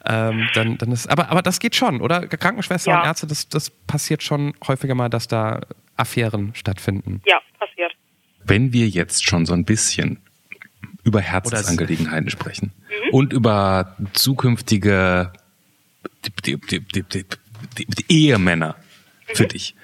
Ähm, 0.05 0.47
dann, 0.53 0.77
dann 0.77 0.91
ist, 0.91 1.09
aber, 1.09 1.29
aber 1.29 1.41
das 1.41 1.59
geht 1.59 1.75
schon, 1.75 2.01
oder? 2.01 2.27
Krankenschwester 2.27 2.91
Ja. 2.91 2.99
und 2.99 3.05
Ärzte, 3.07 3.27
das, 3.27 3.49
das 3.49 3.69
passiert 3.69 4.23
schon 4.23 4.53
häufiger 4.67 4.95
mal, 4.95 5.09
dass 5.09 5.27
da 5.27 5.61
Affären 5.97 6.53
stattfinden. 6.55 7.21
Ja, 7.25 7.39
passiert. 7.57 7.91
Wenn 8.43 8.71
wir 8.73 8.87
jetzt 8.87 9.25
schon 9.25 9.45
so 9.45 9.53
ein 9.53 9.65
bisschen 9.65 10.19
über 11.03 11.21
Herzensangelegenheiten 11.21 12.29
sprechen 12.29 12.71
und 13.11 13.33
über 13.33 13.95
zukünftige 14.13 15.33
die, 16.25 16.57
die, 16.57 16.79
die, 16.79 17.03
die, 17.03 17.25
die, 17.77 17.85
die 17.85 18.05
Ehemänner 18.09 18.75
für 19.33 19.45
dich, 19.47 19.75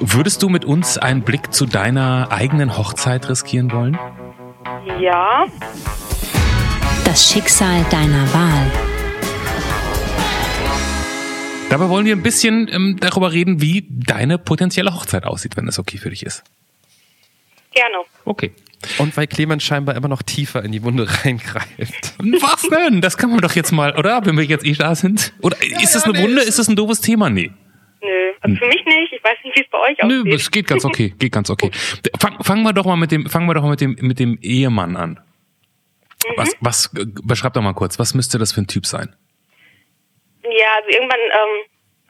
würdest 0.00 0.42
du 0.42 0.48
mit 0.48 0.64
uns 0.64 0.98
einen 0.98 1.22
Blick 1.22 1.52
zu 1.52 1.66
deiner 1.66 2.28
eigenen 2.30 2.76
Hochzeit 2.76 3.28
riskieren 3.28 3.72
wollen? 3.72 3.98
Ja, 5.00 5.46
Das 7.04 7.30
Schicksal 7.30 7.84
deiner 7.90 8.32
Wahl. 8.32 8.70
Dabei 11.70 11.88
wollen 11.88 12.06
wir 12.06 12.14
ein 12.14 12.22
bisschen 12.22 12.68
ähm, 12.72 12.96
darüber 13.00 13.32
reden, 13.32 13.60
wie 13.60 13.86
deine 13.90 14.38
potenzielle 14.38 14.94
Hochzeit 14.94 15.24
aussieht, 15.24 15.56
wenn 15.56 15.66
das 15.66 15.78
okay 15.78 15.98
für 15.98 16.10
dich 16.10 16.24
ist. 16.24 16.42
gerne. 17.72 17.96
Okay. 18.24 18.52
Und 18.98 19.16
weil 19.16 19.26
Clemens 19.26 19.62
scheinbar 19.64 19.96
immer 19.96 20.08
noch 20.08 20.22
tiefer 20.22 20.62
in 20.62 20.70
die 20.72 20.82
Wunde 20.82 21.06
reingreift. 21.24 22.14
Was 22.18 22.62
denn? 22.70 23.00
Das 23.00 23.16
kann 23.16 23.30
man 23.30 23.40
doch 23.40 23.52
jetzt 23.54 23.72
mal, 23.72 23.96
oder? 23.96 24.24
Wenn 24.24 24.36
wir 24.36 24.44
jetzt 24.44 24.64
eh 24.64 24.72
da 24.74 24.94
sind. 24.94 25.32
Oder 25.40 25.56
ist 25.62 25.94
das 25.94 26.04
ja, 26.04 26.10
eine 26.10 26.18
nee, 26.20 26.24
Wunde? 26.24 26.42
ist- 26.42 26.48
Ist 26.50 26.58
das 26.58 26.68
ein 26.68 26.76
doofes 26.76 27.00
Thema? 27.00 27.28
Nee. 27.30 27.50
Nö, 28.04 28.32
also 28.40 28.56
für 28.56 28.66
mich 28.66 28.84
nicht. 28.84 29.12
Ich 29.12 29.24
weiß 29.24 29.38
nicht, 29.44 29.56
wie 29.56 29.62
es 29.62 29.70
bei 29.70 29.78
euch 29.78 29.98
Nö, 30.02 30.20
aussieht. 30.20 30.34
es 30.34 30.50
geht 30.50 30.66
ganz 30.66 30.84
okay. 30.84 31.14
Geht 31.18 31.32
ganz 31.32 31.48
okay. 31.50 31.70
Fang, 32.20 32.42
fangen 32.42 32.62
wir 32.62 32.72
doch 32.72 32.84
mal 32.84 32.96
mit 32.96 33.10
dem, 33.12 33.26
fangen 33.28 33.46
wir 33.48 33.54
doch 33.54 33.62
mal 33.62 33.70
mit 33.70 33.80
dem, 33.80 33.96
mit 34.00 34.18
dem 34.18 34.38
Ehemann 34.42 34.96
an. 34.96 35.20
Was, 36.36 36.56
was, 36.60 36.86
äh, 36.96 37.04
beschreib 37.22 37.52
doch 37.54 37.62
mal 37.62 37.74
kurz, 37.74 37.98
was 37.98 38.14
müsste 38.14 38.38
das 38.38 38.52
für 38.52 38.60
ein 38.62 38.66
Typ 38.66 38.86
sein? 38.86 39.14
Ja, 40.42 40.76
also 40.76 40.88
irgendwann 40.90 41.20
ähm, 41.20 41.64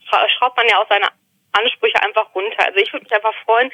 schra- 0.08 0.28
schraubt 0.38 0.56
man 0.56 0.66
ja 0.68 0.78
auch 0.78 0.88
seine 0.88 1.08
Ansprüche 1.52 2.00
einfach 2.02 2.34
runter. 2.34 2.66
Also 2.66 2.78
ich 2.80 2.92
würde 2.92 3.04
mich 3.04 3.12
einfach 3.12 3.34
freuen, 3.44 3.70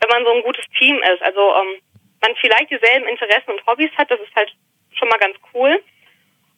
wenn 0.00 0.10
man 0.10 0.24
so 0.24 0.32
ein 0.32 0.42
gutes 0.42 0.64
Team 0.78 0.96
ist. 1.14 1.22
Also 1.22 1.40
ähm, 1.40 1.80
man 2.20 2.34
vielleicht 2.40 2.70
dieselben 2.70 3.06
Interessen 3.08 3.50
und 3.52 3.66
Hobbys 3.66 3.90
hat, 3.96 4.10
das 4.10 4.20
ist 4.20 4.34
halt 4.34 4.52
schon 4.92 5.08
mal 5.08 5.18
ganz 5.18 5.36
cool. 5.54 5.82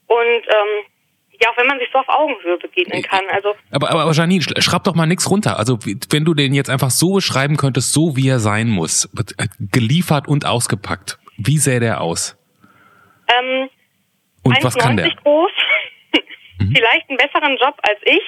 Und 0.06 0.42
ähm, 0.46 0.86
ja, 1.40 1.50
auch 1.50 1.56
wenn 1.56 1.66
man 1.66 1.78
sich 1.78 1.88
so 1.92 1.98
auf 1.98 2.08
Augenhöhe 2.08 2.56
begegnen 2.58 3.02
kann. 3.02 3.24
Also 3.30 3.54
Aber, 3.70 3.90
aber, 3.90 4.02
aber 4.02 4.12
Janine, 4.12 4.42
sch- 4.42 4.60
schreib 4.62 4.84
doch 4.84 4.94
mal 4.94 5.06
nichts 5.06 5.30
runter. 5.30 5.58
Also, 5.58 5.78
wenn 6.10 6.24
du 6.24 6.34
den 6.34 6.54
jetzt 6.54 6.70
einfach 6.70 6.90
so 6.90 7.14
beschreiben 7.14 7.56
könntest, 7.56 7.92
so 7.92 8.16
wie 8.16 8.28
er 8.28 8.38
sein 8.40 8.68
muss, 8.68 9.06
äh, 9.38 9.46
geliefert 9.72 10.28
und 10.28 10.46
ausgepackt, 10.46 11.18
wie 11.36 11.58
sähe 11.58 11.80
der 11.80 12.00
aus? 12.00 12.36
ähm, 13.28 13.68
Und 14.42 14.62
was 14.62 14.76
kann 14.76 14.96
der? 14.96 15.06
1,90 15.06 15.22
groß, 15.22 15.50
vielleicht 16.76 17.08
einen 17.08 17.18
besseren 17.18 17.56
Job 17.58 17.74
als 17.82 17.98
ich. 18.04 18.22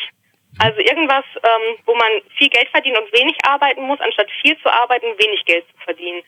Also 0.58 0.78
irgendwas, 0.80 1.24
ähm, 1.36 1.76
wo 1.84 1.94
man 1.94 2.08
viel 2.38 2.48
Geld 2.48 2.68
verdient 2.70 2.96
und 2.98 3.12
wenig 3.12 3.36
arbeiten 3.46 3.82
muss, 3.82 4.00
anstatt 4.00 4.26
viel 4.40 4.56
zu 4.62 4.72
arbeiten, 4.72 5.04
wenig 5.18 5.44
Geld 5.44 5.66
zu 5.68 5.84
verdienen. 5.84 6.22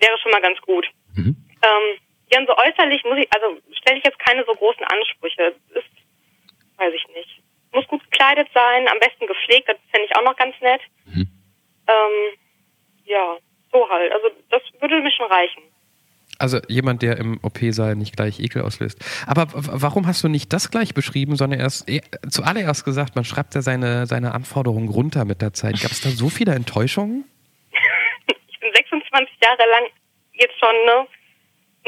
Wäre 0.00 0.16
schon 0.22 0.30
mal 0.30 0.40
ganz 0.40 0.60
gut. 0.60 0.86
Mhm. 1.16 1.36
Ähm, 1.62 1.98
ja, 2.32 2.38
und 2.38 2.46
so 2.46 2.56
äußerlich 2.56 3.04
muss 3.04 3.18
ich, 3.18 3.28
also 3.34 3.58
stelle 3.72 3.98
ich 3.98 4.04
jetzt 4.04 4.18
keine 4.18 4.44
so 4.44 4.52
großen 4.52 4.84
Ansprüche. 4.84 5.54
Ist, 5.74 5.84
weiß 6.78 6.92
ich 6.94 7.06
nicht. 7.14 7.42
Muss 7.72 7.86
gut 7.88 8.02
gekleidet 8.10 8.48
sein, 8.54 8.88
am 8.88 8.98
besten 8.98 9.26
gepflegt, 9.26 9.68
das 9.68 9.76
fände 9.90 10.06
ich 10.06 10.16
auch 10.16 10.24
noch 10.24 10.36
ganz 10.36 10.54
nett. 10.60 10.80
Mhm. 11.06 11.28
Ähm, 11.88 12.38
ja, 13.04 13.36
so 13.70 13.88
halt. 13.88 14.12
Also 14.12 14.28
das 14.50 14.62
würde 14.80 15.00
mir 15.00 15.10
schon 15.10 15.26
reichen. 15.26 15.62
Also 16.38 16.58
jemand, 16.68 17.02
der 17.02 17.18
im 17.18 17.38
OP-Saal 17.42 17.94
nicht 17.94 18.16
gleich 18.16 18.40
Ekel 18.40 18.62
auslöst. 18.62 18.98
Aber 19.26 19.46
warum 19.52 20.06
hast 20.06 20.24
du 20.24 20.28
nicht 20.28 20.52
das 20.52 20.70
gleich 20.70 20.94
beschrieben, 20.94 21.36
sondern 21.36 21.60
erst 21.60 21.88
eh, 21.88 22.00
zuallererst 22.28 22.84
gesagt, 22.84 23.14
man 23.14 23.24
schreibt 23.24 23.54
ja 23.54 23.62
seine, 23.62 24.06
seine 24.06 24.34
Anforderungen 24.34 24.88
runter 24.88 25.24
mit 25.24 25.42
der 25.42 25.52
Zeit. 25.52 25.80
Gab 25.80 25.92
es 25.92 26.00
da 26.00 26.08
so 26.08 26.30
viele 26.30 26.54
Enttäuschungen? 26.54 27.26
ich 28.48 28.58
bin 28.58 28.72
26 28.74 29.34
Jahre 29.42 29.70
lang 29.70 29.84
jetzt 30.32 30.58
schon 30.58 30.74
ne, 30.86 31.06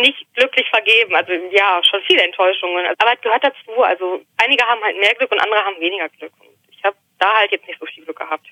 nicht 0.04 0.20
glücklich 0.34 0.68
vergeben. 0.68 1.14
Also 1.16 1.32
ja, 1.32 1.80
schon 1.88 2.00
viele 2.06 2.22
Enttäuschungen. 2.22 2.86
Aber 2.98 3.14
es 3.14 3.20
gehört 3.20 3.42
dazu. 3.42 3.82
Also 3.82 4.20
einige 4.36 4.64
haben 4.64 4.82
halt 4.82 4.96
mehr 4.98 5.14
Glück 5.14 5.32
und 5.32 5.40
andere 5.40 5.64
haben 5.64 5.80
weniger 5.80 6.08
Glück. 6.10 6.32
Und 6.40 6.52
ich 6.68 6.84
habe 6.84 6.96
da 7.18 7.32
halt 7.34 7.50
jetzt 7.52 7.66
nicht 7.66 7.80
so 7.80 7.86
viel 7.86 8.04
Glück 8.04 8.18
gehabt. 8.18 8.46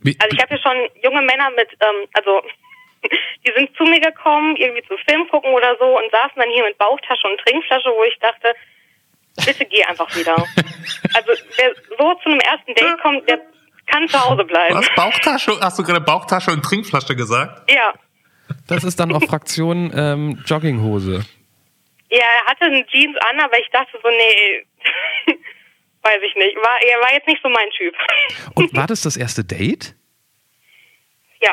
Wie, 0.00 0.16
Also 0.18 0.34
ich 0.34 0.40
habe 0.40 0.54
hier 0.54 0.62
schon 0.62 0.78
junge 1.02 1.22
Männer 1.22 1.50
mit, 1.50 1.68
ähm, 1.80 2.08
also 2.14 2.42
die 3.44 3.52
sind 3.54 3.76
zu 3.76 3.84
mir 3.84 4.00
gekommen, 4.00 4.56
irgendwie 4.56 4.82
zu 4.88 4.96
Film 5.08 5.28
gucken 5.28 5.52
oder 5.52 5.76
so 5.78 5.86
und 5.98 6.10
saßen 6.10 6.36
dann 6.36 6.50
hier 6.50 6.64
mit 6.64 6.78
Bauchtasche 6.78 7.26
und 7.28 7.38
Trinkflasche, 7.40 7.90
wo 7.94 8.04
ich 8.04 8.18
dachte, 8.18 8.54
bitte 9.44 9.66
geh 9.66 9.84
einfach 9.84 10.08
wieder. 10.16 10.36
Also 11.14 11.32
wer 11.56 11.74
so 11.96 12.14
zu 12.22 12.28
einem 12.28 12.40
ersten 12.40 12.74
Date 12.74 13.00
kommt, 13.00 13.28
der 13.28 13.40
kann 13.86 14.06
zu 14.08 14.22
Hause 14.22 14.44
bleiben. 14.44 14.84
Bauchtasche? 14.94 15.58
Hast 15.60 15.78
du 15.78 15.82
gerade 15.82 16.00
Bauchtasche 16.00 16.50
und 16.50 16.62
Trinkflasche 16.62 17.16
gesagt? 17.16 17.70
Ja. 17.70 17.94
Das 18.68 18.84
ist 18.84 19.00
dann 19.00 19.12
auch 19.12 19.22
Fraktion 19.28 19.90
ähm, 19.94 20.42
Jogginghose. 20.46 21.24
Ja, 22.10 22.18
er 22.20 22.50
hatte 22.50 22.64
einen 22.66 22.86
Jeans 22.86 23.16
an, 23.28 23.40
aber 23.40 23.58
ich 23.58 23.68
dachte 23.70 23.98
so, 24.02 24.08
nee, 24.08 24.64
weiß 26.02 26.20
ich 26.24 26.34
nicht. 26.36 26.56
War, 26.56 26.78
er 26.80 27.00
war 27.00 27.12
jetzt 27.12 27.26
nicht 27.26 27.42
so 27.42 27.48
mein 27.48 27.68
Typ. 27.76 27.94
Und 28.54 28.74
war 28.76 28.86
das 28.86 29.02
das 29.02 29.16
erste 29.16 29.44
Date? 29.44 29.94
ja. 31.42 31.52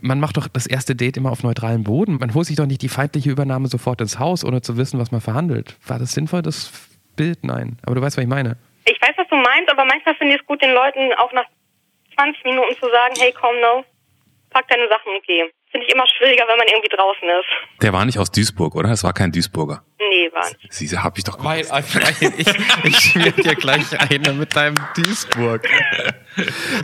Man 0.00 0.20
macht 0.20 0.36
doch 0.36 0.48
das 0.48 0.66
erste 0.66 0.94
Date 0.94 1.16
immer 1.16 1.32
auf 1.32 1.42
neutralem 1.42 1.84
Boden. 1.84 2.18
Man 2.18 2.34
holt 2.34 2.46
sich 2.46 2.56
doch 2.56 2.66
nicht 2.66 2.82
die 2.82 2.88
feindliche 2.88 3.30
Übernahme 3.30 3.68
sofort 3.68 4.00
ins 4.00 4.18
Haus, 4.18 4.44
ohne 4.44 4.60
zu 4.60 4.76
wissen, 4.76 5.00
was 5.00 5.10
man 5.10 5.20
verhandelt. 5.20 5.76
War 5.86 5.98
das 5.98 6.12
sinnvoll, 6.12 6.42
das 6.42 6.70
Bild? 7.16 7.42
Nein. 7.42 7.78
Aber 7.86 7.94
du 7.94 8.02
weißt, 8.02 8.16
was 8.16 8.22
ich 8.22 8.28
meine. 8.28 8.56
Ich 8.84 9.00
weiß, 9.00 9.12
was 9.16 9.28
du 9.28 9.36
meinst, 9.36 9.70
aber 9.70 9.84
manchmal 9.86 10.14
finde 10.16 10.34
ich 10.34 10.40
es 10.40 10.46
gut, 10.46 10.60
den 10.62 10.72
Leuten 10.72 11.12
auch 11.14 11.32
nach 11.32 11.46
20 12.14 12.44
Minuten 12.44 12.74
zu 12.74 12.90
sagen, 12.90 13.14
hey, 13.18 13.32
komm, 13.32 13.58
no, 13.60 13.84
pack 14.54 14.68
deine 14.68 14.88
Sachen 14.88 15.12
und 15.14 15.26
geh. 15.26 15.42
Finde 15.70 15.86
ich 15.86 15.92
immer 15.92 16.04
schwieriger, 16.06 16.44
wenn 16.48 16.56
man 16.56 16.68
irgendwie 16.68 16.96
draußen 16.96 17.28
ist. 17.28 17.82
Der 17.82 17.92
war 17.92 18.04
nicht 18.04 18.18
aus 18.18 18.30
Duisburg, 18.30 18.76
oder? 18.76 18.90
Es 18.90 19.02
war 19.02 19.12
kein 19.12 19.32
Duisburger. 19.32 19.82
Nee, 19.98 20.32
war 20.32 20.48
nicht. 20.48 20.72
Siehste, 20.72 21.02
hab 21.02 21.18
ich 21.18 21.24
doch 21.24 21.42
Weil, 21.42 21.64
gewusst. 21.64 22.22
ich, 22.38 22.46
ich 22.84 22.96
schmier 22.96 23.32
dir 23.32 23.56
gleich 23.56 24.00
eine 24.00 24.32
mit 24.32 24.54
deinem 24.54 24.76
Duisburg. 24.96 25.68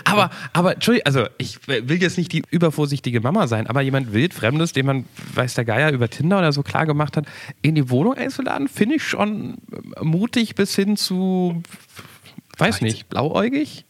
aber, 0.05 0.31
aber, 0.53 0.75
Entschuldigung, 0.75 1.07
also 1.07 1.27
ich 1.39 1.67
will 1.69 2.03
jetzt 2.03 2.19
nicht 2.19 2.33
die 2.33 2.43
übervorsichtige 2.51 3.21
Mama 3.21 3.47
sein, 3.47 3.69
aber 3.69 3.81
jemand 3.81 4.13
wildfremdes, 4.13 4.73
den 4.73 4.87
man, 4.87 5.07
weiß 5.35 5.55
der 5.55 5.65
Geier, 5.65 5.93
über 5.93 6.11
Tinder 6.11 6.39
oder 6.39 6.53
so 6.53 6.63
klar 6.63 6.87
gemacht 6.87 7.17
hat, 7.17 7.27
in 7.63 7.77
die 7.77 7.89
Wohnung 7.89 8.15
einzuladen, 8.15 8.67
finde 8.67 8.97
ich 8.97 9.05
schon 9.05 9.59
mutig 10.01 10.57
bis 10.57 10.75
hin 10.75 10.97
zu, 10.97 11.63
weiß 12.59 12.81
nicht, 12.81 13.09
blauäugig? 13.09 13.85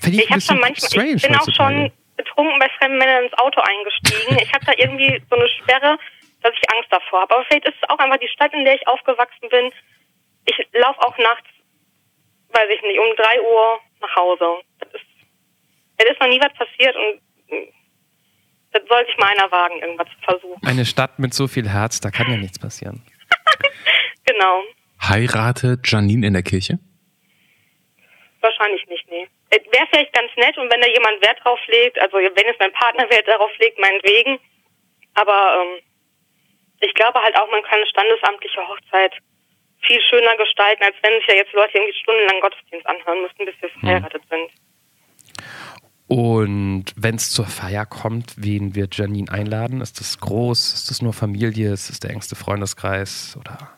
Finde 0.00 0.18
ich, 0.18 0.24
ich, 0.24 0.30
ein 0.30 0.36
bisschen 0.36 0.60
manchmal, 0.60 0.90
strange 0.90 1.14
ich 1.16 1.22
bin 1.22 1.36
auch 1.36 1.54
schon 1.54 1.92
betrunken 2.16 2.58
bei 2.58 2.68
fremden 2.78 2.98
Männern 2.98 3.24
ins 3.24 3.38
Auto 3.38 3.60
eingestiegen. 3.60 4.38
ich 4.42 4.52
habe 4.52 4.64
da 4.64 4.72
irgendwie 4.76 5.22
so 5.28 5.36
eine 5.36 5.48
Sperre, 5.48 5.98
dass 6.42 6.52
ich 6.54 6.70
Angst 6.70 6.90
davor 6.90 7.22
habe. 7.22 7.34
Aber 7.34 7.44
vielleicht 7.44 7.68
ist 7.68 7.76
es 7.80 7.88
auch 7.88 7.98
einfach 7.98 8.18
die 8.18 8.28
Stadt, 8.28 8.52
in 8.52 8.64
der 8.64 8.74
ich 8.74 8.86
aufgewachsen 8.88 9.48
bin. 9.50 9.70
Ich 10.46 10.56
laufe 10.72 11.00
auch 11.00 11.16
nachts, 11.18 11.48
weiß 12.50 12.68
ich 12.74 12.82
nicht, 12.82 12.98
um 12.98 13.16
drei 13.16 13.40
Uhr 13.40 13.80
nach 14.00 14.16
Hause. 14.16 14.62
Das 14.78 14.88
ist, 14.94 15.06
es 15.98 16.10
ist 16.10 16.20
noch 16.20 16.28
nie 16.28 16.40
was 16.40 16.52
passiert 16.54 16.94
und 16.96 17.20
hm, 17.48 17.72
das 18.72 18.82
sollte 18.88 19.10
ich 19.10 19.18
mal 19.18 19.32
einer 19.32 19.50
wagen, 19.50 19.80
irgendwas 19.80 20.08
zu 20.08 20.20
versuchen. 20.22 20.66
Eine 20.66 20.84
Stadt 20.84 21.18
mit 21.18 21.34
so 21.34 21.48
viel 21.48 21.68
Herz, 21.68 22.00
da 22.00 22.10
kann 22.10 22.30
ja 22.30 22.36
nichts 22.36 22.58
passieren. 22.58 23.02
genau. 24.24 24.62
Heiratet 25.02 25.80
Janine 25.84 26.26
in 26.26 26.32
der 26.32 26.42
Kirche? 26.42 26.78
Wahrscheinlich 28.40 28.86
nicht. 28.88 28.95
Wäre 29.50 29.86
vielleicht 29.90 30.12
ganz 30.12 30.30
nett 30.36 30.58
und 30.58 30.70
wenn 30.72 30.80
da 30.80 30.88
jemand 30.88 31.22
Wert 31.22 31.38
drauf 31.42 31.60
legt, 31.68 32.00
also 32.00 32.16
wenn 32.16 32.48
es 32.48 32.58
mein 32.58 32.72
Partner 32.72 33.08
Wert 33.10 33.28
darauf 33.28 33.50
legt, 33.58 33.78
meinetwegen. 33.78 34.38
Aber 35.14 35.62
ähm, 35.62 35.82
ich 36.80 36.92
glaube 36.94 37.20
halt 37.20 37.36
auch, 37.38 37.50
man 37.50 37.62
kann 37.62 37.78
eine 37.78 37.86
standesamtliche 37.86 38.66
Hochzeit 38.68 39.14
viel 39.80 40.00
schöner 40.02 40.36
gestalten, 40.36 40.82
als 40.82 40.96
wenn 41.02 41.18
sich 41.20 41.28
ja 41.28 41.34
jetzt 41.36 41.52
Leute 41.52 41.78
irgendwie 41.78 41.98
stundenlang 41.98 42.40
Gottesdienst 42.40 42.86
anhören 42.86 43.22
müssten, 43.22 43.44
bis 43.44 43.54
wir 43.60 43.68
hm. 43.68 43.80
verheiratet 43.80 44.22
hm. 44.22 44.28
sind. 44.30 44.50
Und 46.08 46.84
wenn 46.96 47.16
es 47.16 47.30
zur 47.30 47.46
Feier 47.46 47.84
kommt, 47.84 48.34
wen 48.36 48.76
wird 48.76 48.96
Janine 48.96 49.30
einladen? 49.30 49.80
Ist 49.80 49.98
das 49.98 50.20
groß? 50.20 50.74
Ist 50.74 50.90
das 50.90 51.02
nur 51.02 51.12
Familie? 51.12 51.72
Ist 51.72 51.90
das 51.90 51.98
der 51.98 52.10
engste 52.10 52.36
Freundeskreis? 52.36 53.36
Oder? 53.40 53.76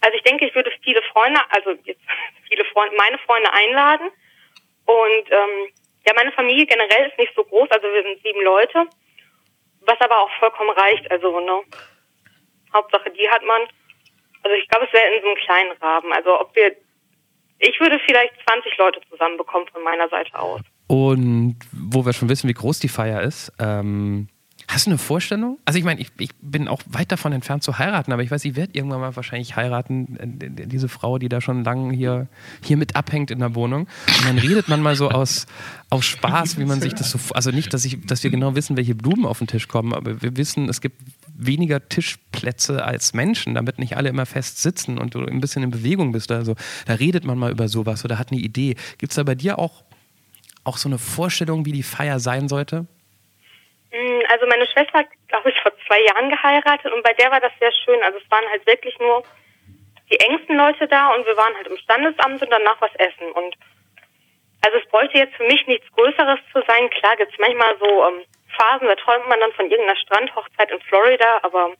Also 0.00 0.16
ich 0.16 0.22
denke, 0.22 0.46
ich 0.46 0.54
würde 0.54 0.72
viele 0.82 1.02
Freunde, 1.12 1.40
also 1.50 1.72
jetzt 1.84 2.00
viele 2.48 2.64
Freunde, 2.66 2.96
meine 2.96 3.18
Freunde 3.18 3.52
einladen. 3.52 4.08
Und 4.86 5.30
ähm, 5.30 5.72
ja, 6.06 6.14
meine 6.14 6.32
Familie 6.32 6.66
generell 6.66 7.08
ist 7.08 7.18
nicht 7.18 7.32
so 7.34 7.44
groß, 7.44 7.70
also 7.70 7.86
wir 7.86 8.02
sind 8.02 8.22
sieben 8.22 8.42
Leute, 8.42 8.86
was 9.82 10.00
aber 10.00 10.18
auch 10.18 10.30
vollkommen 10.38 10.70
reicht. 10.70 11.10
Also 11.10 11.40
ne, 11.40 11.62
Hauptsache 12.72 13.10
die 13.10 13.28
hat 13.28 13.42
man. 13.44 13.62
Also 14.42 14.56
ich 14.56 14.68
glaube, 14.68 14.86
es 14.86 14.92
wäre 14.92 15.14
in 15.14 15.22
so 15.22 15.28
einem 15.28 15.36
kleinen 15.36 15.72
Rahmen. 15.80 16.12
Also 16.12 16.40
ob 16.40 16.54
wir, 16.56 16.74
ich 17.58 17.78
würde 17.78 18.00
vielleicht 18.04 18.34
20 18.48 18.76
Leute 18.76 19.00
zusammenbekommen 19.08 19.68
von 19.68 19.82
meiner 19.84 20.08
Seite 20.08 20.36
aus. 20.36 20.60
Und 20.88 21.56
wo 21.72 22.04
wir 22.04 22.12
schon 22.12 22.28
wissen, 22.28 22.48
wie 22.48 22.54
groß 22.54 22.80
die 22.80 22.88
Feier 22.88 23.22
ist, 23.22 23.52
ähm, 23.60 24.28
Hast 24.68 24.86
du 24.86 24.90
eine 24.90 24.98
Vorstellung? 24.98 25.58
Also 25.64 25.78
ich 25.78 25.84
meine, 25.84 26.00
ich, 26.00 26.10
ich, 26.18 26.30
bin 26.40 26.68
auch 26.68 26.82
weit 26.88 27.12
davon 27.12 27.32
entfernt 27.32 27.62
zu 27.62 27.78
heiraten, 27.78 28.12
aber 28.12 28.22
ich 28.22 28.30
weiß, 28.30 28.44
ich 28.44 28.56
werde 28.56 28.74
irgendwann 28.74 29.00
mal 29.00 29.16
wahrscheinlich 29.16 29.56
heiraten, 29.56 30.16
äh, 30.40 30.66
diese 30.66 30.88
Frau, 30.88 31.18
die 31.18 31.28
da 31.28 31.40
schon 31.40 31.64
lange 31.64 31.94
hier, 31.94 32.28
hier 32.62 32.76
mit 32.76 32.96
abhängt 32.96 33.30
in 33.30 33.40
der 33.40 33.54
Wohnung. 33.54 33.82
Und 33.82 34.26
dann 34.26 34.38
redet 34.38 34.68
man 34.68 34.80
mal 34.80 34.96
so 34.96 35.10
aus, 35.10 35.46
aus 35.90 36.04
Spaß, 36.04 36.58
wie 36.58 36.64
man 36.64 36.80
sich 36.80 36.94
das 36.94 37.10
so, 37.10 37.18
also 37.34 37.50
nicht, 37.50 37.72
dass, 37.74 37.84
ich, 37.84 38.04
dass 38.06 38.22
wir 38.22 38.30
genau 38.30 38.54
wissen, 38.54 38.76
welche 38.76 38.94
Blumen 38.94 39.26
auf 39.26 39.38
den 39.38 39.46
Tisch 39.46 39.68
kommen, 39.68 39.92
aber 39.92 40.22
wir 40.22 40.36
wissen, 40.36 40.68
es 40.68 40.80
gibt 40.80 41.00
weniger 41.34 41.88
Tischplätze 41.88 42.84
als 42.84 43.14
Menschen, 43.14 43.54
damit 43.54 43.78
nicht 43.78 43.96
alle 43.96 44.08
immer 44.08 44.26
fest 44.26 44.62
sitzen 44.62 44.98
und 44.98 45.14
du 45.14 45.24
ein 45.24 45.40
bisschen 45.40 45.62
in 45.62 45.70
Bewegung 45.70 46.12
bist. 46.12 46.30
Also 46.30 46.54
da 46.86 46.94
redet 46.94 47.24
man 47.24 47.38
mal 47.38 47.50
über 47.50 47.68
sowas 47.68 48.04
oder 48.04 48.18
hat 48.18 48.32
eine 48.32 48.40
Idee. 48.40 48.76
Gibt 48.98 49.12
es 49.12 49.16
da 49.16 49.22
bei 49.22 49.34
dir 49.34 49.58
auch, 49.58 49.84
auch 50.64 50.76
so 50.76 50.88
eine 50.88 50.98
Vorstellung, 50.98 51.64
wie 51.64 51.72
die 51.72 51.82
Feier 51.82 52.20
sein 52.20 52.48
sollte? 52.48 52.86
Mm, 53.92 54.22
also 54.28 54.46
meine 54.46 54.66
Schwester 54.66 55.00
hat, 55.00 55.08
glaube 55.28 55.50
ich, 55.50 55.60
vor 55.60 55.72
zwei 55.86 56.00
Jahren 56.00 56.30
geheiratet 56.30 56.92
und 56.92 57.02
bei 57.02 57.12
der 57.12 57.30
war 57.30 57.40
das 57.40 57.52
sehr 57.60 57.72
schön. 57.84 58.02
Also 58.02 58.18
es 58.18 58.30
waren 58.30 58.48
halt 58.48 58.66
wirklich 58.66 58.98
nur 58.98 59.22
die 60.10 60.18
engsten 60.20 60.56
Leute 60.56 60.88
da 60.88 61.14
und 61.14 61.26
wir 61.26 61.36
waren 61.36 61.54
halt 61.54 61.66
im 61.66 61.76
Standesamt 61.76 62.42
und 62.42 62.50
danach 62.50 62.80
was 62.80 62.94
essen. 62.96 63.30
Und 63.32 63.54
also 64.64 64.78
es 64.78 64.88
bräuchte 64.88 65.18
jetzt 65.18 65.34
für 65.36 65.44
mich 65.44 65.66
nichts 65.66 65.90
Größeres 65.92 66.40
zu 66.52 66.62
sein. 66.66 66.88
Klar 66.90 67.16
gibt 67.16 67.32
es 67.32 67.38
manchmal 67.38 67.76
so 67.78 68.06
ähm, 68.06 68.24
Phasen, 68.56 68.88
da 68.88 68.94
träumt 68.96 69.28
man 69.28 69.40
dann 69.40 69.52
von 69.52 69.70
irgendeiner 69.70 69.98
Strandhochzeit 70.00 70.70
in 70.70 70.80
Florida, 70.82 71.40
aber 71.42 71.74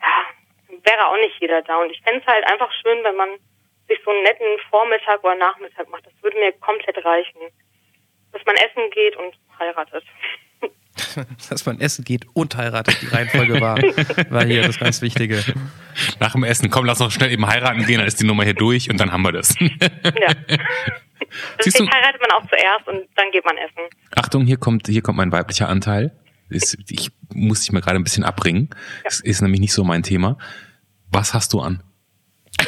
ja, 0.00 0.78
wäre 0.82 1.06
auch 1.08 1.16
nicht 1.16 1.40
jeder 1.40 1.62
da. 1.62 1.76
Und 1.80 1.90
ich 1.90 2.02
fände 2.02 2.20
es 2.20 2.26
halt 2.26 2.44
einfach 2.50 2.72
schön, 2.82 3.02
wenn 3.04 3.16
man 3.16 3.30
sich 3.88 3.98
so 4.04 4.10
einen 4.10 4.22
netten 4.22 4.58
Vormittag 4.68 5.22
oder 5.24 5.36
Nachmittag 5.36 5.88
macht. 5.88 6.04
Das 6.06 6.12
würde 6.22 6.38
mir 6.38 6.52
komplett 6.52 7.02
reichen. 7.04 7.40
Dass 8.32 8.44
man 8.44 8.56
essen 8.56 8.90
geht 8.90 9.16
und 9.16 9.34
heiratet. 9.58 10.04
dass 11.50 11.66
man 11.66 11.80
essen 11.80 12.04
geht 12.04 12.26
und 12.32 12.56
heiratet. 12.56 13.00
Die 13.02 13.06
Reihenfolge 13.06 13.60
war, 13.60 13.76
war 14.30 14.44
hier 14.44 14.62
das 14.62 14.78
ganz 14.78 15.02
Wichtige. 15.02 15.42
Nach 16.20 16.32
dem 16.32 16.44
Essen, 16.44 16.70
komm, 16.70 16.84
lass 16.84 16.98
noch 16.98 17.10
schnell 17.10 17.32
eben 17.32 17.46
heiraten 17.46 17.84
gehen, 17.84 17.98
dann 17.98 18.06
ist 18.06 18.20
die 18.20 18.26
Nummer 18.26 18.44
hier 18.44 18.54
durch 18.54 18.90
und 18.90 18.98
dann 18.98 19.12
haben 19.12 19.22
wir 19.22 19.32
das. 19.32 19.54
Ja. 19.60 19.68
Deswegen 21.64 21.90
heiratet 21.90 22.20
man 22.20 22.30
auch 22.32 22.48
zuerst 22.48 22.88
und 22.88 23.08
dann 23.14 23.30
geht 23.30 23.44
man 23.44 23.56
essen. 23.58 23.82
Achtung, 24.14 24.46
hier 24.46 24.56
kommt, 24.56 24.86
hier 24.88 25.02
kommt 25.02 25.18
mein 25.18 25.32
weiblicher 25.32 25.68
Anteil. 25.68 26.12
Ist, 26.48 26.78
ich 26.88 27.10
muss 27.34 27.60
dich 27.60 27.72
mal 27.72 27.80
gerade 27.80 27.98
ein 27.98 28.04
bisschen 28.04 28.24
abbringen. 28.24 28.68
Ja. 28.70 28.76
Das 29.04 29.20
ist 29.20 29.42
nämlich 29.42 29.60
nicht 29.60 29.72
so 29.72 29.84
mein 29.84 30.02
Thema. 30.02 30.38
Was 31.10 31.34
hast 31.34 31.52
du 31.52 31.60
an? 31.60 31.82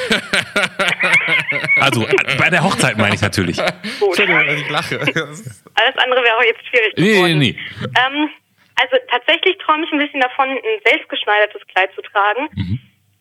also 1.80 2.06
bei 2.38 2.50
der 2.50 2.62
Hochzeit 2.64 2.96
meine 2.96 3.14
ich 3.14 3.20
natürlich. 3.20 3.56
Gut. 3.56 4.18
Entschuldigung, 4.18 4.48
ich 4.48 4.68
lache. 4.68 4.98
Alles 4.98 5.96
andere 5.96 6.22
wäre 6.22 6.36
auch 6.36 6.42
jetzt 6.42 6.66
schwierig 6.66 6.94
geworden. 6.94 7.38
Nee, 7.38 7.52
nee, 7.52 7.56
nee. 7.80 7.90
Ähm, 7.98 8.30
also 8.76 8.96
tatsächlich 9.10 9.58
träume 9.58 9.84
ich 9.84 9.92
ein 9.92 9.98
bisschen 9.98 10.20
davon, 10.20 10.48
ein 10.48 10.80
selbstgeschneidertes 10.84 11.66
Kleid 11.66 11.92
zu 11.94 12.02
tragen, 12.02 12.48
mhm. 12.54 12.78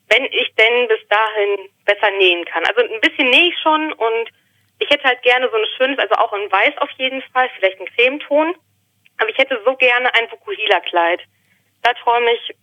wenn 0.09 0.25
ich 0.25 0.53
denn 0.57 0.87
bis 0.87 1.01
dahin 1.09 1.69
besser 1.85 2.11
nähen 2.17 2.45
kann. 2.45 2.63
Also 2.65 2.81
ein 2.81 3.01
bisschen 3.01 3.29
nähe 3.29 3.49
ich 3.49 3.55
schon 3.61 3.91
und 3.93 4.29
ich 4.79 4.89
hätte 4.89 5.05
halt 5.05 5.21
gerne 5.23 5.49
so 5.49 5.57
ein 5.57 5.65
schönes, 5.77 5.99
also 5.99 6.13
auch 6.15 6.33
in 6.33 6.51
weiß 6.51 6.77
auf 6.77 6.91
jeden 6.97 7.21
Fall, 7.33 7.49
vielleicht 7.55 7.79
ein 7.79 7.87
Cremeton. 7.95 8.55
Aber 9.19 9.29
ich 9.29 9.37
hätte 9.37 9.59
so 9.65 9.75
gerne 9.75 10.13
ein 10.13 10.29
Vokuhila-Kleid. 10.29 11.21
Da 11.81 11.93
träume 11.93 12.31
ich. 12.33 12.55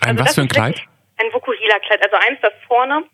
Ein 0.00 0.18
also 0.18 0.24
was 0.24 0.34
für 0.34 0.40
ein 0.40 0.48
Kleid? 0.48 0.82
Ein 1.18 1.32
Vokuhila-Kleid, 1.32 2.02
also 2.02 2.16
eins, 2.26 2.40
das 2.42 2.52
vorne 2.66 3.04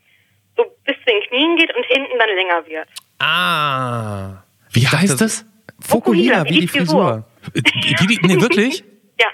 so 0.57 0.65
bis 0.85 0.97
zu 0.97 1.05
den 1.07 1.23
Knien 1.29 1.57
geht 1.57 1.75
und 1.75 1.85
hinten 1.87 2.19
dann 2.19 2.29
länger 2.29 2.67
wird. 2.67 2.89
Ah. 3.19 4.43
Wie 4.73 4.87
heißt 4.87 5.21
das? 5.21 5.45
Fokuhila, 5.81 6.45
wie, 6.45 6.51
wie 6.51 6.61
die 6.61 6.69
Frisur. 6.69 7.25
Frisur. 7.43 7.55
Äh, 7.55 8.01
wie 8.01 8.07
die, 8.07 8.27
nee, 8.27 8.41
wirklich? 8.41 8.85
ja. 9.21 9.27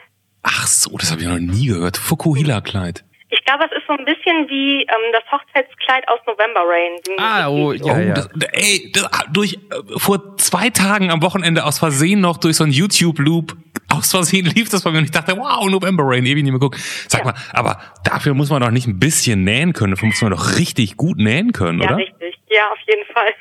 Ach 0.42 0.66
so, 0.66 0.96
das 0.98 1.10
habe 1.10 1.22
ich 1.22 1.28
noch 1.28 1.38
nie 1.38 1.66
gehört. 1.66 1.96
Fukuhila-Kleid. 1.96 3.04
Ich 3.34 3.42
glaube, 3.46 3.64
es 3.64 3.72
ist 3.72 3.86
so 3.86 3.94
ein 3.94 4.04
bisschen 4.04 4.46
wie 4.50 4.82
ähm, 4.82 5.10
das 5.10 5.22
Hochzeitskleid 5.32 6.06
aus 6.06 6.20
November 6.26 6.64
Rain. 6.66 6.98
Ah, 7.16 7.48
oh, 7.48 7.72
ja, 7.72 7.94
oh, 7.94 7.98
ja. 7.98 8.12
Das, 8.12 8.28
ey, 8.52 8.92
das, 8.92 9.08
durch 9.32 9.54
äh, 9.54 9.98
vor 9.98 10.36
zwei 10.36 10.68
Tagen 10.68 11.10
am 11.10 11.22
Wochenende 11.22 11.64
aus 11.64 11.78
Versehen 11.78 12.20
noch 12.20 12.36
durch 12.36 12.56
so 12.56 12.64
ein 12.64 12.70
YouTube-Loop 12.70 13.56
aus 13.88 14.10
Versehen 14.10 14.44
lief 14.44 14.68
das 14.68 14.82
bei 14.82 14.90
mir 14.90 14.98
und 14.98 15.04
ich 15.04 15.12
dachte, 15.12 15.34
wow, 15.38 15.66
November 15.70 16.04
Rain, 16.06 16.26
ewig 16.26 16.42
nicht 16.42 16.52
mehr 16.52 16.60
geguckt. 16.60 16.78
Sag 17.08 17.20
ja. 17.20 17.32
mal, 17.32 17.34
aber 17.54 17.80
dafür 18.04 18.34
muss 18.34 18.50
man 18.50 18.60
doch 18.60 18.70
nicht 18.70 18.86
ein 18.86 18.98
bisschen 18.98 19.44
nähen 19.44 19.72
können, 19.72 19.92
dafür 19.92 20.08
muss 20.08 20.20
man 20.20 20.32
doch 20.32 20.58
richtig 20.58 20.98
gut 20.98 21.16
nähen 21.16 21.52
können, 21.52 21.80
ja, 21.80 21.86
oder? 21.86 21.98
Ja, 21.98 22.04
richtig. 22.04 22.38
Ja, 22.50 22.70
auf 22.70 22.78
jeden 22.86 23.06
Fall. 23.14 23.32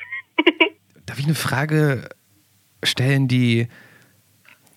Darf 1.06 1.18
ich 1.18 1.26
eine 1.26 1.34
Frage 1.34 2.08
stellen, 2.82 3.28
die, 3.28 3.68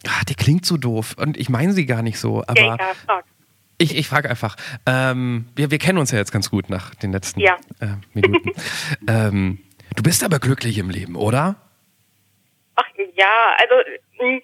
ach, 0.07 0.25
die 0.25 0.35
klingt 0.35 0.65
so 0.65 0.75
doof 0.75 1.15
und 1.17 1.37
ich 1.37 1.47
meine 1.47 1.71
sie 1.71 1.85
gar 1.85 2.01
nicht 2.01 2.19
so, 2.19 2.43
aber 2.45 2.59
ja, 2.59 2.75
ja, 2.77 2.93
frag. 3.05 3.23
Ich, 3.77 3.97
ich 3.97 4.07
frage 4.07 4.29
einfach. 4.29 4.55
Ähm, 4.87 5.49
wir, 5.55 5.71
wir 5.71 5.79
kennen 5.79 5.97
uns 5.97 6.11
ja 6.11 6.17
jetzt 6.17 6.31
ganz 6.31 6.49
gut 6.49 6.69
nach 6.69 6.95
den 6.95 7.11
letzten 7.11 7.39
ja. 7.41 7.57
äh, 7.81 7.97
Minuten. 8.13 8.51
ähm, 9.07 9.59
du 9.95 10.03
bist 10.03 10.23
aber 10.23 10.39
glücklich 10.39 10.77
im 10.77 10.89
Leben, 10.89 11.15
oder? 11.15 11.55
Ach 12.75 12.85
ja, 13.15 13.55
also 13.57 13.75
hm, 14.19 14.41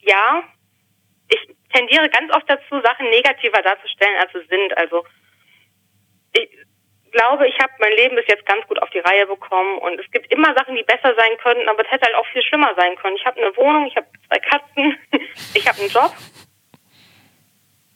ja. 0.00 0.42
Ich 1.28 1.56
tendiere 1.72 2.08
ganz 2.10 2.32
oft 2.34 2.48
dazu, 2.48 2.80
Sachen 2.82 3.08
negativer 3.10 3.62
darzustellen, 3.62 4.16
als 4.20 4.32
sie 4.32 4.46
sind. 4.48 4.76
Also 4.76 5.04
ich 6.32 6.50
glaube, 7.12 7.48
ich 7.48 7.58
habe 7.60 7.72
mein 7.78 7.92
Leben 7.92 8.16
bis 8.16 8.26
jetzt 8.28 8.44
ganz 8.44 8.66
gut 8.66 8.80
auf 8.82 8.90
die 8.90 8.98
Reihe 8.98 9.26
bekommen 9.26 9.78
und 9.78 9.98
es 9.98 10.10
gibt 10.10 10.30
immer 10.32 10.52
Sachen, 10.54 10.76
die 10.76 10.82
besser 10.82 11.14
sein 11.16 11.38
könnten, 11.42 11.68
aber 11.68 11.84
es 11.84 11.90
hätte 11.90 12.06
halt 12.06 12.16
auch 12.16 12.26
viel 12.32 12.42
schlimmer 12.42 12.74
sein 12.76 12.96
können. 12.96 13.16
Ich 13.16 13.24
habe 13.24 13.40
eine 13.40 13.56
Wohnung, 13.56 13.86
ich 13.86 13.96
habe 13.96 14.06
zwei 14.26 14.38
Katzen, 14.38 14.98
ich 15.54 15.66
habe 15.66 15.80
einen 15.80 15.90
Job. 15.90 16.12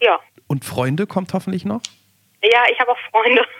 Ja. 0.00 0.20
Und 0.48 0.64
Freunde 0.64 1.06
kommt 1.06 1.32
hoffentlich 1.34 1.64
noch? 1.64 1.82
Ja, 2.42 2.64
ich 2.70 2.78
habe 2.80 2.90
auch 2.90 2.98
Freunde. 3.10 3.44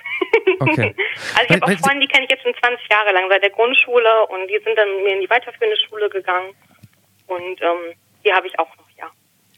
Okay. 0.60 0.96
also 1.36 1.54
ich 1.54 1.62
habe 1.62 1.72
auch 1.72 1.78
Freunde, 1.78 2.00
die 2.04 2.12
kenne 2.12 2.24
ich 2.24 2.30
jetzt 2.30 2.42
schon 2.42 2.52
20 2.52 2.90
Jahre 2.90 3.12
lang, 3.12 3.28
seit 3.30 3.40
der 3.40 3.50
Grundschule 3.50 4.26
und 4.26 4.48
die 4.48 4.58
sind 4.64 4.76
dann 4.76 4.92
mit 4.96 5.04
mir 5.04 5.14
in 5.14 5.20
die 5.20 5.30
weiterführende 5.30 5.76
Schule 5.86 6.10
gegangen. 6.10 6.52
Und 7.28 7.62
ähm, 7.62 7.94
die 8.24 8.32
habe 8.32 8.48
ich 8.48 8.58
auch 8.58 8.68
noch. 8.76 8.87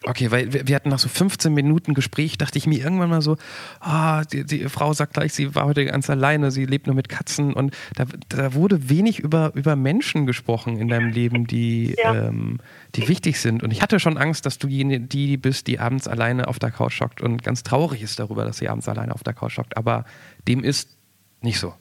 Okay, 0.07 0.31
weil 0.31 0.51
wir, 0.53 0.67
wir 0.67 0.75
hatten 0.77 0.89
nach 0.89 0.99
so 0.99 1.11
15 1.11 1.53
Minuten 1.53 1.93
Gespräch, 1.93 2.39
dachte 2.39 2.57
ich 2.57 2.67
mir 2.67 2.79
irgendwann 2.79 3.11
mal 3.11 3.21
so, 3.21 3.37
ah, 3.81 4.23
die, 4.25 4.45
die 4.45 4.67
Frau 4.71 4.95
sagt 4.95 5.13
gleich, 5.13 5.35
sie 5.35 5.55
war 5.55 5.67
heute 5.67 5.85
ganz 5.85 6.09
alleine, 6.09 6.51
sie 6.51 6.65
lebt 6.65 6.87
nur 6.87 6.97
mit 6.97 7.11
Katzen 7.11 7.53
und 7.53 7.77
da, 7.97 8.05
da 8.31 8.55
wurde 8.55 8.89
wenig 8.89 9.19
über, 9.19 9.53
über 9.55 9.77
Menschen 9.77 10.25
gesprochen 10.25 10.79
in 10.79 10.89
deinem 10.89 11.11
Leben, 11.11 11.47
die, 11.47 11.95
Ja. 11.99 12.15
ähm, 12.15 12.61
die 12.95 13.09
wichtig 13.09 13.41
sind. 13.41 13.63
Und 13.63 13.73
ich 13.73 13.83
hatte 13.83 14.01
schon 14.01 14.17
Angst, 14.17 14.47
dass 14.47 14.59
du 14.59 14.69
die, 14.69 15.01
die 15.07 15.37
bist, 15.37 15.67
die 15.67 15.79
abends 15.79 16.09
alleine 16.09 16.49
auf 16.49 16.59
der 16.59 16.71
Couch 16.71 17.01
hockt 17.03 17.21
und 17.21 17.45
ganz 17.45 17.63
traurig 17.63 18.01
ist 18.01 18.19
darüber, 18.19 18.45
dass 18.47 18.57
sie 18.57 18.69
abends 18.71 18.89
alleine 18.89 19.15
auf 19.15 19.23
der 19.23 19.35
Couch 19.35 19.59
hockt. 19.59 19.77
Aber 19.77 20.07
dem 20.49 20.65
ist 20.65 20.97
nicht 21.43 21.61
so. 21.61 21.75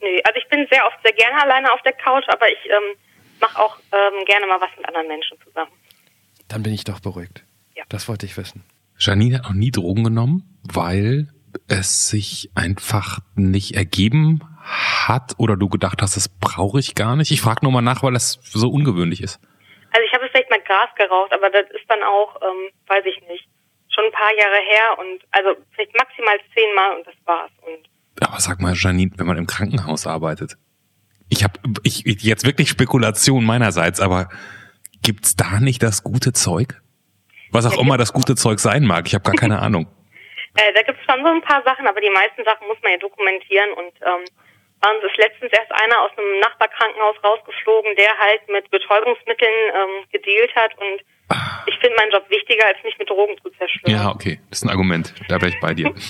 Nee, 0.00 0.20
also 0.24 0.38
ich 0.38 0.48
bin 0.48 0.66
sehr 0.70 0.84
oft 0.84 0.98
sehr 1.04 1.12
gerne 1.12 1.40
alleine 1.42 1.72
auf 1.72 1.80
der 1.82 1.92
Couch, 1.92 2.24
aber 2.28 2.48
ich 2.48 2.58
ähm, 2.66 2.96
mache 3.40 3.58
auch 3.62 3.76
ähm, 3.92 4.24
gerne 4.26 4.46
mal 4.48 4.60
was 4.60 4.70
mit 4.76 4.86
anderen 4.88 5.06
Menschen 5.06 5.38
zusammen. 5.44 5.70
Dann 6.48 6.62
bin 6.62 6.72
ich 6.72 6.84
doch 6.84 7.00
beruhigt. 7.00 7.44
Ja. 7.74 7.84
Das 7.88 8.08
wollte 8.08 8.26
ich 8.26 8.36
wissen. 8.36 8.64
Janine 8.98 9.38
hat 9.38 9.44
noch 9.44 9.52
nie 9.52 9.70
Drogen 9.70 10.04
genommen, 10.04 10.58
weil 10.62 11.28
es 11.68 12.08
sich 12.08 12.50
einfach 12.54 13.20
nicht 13.34 13.74
ergeben 13.76 14.40
hat 14.62 15.34
oder 15.38 15.56
du 15.56 15.68
gedacht 15.68 16.02
hast, 16.02 16.16
das 16.16 16.28
brauche 16.28 16.78
ich 16.80 16.94
gar 16.94 17.16
nicht. 17.16 17.30
Ich 17.30 17.40
frage 17.40 17.60
nur 17.62 17.72
mal 17.72 17.82
nach, 17.82 18.02
weil 18.02 18.12
das 18.12 18.38
so 18.42 18.68
ungewöhnlich 18.68 19.22
ist. 19.22 19.40
Also 19.92 20.04
ich 20.06 20.12
habe 20.12 20.28
vielleicht 20.30 20.50
mal 20.50 20.60
Gras 20.60 20.90
geraucht, 20.96 21.32
aber 21.32 21.50
das 21.50 21.64
ist 21.70 21.88
dann 21.88 22.02
auch, 22.02 22.36
ähm, 22.42 22.70
weiß 22.86 23.04
ich 23.06 23.20
nicht, 23.28 23.48
schon 23.88 24.04
ein 24.04 24.12
paar 24.12 24.34
Jahre 24.36 24.60
her 24.68 24.98
und 24.98 25.22
also 25.30 25.60
vielleicht 25.72 25.96
maximal 25.96 26.36
zehnmal 26.54 26.98
und 26.98 27.06
das 27.06 27.14
war's. 27.24 27.50
Und 27.62 28.26
Aber 28.26 28.40
sag 28.40 28.60
mal, 28.60 28.74
Janine, 28.74 29.12
wenn 29.16 29.26
man 29.26 29.38
im 29.38 29.46
Krankenhaus 29.46 30.06
arbeitet, 30.06 30.56
ich 31.28 31.42
habe 31.44 31.58
ich, 31.82 32.04
jetzt 32.04 32.44
wirklich 32.44 32.68
Spekulation 32.68 33.44
meinerseits, 33.44 34.00
aber 34.00 34.28
gibt's 35.02 35.36
da 35.36 35.60
nicht 35.60 35.82
das 35.82 36.02
gute 36.02 36.32
Zeug? 36.32 36.80
Was 37.52 37.66
auch 37.66 37.78
immer 37.80 37.96
das 37.96 38.12
gute 38.12 38.34
Zeug 38.34 38.58
sein 38.58 38.84
mag, 38.84 39.06
ich 39.06 39.14
habe 39.14 39.24
gar 39.24 39.34
keine 39.34 39.58
Ahnung. 39.62 39.86
äh, 40.56 40.72
da 40.74 40.82
gibt's 40.82 41.04
schon 41.04 41.22
so 41.22 41.30
ein 41.30 41.42
paar 41.42 41.62
Sachen, 41.64 41.86
aber 41.86 42.00
die 42.00 42.10
meisten 42.10 42.44
Sachen 42.44 42.66
muss 42.66 42.78
man 42.82 42.92
ja 42.92 42.98
dokumentieren 42.98 43.70
und 43.72 43.92
ähm, 44.02 44.24
bei 44.80 44.90
uns 44.90 45.04
ist 45.04 45.16
letztens 45.16 45.52
erst 45.52 45.72
einer 45.72 46.02
aus 46.02 46.10
einem 46.18 46.40
Nachbarkrankenhaus 46.40 47.16
rausgeflogen, 47.24 47.96
der 47.96 48.12
halt 48.18 48.46
mit 48.48 48.70
Betäubungsmitteln 48.70 49.72
ähm, 49.74 50.04
gedealt 50.12 50.54
hat 50.54 50.76
und 50.78 51.00
ich 51.66 51.74
finde 51.80 51.96
meinen 51.96 52.12
Job 52.12 52.24
wichtiger, 52.30 52.66
als 52.66 52.78
mich 52.84 52.96
mit 52.98 53.10
Drogen 53.10 53.36
zu 53.42 53.50
zerstören. 53.50 53.92
Ja, 53.92 54.10
okay, 54.10 54.38
das 54.50 54.58
ist 54.58 54.64
ein 54.64 54.70
Argument. 54.70 55.12
Da 55.28 55.40
wäre 55.40 55.48
ich 55.48 55.58
bei 55.60 55.74
dir. 55.74 55.92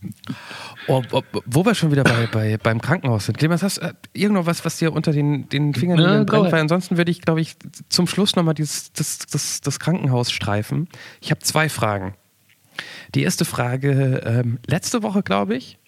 Oh, 0.88 1.02
oh, 1.12 1.22
wo 1.44 1.64
wir 1.64 1.74
schon 1.74 1.90
wieder 1.90 2.02
bei, 2.02 2.26
bei, 2.32 2.56
beim 2.56 2.80
Krankenhaus 2.80 3.26
sind. 3.26 3.38
Clemens, 3.38 3.62
hast 3.62 3.76
du 3.76 3.82
äh, 3.82 3.92
irgendwo 4.14 4.46
was, 4.46 4.64
was 4.64 4.78
dir 4.78 4.92
unter 4.92 5.12
den, 5.12 5.48
den 5.48 5.74
Fingern 5.74 5.98
Ja, 5.98 6.24
brennt? 6.24 6.52
Weil 6.52 6.60
ansonsten 6.60 6.96
würde 6.96 7.10
ich, 7.10 7.20
glaube 7.20 7.40
ich, 7.40 7.56
zum 7.88 8.06
Schluss 8.06 8.36
nochmal 8.36 8.54
dieses, 8.54 8.92
das, 8.92 9.18
das, 9.18 9.60
das 9.60 9.78
Krankenhaus 9.78 10.32
streifen. 10.32 10.88
Ich 11.20 11.30
habe 11.30 11.40
zwei 11.40 11.68
Fragen. 11.68 12.14
Die 13.14 13.22
erste 13.22 13.44
Frage, 13.44 14.22
ähm, 14.24 14.58
letzte 14.66 15.02
Woche, 15.02 15.22
glaube 15.22 15.56
ich, 15.56 15.78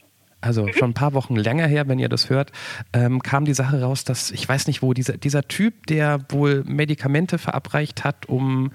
also 0.41 0.73
schon 0.73 0.91
ein 0.91 0.95
paar 0.95 1.15
Wochen 1.15 1.37
länger 1.37 1.67
her, 1.67 1.87
wenn 1.89 1.99
ihr 1.99 2.09
das 2.09 2.31
hört, 2.31 2.51
ähm, 2.93 3.23
kam 3.23 3.45
die 3.45 3.55
Sache 3.55 3.83
raus, 3.83 4.05
dass, 4.05 4.31
ich 4.31 4.49
weiß 4.49 4.67
nicht 4.67 4.83
wo, 4.83 4.95
dieser, 4.95 5.19
dieser 5.19 5.47
Typ, 5.47 5.87
der 5.87 6.21
wohl 6.31 6.65
Medikamente 6.67 7.39
verabreicht 7.39 8.05
hat, 8.05 8.27
um, 8.27 8.73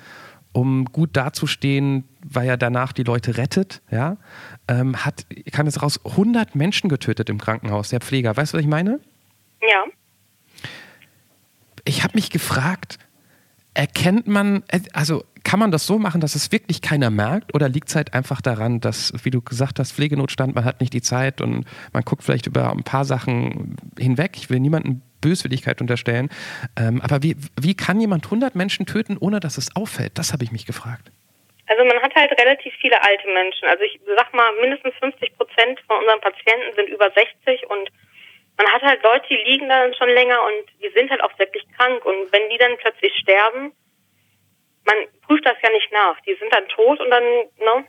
um 0.56 0.86
gut 0.86 1.10
dazustehen, 1.18 2.06
weil 2.24 2.48
er 2.48 2.56
danach 2.56 2.94
die 2.94 3.04
Leute 3.04 3.36
rettet, 3.36 3.82
ja, 3.92 4.16
ähm, 4.70 4.96
hat, 5.04 5.26
kam 5.52 5.66
jetzt 5.66 5.82
raus, 5.82 6.00
100 6.06 6.56
Menschen 6.56 6.90
getötet 6.90 7.30
im 7.30 7.40
Krankenhaus, 7.40 7.90
der 7.90 8.00
Pfleger. 8.00 8.38
Weißt 8.38 8.54
du, 8.54 8.58
was 8.58 8.64
ich 8.64 8.70
meine? 8.70 9.02
Ja. 9.62 9.84
Ich 11.84 12.06
habe 12.06 12.14
mich 12.16 12.30
gefragt, 12.30 13.00
erkennt 13.74 14.28
man, 14.28 14.64
äh, 14.70 14.80
also 14.94 15.26
kann 15.44 15.60
man 15.60 15.72
das 15.72 15.86
so 15.86 16.00
machen, 16.00 16.22
dass 16.22 16.36
es 16.36 16.54
wirklich 16.54 16.82
keiner 16.82 17.10
merkt 17.10 17.54
oder 17.54 17.68
liegt 17.68 17.90
es 17.90 17.96
halt 17.98 18.14
einfach 18.14 18.40
daran, 18.40 18.80
dass, 18.80 19.12
wie 19.24 19.32
du 19.32 19.42
gesagt 19.42 19.78
hast, 19.78 19.92
Pflegenotstand, 19.92 20.56
man 20.56 20.64
hat 20.64 20.80
nicht 20.80 20.94
die 20.94 21.02
Zeit 21.02 21.42
und 21.42 21.66
man 21.92 22.04
guckt 22.04 22.24
vielleicht 22.24 22.48
über 22.48 22.72
ein 22.72 22.84
paar 22.84 23.04
Sachen 23.04 23.76
hinweg. 24.00 24.38
Ich 24.38 24.50
will 24.50 24.62
niemandem 24.62 25.02
Böswilligkeit 25.26 25.82
unterstellen. 25.82 26.30
Ähm, 26.78 27.02
aber 27.02 27.24
wie, 27.24 27.36
wie 27.60 27.76
kann 27.76 28.00
jemand 28.00 28.26
100 28.26 28.54
Menschen 28.54 28.86
töten, 28.86 29.18
ohne 29.20 29.40
dass 29.40 29.58
es 29.58 29.76
auffällt? 29.76 30.14
Das 30.20 30.34
habe 30.34 30.44
ich 30.44 30.52
mich 30.52 30.68
gefragt. 30.68 31.10
Also 31.66 31.84
man 31.84 32.00
hat 32.02 32.14
halt 32.14 32.32
relativ 32.40 32.74
viele 32.80 33.02
alte 33.02 33.28
Menschen. 33.34 33.68
Also 33.68 33.84
ich 33.84 34.00
sag 34.06 34.32
mal, 34.36 34.52
mindestens 34.62 34.94
50 35.02 35.36
Prozent 35.36 35.82
von 35.88 35.98
unseren 35.98 36.22
Patienten 36.22 36.76
sind 36.76 36.90
über 36.90 37.10
60 37.10 37.68
und 37.70 37.90
man 38.58 38.68
hat 38.72 38.84
halt 38.84 39.02
Leute, 39.04 39.26
die 39.30 39.42
liegen 39.50 39.68
dann 39.68 39.94
schon 39.96 40.10
länger 40.10 40.38
und 40.46 40.70
die 40.82 40.94
sind 40.94 41.10
halt 41.10 41.24
auch 41.24 41.38
wirklich 41.40 41.66
krank 41.76 42.06
und 42.06 42.32
wenn 42.32 42.50
die 42.50 42.58
dann 42.58 42.78
plötzlich 42.78 43.14
sterben, 43.18 43.74
man 44.86 44.96
prüft 45.26 45.46
das 45.46 45.58
ja 45.64 45.72
nicht 45.72 45.92
nach. 45.92 46.22
Die 46.22 46.36
sind 46.36 46.54
dann 46.54 46.68
tot 46.70 47.00
und 47.00 47.10
dann, 47.10 47.24
ne, 47.24 47.86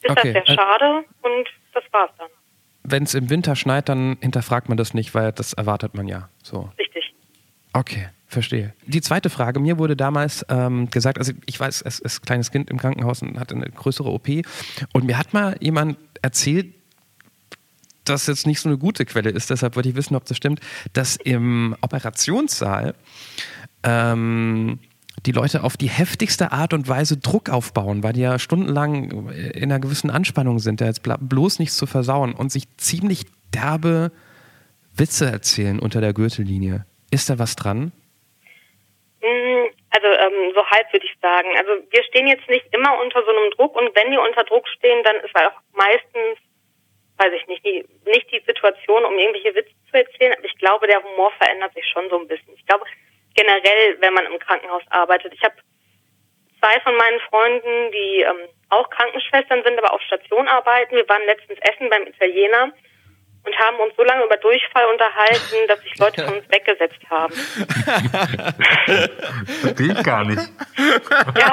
ist 0.00 0.10
Okay, 0.10 0.32
das 0.32 0.46
sehr 0.46 0.48
äh, 0.48 0.54
schade 0.56 1.04
und 1.20 1.48
das 1.74 1.84
war's 1.92 2.10
dann. 2.16 2.30
Wenn 2.84 3.04
es 3.04 3.14
im 3.14 3.30
Winter 3.30 3.56
schneit, 3.56 3.88
dann 3.88 4.16
hinterfragt 4.20 4.68
man 4.68 4.76
das 4.76 4.94
nicht, 4.94 5.14
weil 5.14 5.32
das 5.32 5.52
erwartet 5.52 5.94
man 5.94 6.08
ja. 6.08 6.28
So. 6.42 6.70
Richtig. 6.78 7.14
Okay, 7.72 8.08
verstehe. 8.26 8.74
Die 8.86 9.00
zweite 9.00 9.30
Frage, 9.30 9.60
mir 9.60 9.78
wurde 9.78 9.96
damals 9.96 10.44
ähm, 10.48 10.90
gesagt, 10.90 11.18
also 11.18 11.32
ich 11.46 11.58
weiß, 11.58 11.82
es 11.82 12.00
ist 12.00 12.22
ein 12.22 12.26
kleines 12.26 12.50
Kind 12.50 12.70
im 12.70 12.78
Krankenhaus 12.78 13.22
und 13.22 13.38
hatte 13.38 13.54
eine 13.54 13.66
größere 13.66 14.10
OP 14.10 14.28
und 14.92 15.04
mir 15.04 15.18
hat 15.18 15.32
mal 15.32 15.56
jemand 15.60 15.96
erzählt, 16.22 16.74
das 18.04 18.26
jetzt 18.26 18.46
nicht 18.46 18.60
so 18.60 18.68
eine 18.68 18.78
gute 18.78 19.04
Quelle 19.04 19.30
ist, 19.30 19.50
deshalb 19.50 19.76
wollte 19.76 19.88
ich 19.88 19.94
wissen, 19.94 20.16
ob 20.16 20.24
das 20.24 20.36
stimmt, 20.36 20.60
dass 20.92 21.16
im 21.16 21.76
Operationssaal 21.82 22.94
ähm, 23.84 24.80
die 25.26 25.32
Leute 25.32 25.62
auf 25.62 25.76
die 25.76 25.88
heftigste 25.88 26.52
Art 26.52 26.72
und 26.72 26.88
Weise 26.88 27.18
Druck 27.18 27.50
aufbauen, 27.50 28.02
weil 28.02 28.12
die 28.12 28.22
ja 28.22 28.38
stundenlang 28.38 29.28
in 29.30 29.64
einer 29.64 29.78
gewissen 29.78 30.10
Anspannung 30.10 30.58
sind, 30.58 30.80
da 30.80 30.86
jetzt 30.86 31.02
bloß 31.02 31.58
nichts 31.58 31.76
zu 31.76 31.86
versauen 31.86 32.34
und 32.34 32.50
sich 32.50 32.64
ziemlich 32.76 33.24
derbe 33.54 34.10
Witze 34.96 35.26
erzählen 35.26 35.78
unter 35.78 36.00
der 36.00 36.12
Gürtellinie. 36.12 36.86
Ist 37.10 37.30
da 37.30 37.38
was 37.38 37.56
dran? 37.56 37.92
Mm, 39.20 39.68
Also 39.90 40.08
ähm, 40.08 40.52
so 40.54 40.64
halb 40.66 40.92
würde 40.92 41.06
ich 41.06 41.16
sagen. 41.20 41.48
Also 41.56 41.84
wir 41.90 42.02
stehen 42.04 42.26
jetzt 42.26 42.48
nicht 42.48 42.66
immer 42.72 42.98
unter 43.00 43.22
so 43.22 43.30
einem 43.30 43.50
Druck 43.52 43.76
und 43.76 43.94
wenn 43.94 44.10
wir 44.10 44.20
unter 44.22 44.44
Druck 44.44 44.66
stehen, 44.68 45.04
dann 45.04 45.16
ist 45.16 45.34
halt 45.34 45.52
auch 45.52 45.60
meistens, 45.72 46.40
weiß 47.18 47.32
ich 47.38 47.46
nicht, 47.46 47.64
die, 47.64 47.84
nicht 48.06 48.32
die 48.32 48.42
Situation, 48.46 49.04
um 49.04 49.16
irgendwelche 49.18 49.54
Witze 49.54 49.72
zu 49.90 49.96
erzählen, 49.98 50.34
aber 50.36 50.46
ich 50.46 50.56
glaube, 50.58 50.86
der 50.86 51.02
Humor 51.02 51.30
verändert 51.38 51.74
sich 51.74 51.84
schon 51.92 52.08
so 52.10 52.18
ein 52.18 52.26
bisschen. 52.26 52.54
Ich 52.56 52.66
glaube 52.66 52.84
generell, 53.34 54.00
wenn 54.00 54.14
man 54.14 54.26
im 54.26 54.38
Krankenhaus 54.38 54.82
arbeitet. 54.90 55.32
Ich 55.34 55.42
habe 55.42 55.54
zwei 56.60 56.80
von 56.80 56.96
meinen 56.96 57.20
Freunden, 57.20 57.92
die 57.92 58.22
ähm, 58.22 58.48
auch 58.70 58.88
Krankenschwestern 58.90 59.62
sind, 59.64 59.78
aber 59.78 59.92
auf 59.92 60.00
Station 60.02 60.48
arbeiten. 60.48 60.96
Wir 60.96 61.08
waren 61.08 61.24
letztens 61.26 61.58
essen 61.60 61.90
beim 61.90 62.06
Italiener 62.06 62.72
und 63.44 63.56
haben 63.58 63.76
uns 63.80 63.92
so 63.96 64.04
lange 64.04 64.24
über 64.24 64.36
Durchfall 64.36 64.84
unterhalten, 64.92 65.56
dass 65.68 65.80
sich 65.80 65.96
Leute 65.98 66.24
von 66.24 66.34
uns 66.38 66.44
weggesetzt 66.48 67.00
haben. 67.10 67.34
Verstehe 69.60 69.92
ich 69.92 70.02
gar 70.04 70.24
nicht. 70.24 70.40
Ja. 71.38 71.52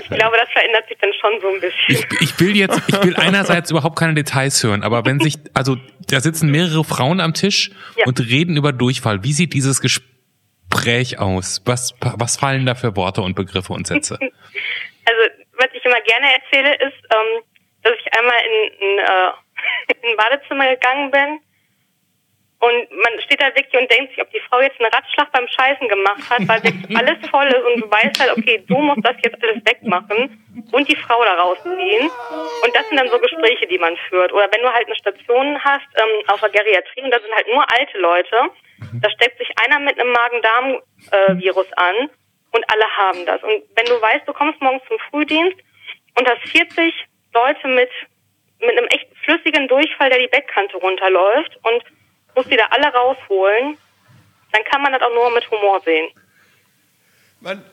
ich 0.00 0.08
glaube, 0.10 0.36
das 0.36 0.48
verändert 0.52 0.86
sich 0.88 0.98
dann 1.00 1.12
schon 1.20 1.40
so 1.40 1.48
ein 1.48 1.60
bisschen. 1.60 1.74
Ich, 1.88 2.06
ich 2.20 2.40
will 2.40 2.56
jetzt, 2.56 2.80
ich 2.88 3.02
will 3.02 3.16
einerseits 3.16 3.70
überhaupt 3.70 3.98
keine 3.98 4.14
Details 4.14 4.62
hören, 4.62 4.82
aber 4.82 5.04
wenn 5.04 5.20
sich, 5.20 5.36
also 5.54 5.76
da 6.08 6.20
sitzen 6.20 6.50
mehrere 6.50 6.84
Frauen 6.84 7.20
am 7.20 7.34
Tisch 7.34 7.70
Ja. 7.96 8.06
und 8.06 8.20
reden 8.20 8.56
über 8.56 8.72
Durchfall. 8.72 9.22
Wie 9.24 9.32
sieht 9.32 9.54
dieses 9.54 9.80
Gespräch 9.80 11.18
aus? 11.18 11.62
Was, 11.64 11.94
was 12.00 12.36
fallen 12.36 12.66
da 12.66 12.74
für 12.74 12.96
Worte 12.96 13.22
und 13.22 13.34
Begriffe 13.34 13.72
und 13.72 13.86
Sätze? 13.86 14.18
Also, 15.06 15.32
was 15.56 15.66
ich 15.72 15.84
immer 15.84 16.00
gerne 16.02 16.26
erzähle, 16.34 16.74
ist, 16.74 17.02
ähm, 17.10 17.42
dass 17.82 17.94
ich 17.98 18.12
einmal 18.18 18.36
in, 18.44 18.72
in, 18.80 18.98
äh, 18.98 19.30
in 20.02 20.10
ein 20.10 20.16
Badezimmer 20.16 20.68
gegangen 20.68 21.10
bin 21.10 21.40
und 22.60 22.92
man 22.92 23.18
steht 23.24 23.40
da 23.40 23.46
wirklich 23.56 23.72
und 23.72 23.90
denkt 23.90 24.10
sich, 24.10 24.20
ob 24.20 24.30
die 24.32 24.40
Frau 24.40 24.60
jetzt 24.60 24.78
einen 24.78 24.92
Ratschlag 24.92 25.32
beim 25.32 25.48
Scheißen 25.48 25.88
gemacht 25.88 26.28
hat, 26.28 26.46
weil 26.46 26.62
wirklich 26.62 26.94
alles 26.98 27.16
voll 27.30 27.46
ist 27.46 27.64
und 27.64 27.80
du 27.80 27.90
weißt 27.90 28.20
halt, 28.20 28.36
okay, 28.36 28.62
du 28.68 28.76
musst 28.76 29.00
das 29.02 29.16
jetzt 29.24 29.42
alles 29.42 29.64
wegmachen 29.64 30.68
und 30.70 30.86
die 30.86 30.96
Frau 30.96 31.24
da 31.24 31.40
rausziehen. 31.40 32.10
Und 32.62 32.76
das 32.76 32.86
sind 32.88 32.98
dann 32.98 33.08
so 33.08 33.18
Gespräche, 33.18 33.66
die 33.66 33.78
man 33.78 33.96
führt. 34.08 34.32
Oder 34.34 34.46
wenn 34.52 34.60
du 34.60 34.70
halt 34.70 34.86
eine 34.86 34.96
Station 34.96 35.58
hast 35.64 35.88
ähm, 35.96 36.28
auf 36.28 36.40
der 36.40 36.50
Geriatrie 36.50 37.02
und 37.02 37.10
da 37.10 37.18
sind 37.20 37.34
halt 37.34 37.46
nur 37.48 37.64
alte 37.72 37.98
Leute, 37.98 38.36
da 39.00 39.10
steckt 39.10 39.38
sich 39.38 39.48
einer 39.64 39.78
mit 39.78 39.98
einem 39.98 40.12
Magen-Darm-Virus 40.12 41.72
an 41.76 42.10
und 42.52 42.64
alle 42.70 42.96
haben 42.98 43.24
das. 43.24 43.42
Und 43.42 43.62
wenn 43.74 43.86
du 43.86 44.02
weißt, 44.02 44.28
du 44.28 44.34
kommst 44.34 44.60
morgens 44.60 44.82
zum 44.86 44.98
Frühdienst 45.08 45.56
und 46.18 46.28
hast 46.28 46.46
40 46.50 46.92
Leute 47.34 47.68
mit, 47.68 47.90
mit 48.60 48.70
einem 48.76 48.86
echt 48.88 49.08
flüssigen 49.24 49.68
Durchfall, 49.68 50.10
der 50.10 50.18
die 50.18 50.28
Bettkante 50.28 50.76
runterläuft 50.76 51.56
und 51.62 51.82
musst 52.34 52.50
die 52.50 52.56
da 52.56 52.64
alle 52.70 52.92
rausholen, 52.92 53.76
dann 54.52 54.64
kann 54.64 54.82
man 54.82 54.92
das 54.92 55.02
auch 55.02 55.14
nur 55.14 55.30
mit 55.30 55.48
Humor 55.50 55.80
sehen. 55.84 56.08
Man, 57.40 57.64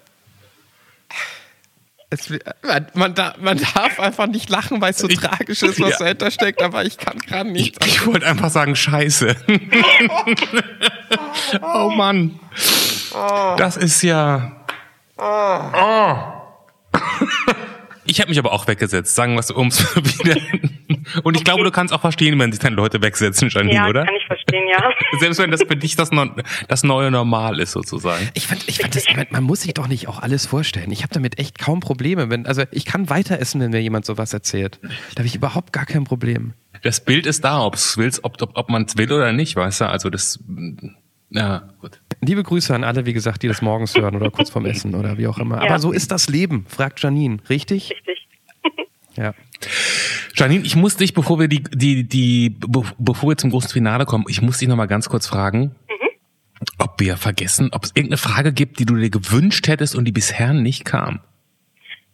es, 2.10 2.30
man, 2.62 2.88
man, 2.94 3.16
da, 3.16 3.34
man 3.38 3.58
darf 3.58 4.00
einfach 4.00 4.28
nicht 4.28 4.50
lachen, 4.50 4.80
weil 4.80 4.92
es 4.92 5.00
so 5.00 5.10
Ich- 5.10 5.20
tragisch 5.20 5.62
ist, 5.64 5.82
was 5.82 5.92
ja. 5.92 5.98
dahinter 6.00 6.32
steckt, 6.32 6.62
aber 6.62 6.84
ich 6.86 6.98
kann 6.98 7.18
gerade 7.20 7.50
Ich, 7.50 7.54
nicht. 7.54 7.86
ich 7.86 8.06
wollte 8.06 8.26
einfach 8.28 8.50
sagen, 8.50 8.76
scheiße. 8.76 9.36
oh 11.62 11.90
Mann. 11.90 12.40
Das 13.58 13.78
ist 13.78 14.02
ja. 14.04 14.52
Oh. 15.18 16.34
Ich 18.10 18.20
habe 18.22 18.30
mich 18.30 18.40
aber 18.40 18.52
auch 18.54 18.68
weggesetzt, 18.68 19.16
sagen 19.16 19.34
wir 19.34 19.40
es 19.40 19.52
ums 19.52 19.96
wieder. 19.96 20.38
Und 21.24 21.36
ich 21.36 21.44
glaube, 21.44 21.64
du 21.64 21.72
kannst 21.72 21.94
auch 21.94 22.02
verstehen, 22.02 22.40
wenn 22.40 22.52
sich 22.52 22.60
dann 22.62 22.74
Leute 22.74 23.02
wegsetzen, 23.02 23.50
Janine, 23.50 23.76
Ja, 23.76 23.88
oder? 23.88 24.06
kann 24.06 24.16
ich 24.16 24.26
verstehen, 24.26 24.64
ja. 24.70 24.90
Selbst 25.20 25.40
wenn 25.40 25.52
das 25.52 25.64
für 25.64 25.76
dich 25.76 25.96
das, 25.96 26.12
no 26.12 26.26
das 26.68 26.84
neue 26.84 27.12
Normal 27.12 27.60
ist, 27.60 27.72
sozusagen. 27.74 28.30
Ich 28.34 28.48
fand, 28.48 28.68
ich 28.68 28.80
fand 28.80 28.96
das, 28.96 29.06
man, 29.16 29.26
man 29.30 29.44
muss 29.44 29.62
sich 29.62 29.74
doch 29.74 29.88
nicht 29.88 30.08
auch 30.08 30.20
alles 30.22 30.46
vorstellen. 30.46 30.92
Ich 30.92 31.04
habe 31.04 31.14
damit 31.14 31.40
echt 31.40 31.60
kaum 31.60 31.80
Probleme. 31.80 32.30
Wenn, 32.30 32.46
also 32.46 32.64
ich 32.72 32.86
kann 32.86 33.10
weiter 33.10 33.40
essen, 33.40 33.62
wenn 33.62 33.72
mir 33.72 33.82
jemand 33.82 34.06
sowas 34.06 34.34
erzählt. 34.34 34.80
Da 34.82 35.20
habe 35.20 35.28
ich 35.28 35.36
überhaupt 35.36 35.74
gar 35.74 35.86
kein 35.86 36.04
Problem. 36.04 36.54
Das 36.84 37.04
Bild 37.04 37.26
ist 37.26 37.44
da, 37.44 37.62
ob's 37.64 37.98
willst, 37.98 38.24
ob, 38.24 38.42
ob, 38.42 38.52
ob 38.58 38.70
man 38.70 38.84
es 38.86 38.98
will 38.98 39.12
oder 39.12 39.32
nicht, 39.34 39.56
weißt 39.56 39.82
du? 39.82 39.86
Also 39.90 40.10
das, 40.10 40.40
ja, 41.30 41.70
gut. 41.82 42.00
Liebe 42.22 42.42
Grüße 42.44 42.74
an 42.74 42.84
alle, 42.84 43.06
wie 43.06 43.14
gesagt, 43.14 43.44
die 43.44 43.48
das 43.48 43.62
morgens 43.62 43.96
hören 43.96 44.16
oder 44.16 44.32
kurz 44.32 44.50
vorm 44.50 44.66
Essen 44.66 44.96
oder 44.96 45.18
wie 45.18 45.28
auch 45.28 45.38
immer. 45.38 45.58
Ja. 45.58 45.70
Aber 45.70 45.80
so 45.80 45.92
ist 45.92 46.12
das 46.12 46.30
Leben, 46.30 46.66
fragt 46.68 47.02
Janine. 47.02 47.38
Richtig? 47.50 47.92
Richtig. 47.92 48.28
Ja. 49.16 49.34
Janine, 50.36 50.64
ich 50.64 50.76
muss 50.76 50.96
dich, 50.98 51.14
bevor 51.14 51.40
wir 51.40 51.48
die, 51.48 51.64
die, 51.64 52.04
die, 52.08 52.50
be- 52.52 52.84
bevor 52.98 53.30
wir 53.30 53.38
zum 53.38 53.50
großen 53.50 53.70
Finale 53.70 54.06
kommen, 54.06 54.26
ich 54.28 54.42
muss 54.42 54.60
dich 54.60 54.68
noch 54.68 54.76
mal 54.76 54.86
ganz 54.86 55.10
kurz 55.10 55.28
fragen, 55.28 55.76
ob 56.80 57.00
wir 57.00 57.18
vergessen, 57.18 57.70
ob 57.72 57.84
es 57.86 57.92
irgendeine 57.96 58.18
Frage 58.18 58.54
gibt, 58.54 58.80
die 58.80 58.86
du 58.86 58.96
dir 58.96 59.10
gewünscht 59.10 59.68
hättest 59.68 59.96
und 59.96 60.06
die 60.06 60.12
bisher 60.12 60.54
nicht 60.54 60.86
kam. 60.86 61.20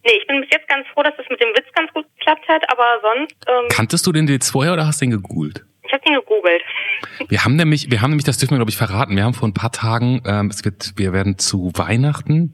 Nee, 0.05 0.11
ich 0.19 0.27
bin 0.27 0.41
bis 0.41 0.49
jetzt 0.51 0.67
ganz 0.67 0.85
froh, 0.93 1.03
dass 1.03 1.13
es 1.17 1.25
mit 1.29 1.39
dem 1.41 1.49
Witz 1.49 1.65
ganz 1.75 1.91
gut 1.93 2.05
geklappt 2.17 2.47
hat, 2.49 2.61
aber 2.69 2.85
sonst, 3.01 3.35
ähm, 3.47 3.67
Kanntest 3.69 4.05
du 4.07 4.11
den 4.11 4.27
jetzt 4.27 4.49
vorher 4.49 4.73
oder 4.73 4.85
hast 4.85 4.99
du 5.01 5.05
den 5.05 5.11
gegoogelt? 5.11 5.65
Ich 5.93 5.99
habe 5.99 6.03
den 6.05 6.19
gegoogelt. 6.19 6.61
Wir 7.29 7.43
haben 7.43 7.55
nämlich, 7.55 7.91
wir 7.91 8.01
haben 8.01 8.11
nämlich, 8.11 8.25
das 8.25 8.37
dürfen 8.37 8.53
wir 8.53 8.57
glaube 8.57 8.71
ich 8.71 8.77
verraten. 8.77 9.15
Wir 9.15 9.23
haben 9.23 9.33
vor 9.33 9.47
ein 9.47 9.53
paar 9.53 9.71
Tagen, 9.71 10.21
ähm, 10.25 10.47
es 10.47 10.65
wird, 10.65 10.93
wir 10.95 11.13
werden 11.13 11.37
zu 11.37 11.71
Weihnachten 11.75 12.53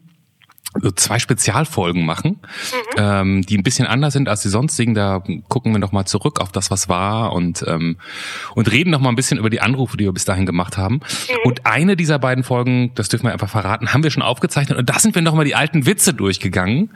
so 0.81 0.91
zwei 0.91 1.17
Spezialfolgen 1.17 2.05
machen, 2.05 2.39
ähm, 2.95 3.41
die 3.41 3.57
ein 3.57 3.63
bisschen 3.63 3.87
anders 3.87 4.13
sind 4.13 4.29
als 4.29 4.41
die 4.41 4.49
sonstigen. 4.49 4.93
Da 4.93 5.23
gucken 5.47 5.71
wir 5.71 5.79
noch 5.79 5.91
mal 5.91 6.05
zurück 6.05 6.39
auf 6.39 6.51
das, 6.51 6.69
was 6.69 6.87
war 6.89 7.33
und 7.33 7.63
ähm, 7.67 7.97
und 8.53 8.71
reden 8.71 8.91
noch 8.91 8.99
mal 8.99 9.09
ein 9.09 9.15
bisschen 9.15 9.39
über 9.39 9.49
die 9.49 9.61
Anrufe, 9.61 9.97
die 9.97 10.03
wir 10.03 10.11
bis 10.11 10.25
dahin 10.25 10.45
gemacht 10.45 10.77
haben. 10.77 10.99
Und 11.43 11.65
eine 11.65 11.95
dieser 11.95 12.19
beiden 12.19 12.43
Folgen, 12.43 12.91
das 12.95 13.09
dürfen 13.09 13.25
wir 13.25 13.33
einfach 13.33 13.49
verraten, 13.49 13.93
haben 13.93 14.03
wir 14.03 14.11
schon 14.11 14.23
aufgezeichnet 14.23 14.77
und 14.77 14.89
da 14.89 14.99
sind 14.99 15.15
wir 15.15 15.21
noch 15.21 15.33
mal 15.33 15.45
die 15.45 15.55
alten 15.55 15.85
Witze 15.85 16.13
durchgegangen. 16.13 16.91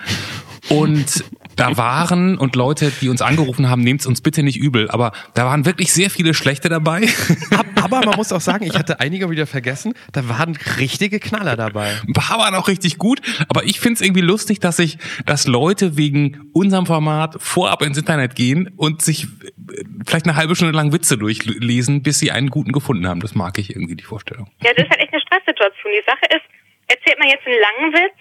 Und 0.69 1.23
da 1.55 1.77
waren, 1.77 2.37
und 2.37 2.55
Leute, 2.55 2.91
die 3.01 3.09
uns 3.09 3.21
angerufen 3.21 3.69
haben, 3.69 3.81
nehmt's 3.81 4.05
uns 4.05 4.21
bitte 4.21 4.43
nicht 4.43 4.57
übel, 4.57 4.89
aber 4.89 5.11
da 5.33 5.45
waren 5.45 5.65
wirklich 5.65 5.93
sehr 5.93 6.09
viele 6.09 6.33
schlechte 6.33 6.69
dabei. 6.69 7.07
Ab- 7.51 7.65
Aber 7.81 7.99
man 8.05 8.15
muss 8.15 8.31
auch 8.31 8.41
sagen, 8.41 8.65
ich 8.65 8.75
hatte 8.77 8.99
einige 8.99 9.29
wieder 9.29 9.45
vergessen. 9.45 9.93
Da 10.13 10.27
waren 10.29 10.57
richtige 10.79 11.19
Knaller 11.19 11.55
dabei. 11.55 11.91
Ein 12.07 12.13
paar 12.13 12.39
waren 12.39 12.55
auch 12.55 12.67
richtig 12.67 12.97
gut, 12.97 13.21
aber 13.49 13.65
ich 13.65 13.79
find's 13.79 14.01
irgendwie 14.01 14.21
lustig, 14.21 14.59
dass 14.59 14.77
sich, 14.77 14.97
dass 15.25 15.47
Leute 15.47 15.97
wegen 15.97 16.49
unserem 16.53 16.85
Format 16.85 17.35
vorab 17.39 17.81
ins 17.81 17.97
Internet 17.97 18.35
gehen 18.35 18.69
und 18.77 19.01
sich 19.01 19.23
äh, 19.25 19.83
vielleicht 20.07 20.25
eine 20.25 20.35
halbe 20.35 20.55
Stunde 20.55 20.73
lang 20.75 20.91
Witze 20.93 21.17
durchlesen, 21.17 22.01
bis 22.03 22.19
sie 22.19 22.31
einen 22.31 22.49
guten 22.49 22.71
gefunden 22.71 23.07
haben. 23.07 23.19
Das 23.19 23.35
mag 23.35 23.57
ich 23.59 23.69
irgendwie, 23.71 23.95
die 23.95 24.03
Vorstellung. 24.03 24.49
Ja, 24.63 24.71
das 24.75 24.85
ist 24.85 24.89
halt 24.91 25.01
echt 25.01 25.13
eine 25.13 25.21
Stresssituation. 25.21 25.91
Die 25.91 26.05
Sache 26.05 26.25
ist, 26.37 26.45
erzählt 26.87 27.19
man 27.19 27.27
jetzt 27.27 27.45
einen 27.45 27.59
langen 27.59 27.93
Witz, 27.93 28.15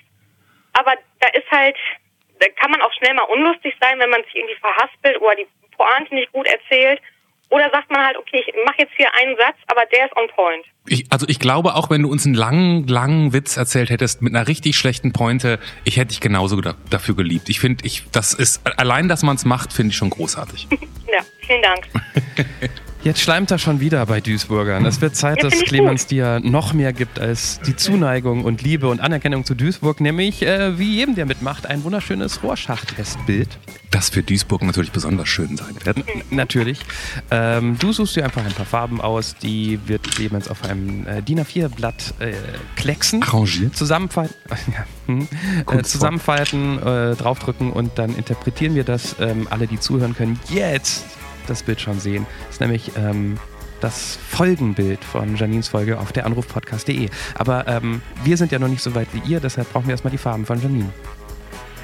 aber 0.74 0.92
da 1.20 1.28
ist 1.28 1.50
halt, 1.50 1.76
da 2.42 2.48
kann 2.60 2.70
man 2.72 2.82
auch 2.82 2.92
schnell 2.98 3.14
mal 3.14 3.22
unlustig 3.24 3.74
sein, 3.80 3.98
wenn 4.00 4.10
man 4.10 4.22
sich 4.24 4.34
irgendwie 4.34 4.56
verhaspelt 4.56 5.20
oder 5.20 5.36
die 5.36 5.46
Pointe 5.76 6.14
nicht 6.14 6.32
gut 6.32 6.46
erzählt. 6.46 7.00
Oder 7.50 7.68
sagt 7.70 7.90
man 7.90 8.02
halt, 8.02 8.16
okay, 8.16 8.42
ich 8.46 8.54
mache 8.64 8.78
jetzt 8.78 8.92
hier 8.96 9.08
einen 9.20 9.36
Satz, 9.36 9.56
aber 9.66 9.82
der 9.92 10.06
ist 10.06 10.16
on 10.16 10.26
point. 10.34 10.64
Ich, 10.86 11.04
also 11.12 11.26
ich 11.28 11.38
glaube, 11.38 11.74
auch 11.74 11.90
wenn 11.90 12.02
du 12.02 12.10
uns 12.10 12.24
einen 12.24 12.34
langen, 12.34 12.86
langen 12.88 13.34
Witz 13.34 13.58
erzählt 13.58 13.90
hättest 13.90 14.22
mit 14.22 14.34
einer 14.34 14.48
richtig 14.48 14.74
schlechten 14.74 15.12
Pointe, 15.12 15.58
ich 15.84 15.98
hätte 15.98 16.08
dich 16.08 16.20
genauso 16.20 16.62
da, 16.62 16.74
dafür 16.88 17.14
geliebt. 17.14 17.50
Ich 17.50 17.60
finde, 17.60 17.84
ich, 17.84 18.04
das 18.10 18.32
ist, 18.32 18.62
allein, 18.78 19.06
dass 19.06 19.22
man's 19.22 19.44
macht, 19.44 19.72
finde 19.72 19.90
ich 19.90 19.96
schon 19.96 20.10
großartig. 20.10 20.66
Ja, 21.12 21.20
vielen 21.46 21.60
Dank. 21.60 21.88
Jetzt 23.04 23.20
schleimt 23.20 23.50
er 23.50 23.58
schon 23.58 23.80
wieder 23.80 24.06
bei 24.06 24.20
Duisburgern. 24.20 24.86
Es 24.86 25.00
wird 25.00 25.16
Zeit, 25.16 25.42
dass 25.42 25.54
Clemens 25.64 26.06
dir 26.06 26.38
noch 26.38 26.72
mehr 26.72 26.92
gibt 26.92 27.18
als 27.18 27.58
die 27.66 27.74
Zuneigung 27.74 28.44
und 28.44 28.62
Liebe 28.62 28.86
und 28.88 29.00
Anerkennung 29.00 29.44
zu 29.44 29.56
Duisburg, 29.56 30.00
nämlich, 30.00 30.42
äh, 30.42 30.78
wie 30.78 30.98
jedem, 30.98 31.16
der 31.16 31.26
mitmacht, 31.26 31.66
ein 31.66 31.82
wunderschönes 31.82 32.44
Rohrschachtfestbild. 32.44 33.48
Das 33.90 34.10
für 34.10 34.22
Duisburg 34.22 34.62
natürlich 34.62 34.92
besonders 34.92 35.28
schön 35.28 35.56
sein 35.56 35.74
wird. 35.82 35.96
N- 35.96 36.04
Natürlich. 36.30 36.78
Ähm, 37.32 37.76
du 37.76 37.92
suchst 37.92 38.14
dir 38.14 38.22
einfach 38.24 38.44
ein 38.46 38.52
paar 38.52 38.66
Farben 38.66 39.00
aus, 39.00 39.34
die 39.34 39.80
wird 39.86 40.04
Clemens 40.08 40.46
auf 40.46 40.62
einem 40.64 41.04
äh, 41.08 41.22
DIN 41.22 41.40
A4-Blatt 41.40 42.14
äh, 42.20 42.32
klecksen. 42.76 43.20
Arrangiert. 43.24 43.76
Zusammenfalten, 43.76 44.36
hm, 45.06 45.26
äh, 45.68 45.82
zusammenfalten, 45.82 46.78
äh, 46.78 47.16
draufdrücken 47.16 47.72
und 47.72 47.98
dann 47.98 48.14
interpretieren 48.14 48.76
wir 48.76 48.84
das. 48.84 49.16
Ähm, 49.20 49.48
alle, 49.50 49.66
die 49.66 49.80
zuhören, 49.80 50.14
können 50.14 50.38
jetzt 50.54 51.04
das 51.46 51.62
Bild 51.62 51.80
schon 51.80 52.00
sehen. 52.00 52.26
Das 52.46 52.56
ist 52.56 52.60
nämlich 52.60 52.92
ähm, 52.96 53.38
das 53.80 54.18
Folgenbild 54.28 55.02
von 55.04 55.36
Janines 55.36 55.68
Folge 55.68 55.98
auf 55.98 56.12
der 56.12 56.24
Anrufpodcast.de. 56.26 57.08
Aber 57.34 57.66
ähm, 57.66 58.00
wir 58.24 58.36
sind 58.36 58.52
ja 58.52 58.58
noch 58.58 58.68
nicht 58.68 58.82
so 58.82 58.94
weit 58.94 59.08
wie 59.12 59.30
ihr, 59.30 59.40
deshalb 59.40 59.72
brauchen 59.72 59.86
wir 59.86 59.92
erstmal 59.92 60.12
die 60.12 60.18
Farben 60.18 60.46
von 60.46 60.60
Janine. 60.60 60.92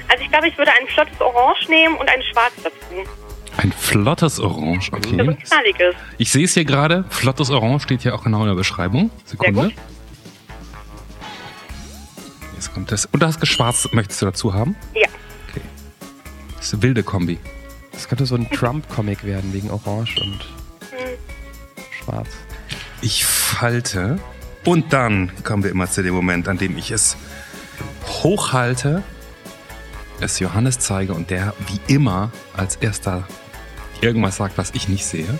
Also 0.07 0.23
ich 0.23 0.29
glaube, 0.29 0.47
ich 0.47 0.57
würde 0.57 0.71
ein 0.71 0.87
flottes 0.87 1.21
Orange 1.21 1.69
nehmen 1.69 1.95
und 1.97 2.09
ein 2.09 2.21
Schwarz 2.23 2.53
dazu. 2.63 3.09
Ein 3.57 3.71
flottes 3.73 4.39
Orange, 4.39 4.91
Das 4.91 5.05
okay. 5.05 5.93
Ich 6.17 6.31
sehe 6.31 6.45
es 6.45 6.53
hier 6.53 6.63
gerade. 6.63 7.03
Flottes 7.09 7.49
Orange 7.49 7.83
steht 7.83 8.01
hier 8.01 8.15
auch 8.15 8.23
genau 8.23 8.41
in 8.41 8.47
der 8.47 8.55
Beschreibung. 8.55 9.11
Sekunde. 9.25 9.63
gut. 9.63 9.73
Jetzt 12.55 12.73
kommt 12.73 12.91
das. 12.91 13.05
Und 13.05 13.21
das 13.21 13.37
Schwarz 13.47 13.89
möchtest 13.91 14.21
du 14.21 14.25
dazu 14.25 14.53
haben? 14.53 14.75
Ja. 14.93 15.07
Okay. 15.49 15.61
Das 16.55 16.67
ist 16.67 16.73
eine 16.73 16.83
wilde 16.83 17.03
Kombi. 17.03 17.37
Das 17.99 18.07
könnte 18.07 18.25
so 18.25 18.35
ein 18.35 18.49
Trump-Comic 18.49 19.25
werden, 19.25 19.51
wegen 19.51 19.69
Orange 19.69 20.21
und 20.21 20.39
Schwarz. 21.91 22.29
Ich 23.01 23.25
falte. 23.25 24.17
Und 24.63 24.93
dann 24.93 25.33
kommen 25.43 25.63
wir 25.65 25.71
immer 25.71 25.91
zu 25.91 26.01
dem 26.01 26.13
Moment, 26.15 26.47
an 26.47 26.57
dem 26.57 26.77
ich 26.77 26.91
es 26.91 27.17
hochhalte, 28.05 29.03
es 30.21 30.39
Johannes 30.39 30.79
zeige 30.79 31.13
und 31.13 31.29
der 31.29 31.53
wie 31.67 31.93
immer 31.93 32.31
als 32.55 32.77
erster 32.77 33.27
irgendwas 33.99 34.37
sagt, 34.37 34.57
was 34.57 34.71
ich 34.71 34.87
nicht 34.87 35.05
sehe. 35.05 35.37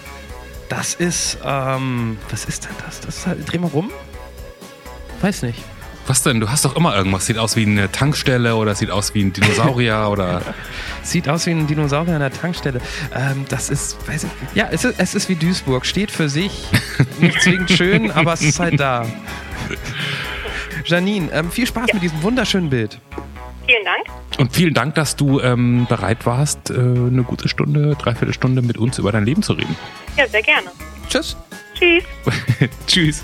Das 0.67 0.95
ist, 0.95 1.37
ähm, 1.45 2.17
was 2.29 2.43
ist 2.43 2.65
denn 2.65 2.75
das? 2.85 2.99
Das 2.99 3.19
ist 3.19 3.25
halt, 3.25 3.49
dreh 3.49 3.57
mal 3.57 3.69
rum. 3.69 3.89
Weiß 5.21 5.43
nicht. 5.43 5.63
Was 6.07 6.23
denn? 6.23 6.39
Du 6.39 6.49
hast 6.49 6.65
doch 6.65 6.75
immer 6.75 6.95
irgendwas. 6.95 7.25
Sieht 7.25 7.37
aus 7.37 7.55
wie 7.55 7.65
eine 7.65 7.91
Tankstelle 7.91 8.55
oder 8.55 8.73
sieht 8.75 8.89
aus 8.89 9.13
wie 9.13 9.23
ein 9.23 9.33
Dinosaurier 9.33 10.07
oder. 10.11 10.41
Sieht 11.03 11.29
aus 11.29 11.45
wie 11.45 11.51
ein 11.51 11.67
Dinosaurier 11.67 12.15
an 12.15 12.21
der 12.21 12.33
Tankstelle. 12.33 12.81
Ähm, 13.13 13.45
das 13.49 13.69
ist, 13.69 13.97
weiß 14.07 14.23
ich, 14.23 14.29
ja, 14.55 14.67
es 14.71 14.85
ist, 14.85 14.99
es 14.99 15.15
ist 15.15 15.29
wie 15.29 15.35
Duisburg. 15.35 15.85
Steht 15.85 16.11
für 16.11 16.29
sich. 16.29 16.67
Nicht 17.19 17.41
zwingend 17.41 17.71
schön, 17.71 18.11
aber 18.15 18.33
es 18.33 18.41
ist 18.41 18.59
halt 18.59 18.79
da. 18.79 19.05
Janine, 20.85 21.29
ähm, 21.31 21.51
viel 21.51 21.67
Spaß 21.67 21.93
mit 21.93 22.01
diesem 22.01 22.21
wunderschönen 22.23 22.69
Bild. 22.69 22.99
Vielen 23.67 23.85
Dank. 23.85 24.39
Und 24.39 24.55
vielen 24.55 24.73
Dank, 24.73 24.95
dass 24.95 25.15
du 25.15 25.39
ähm, 25.41 25.85
bereit 25.87 26.25
warst, 26.25 26.71
äh, 26.71 26.73
eine 26.73 27.23
gute 27.23 27.47
Stunde, 27.47 27.95
dreiviertel 27.95 28.33
Stunde 28.33 28.63
mit 28.63 28.77
uns 28.77 28.97
über 28.97 29.11
dein 29.11 29.25
Leben 29.25 29.43
zu 29.43 29.53
reden. 29.53 29.75
Ja, 30.17 30.27
sehr 30.27 30.41
gerne. 30.41 30.71
Tschüss. 31.07 31.37
Tschüss. 31.75 32.03
Tschüss. 32.87 33.23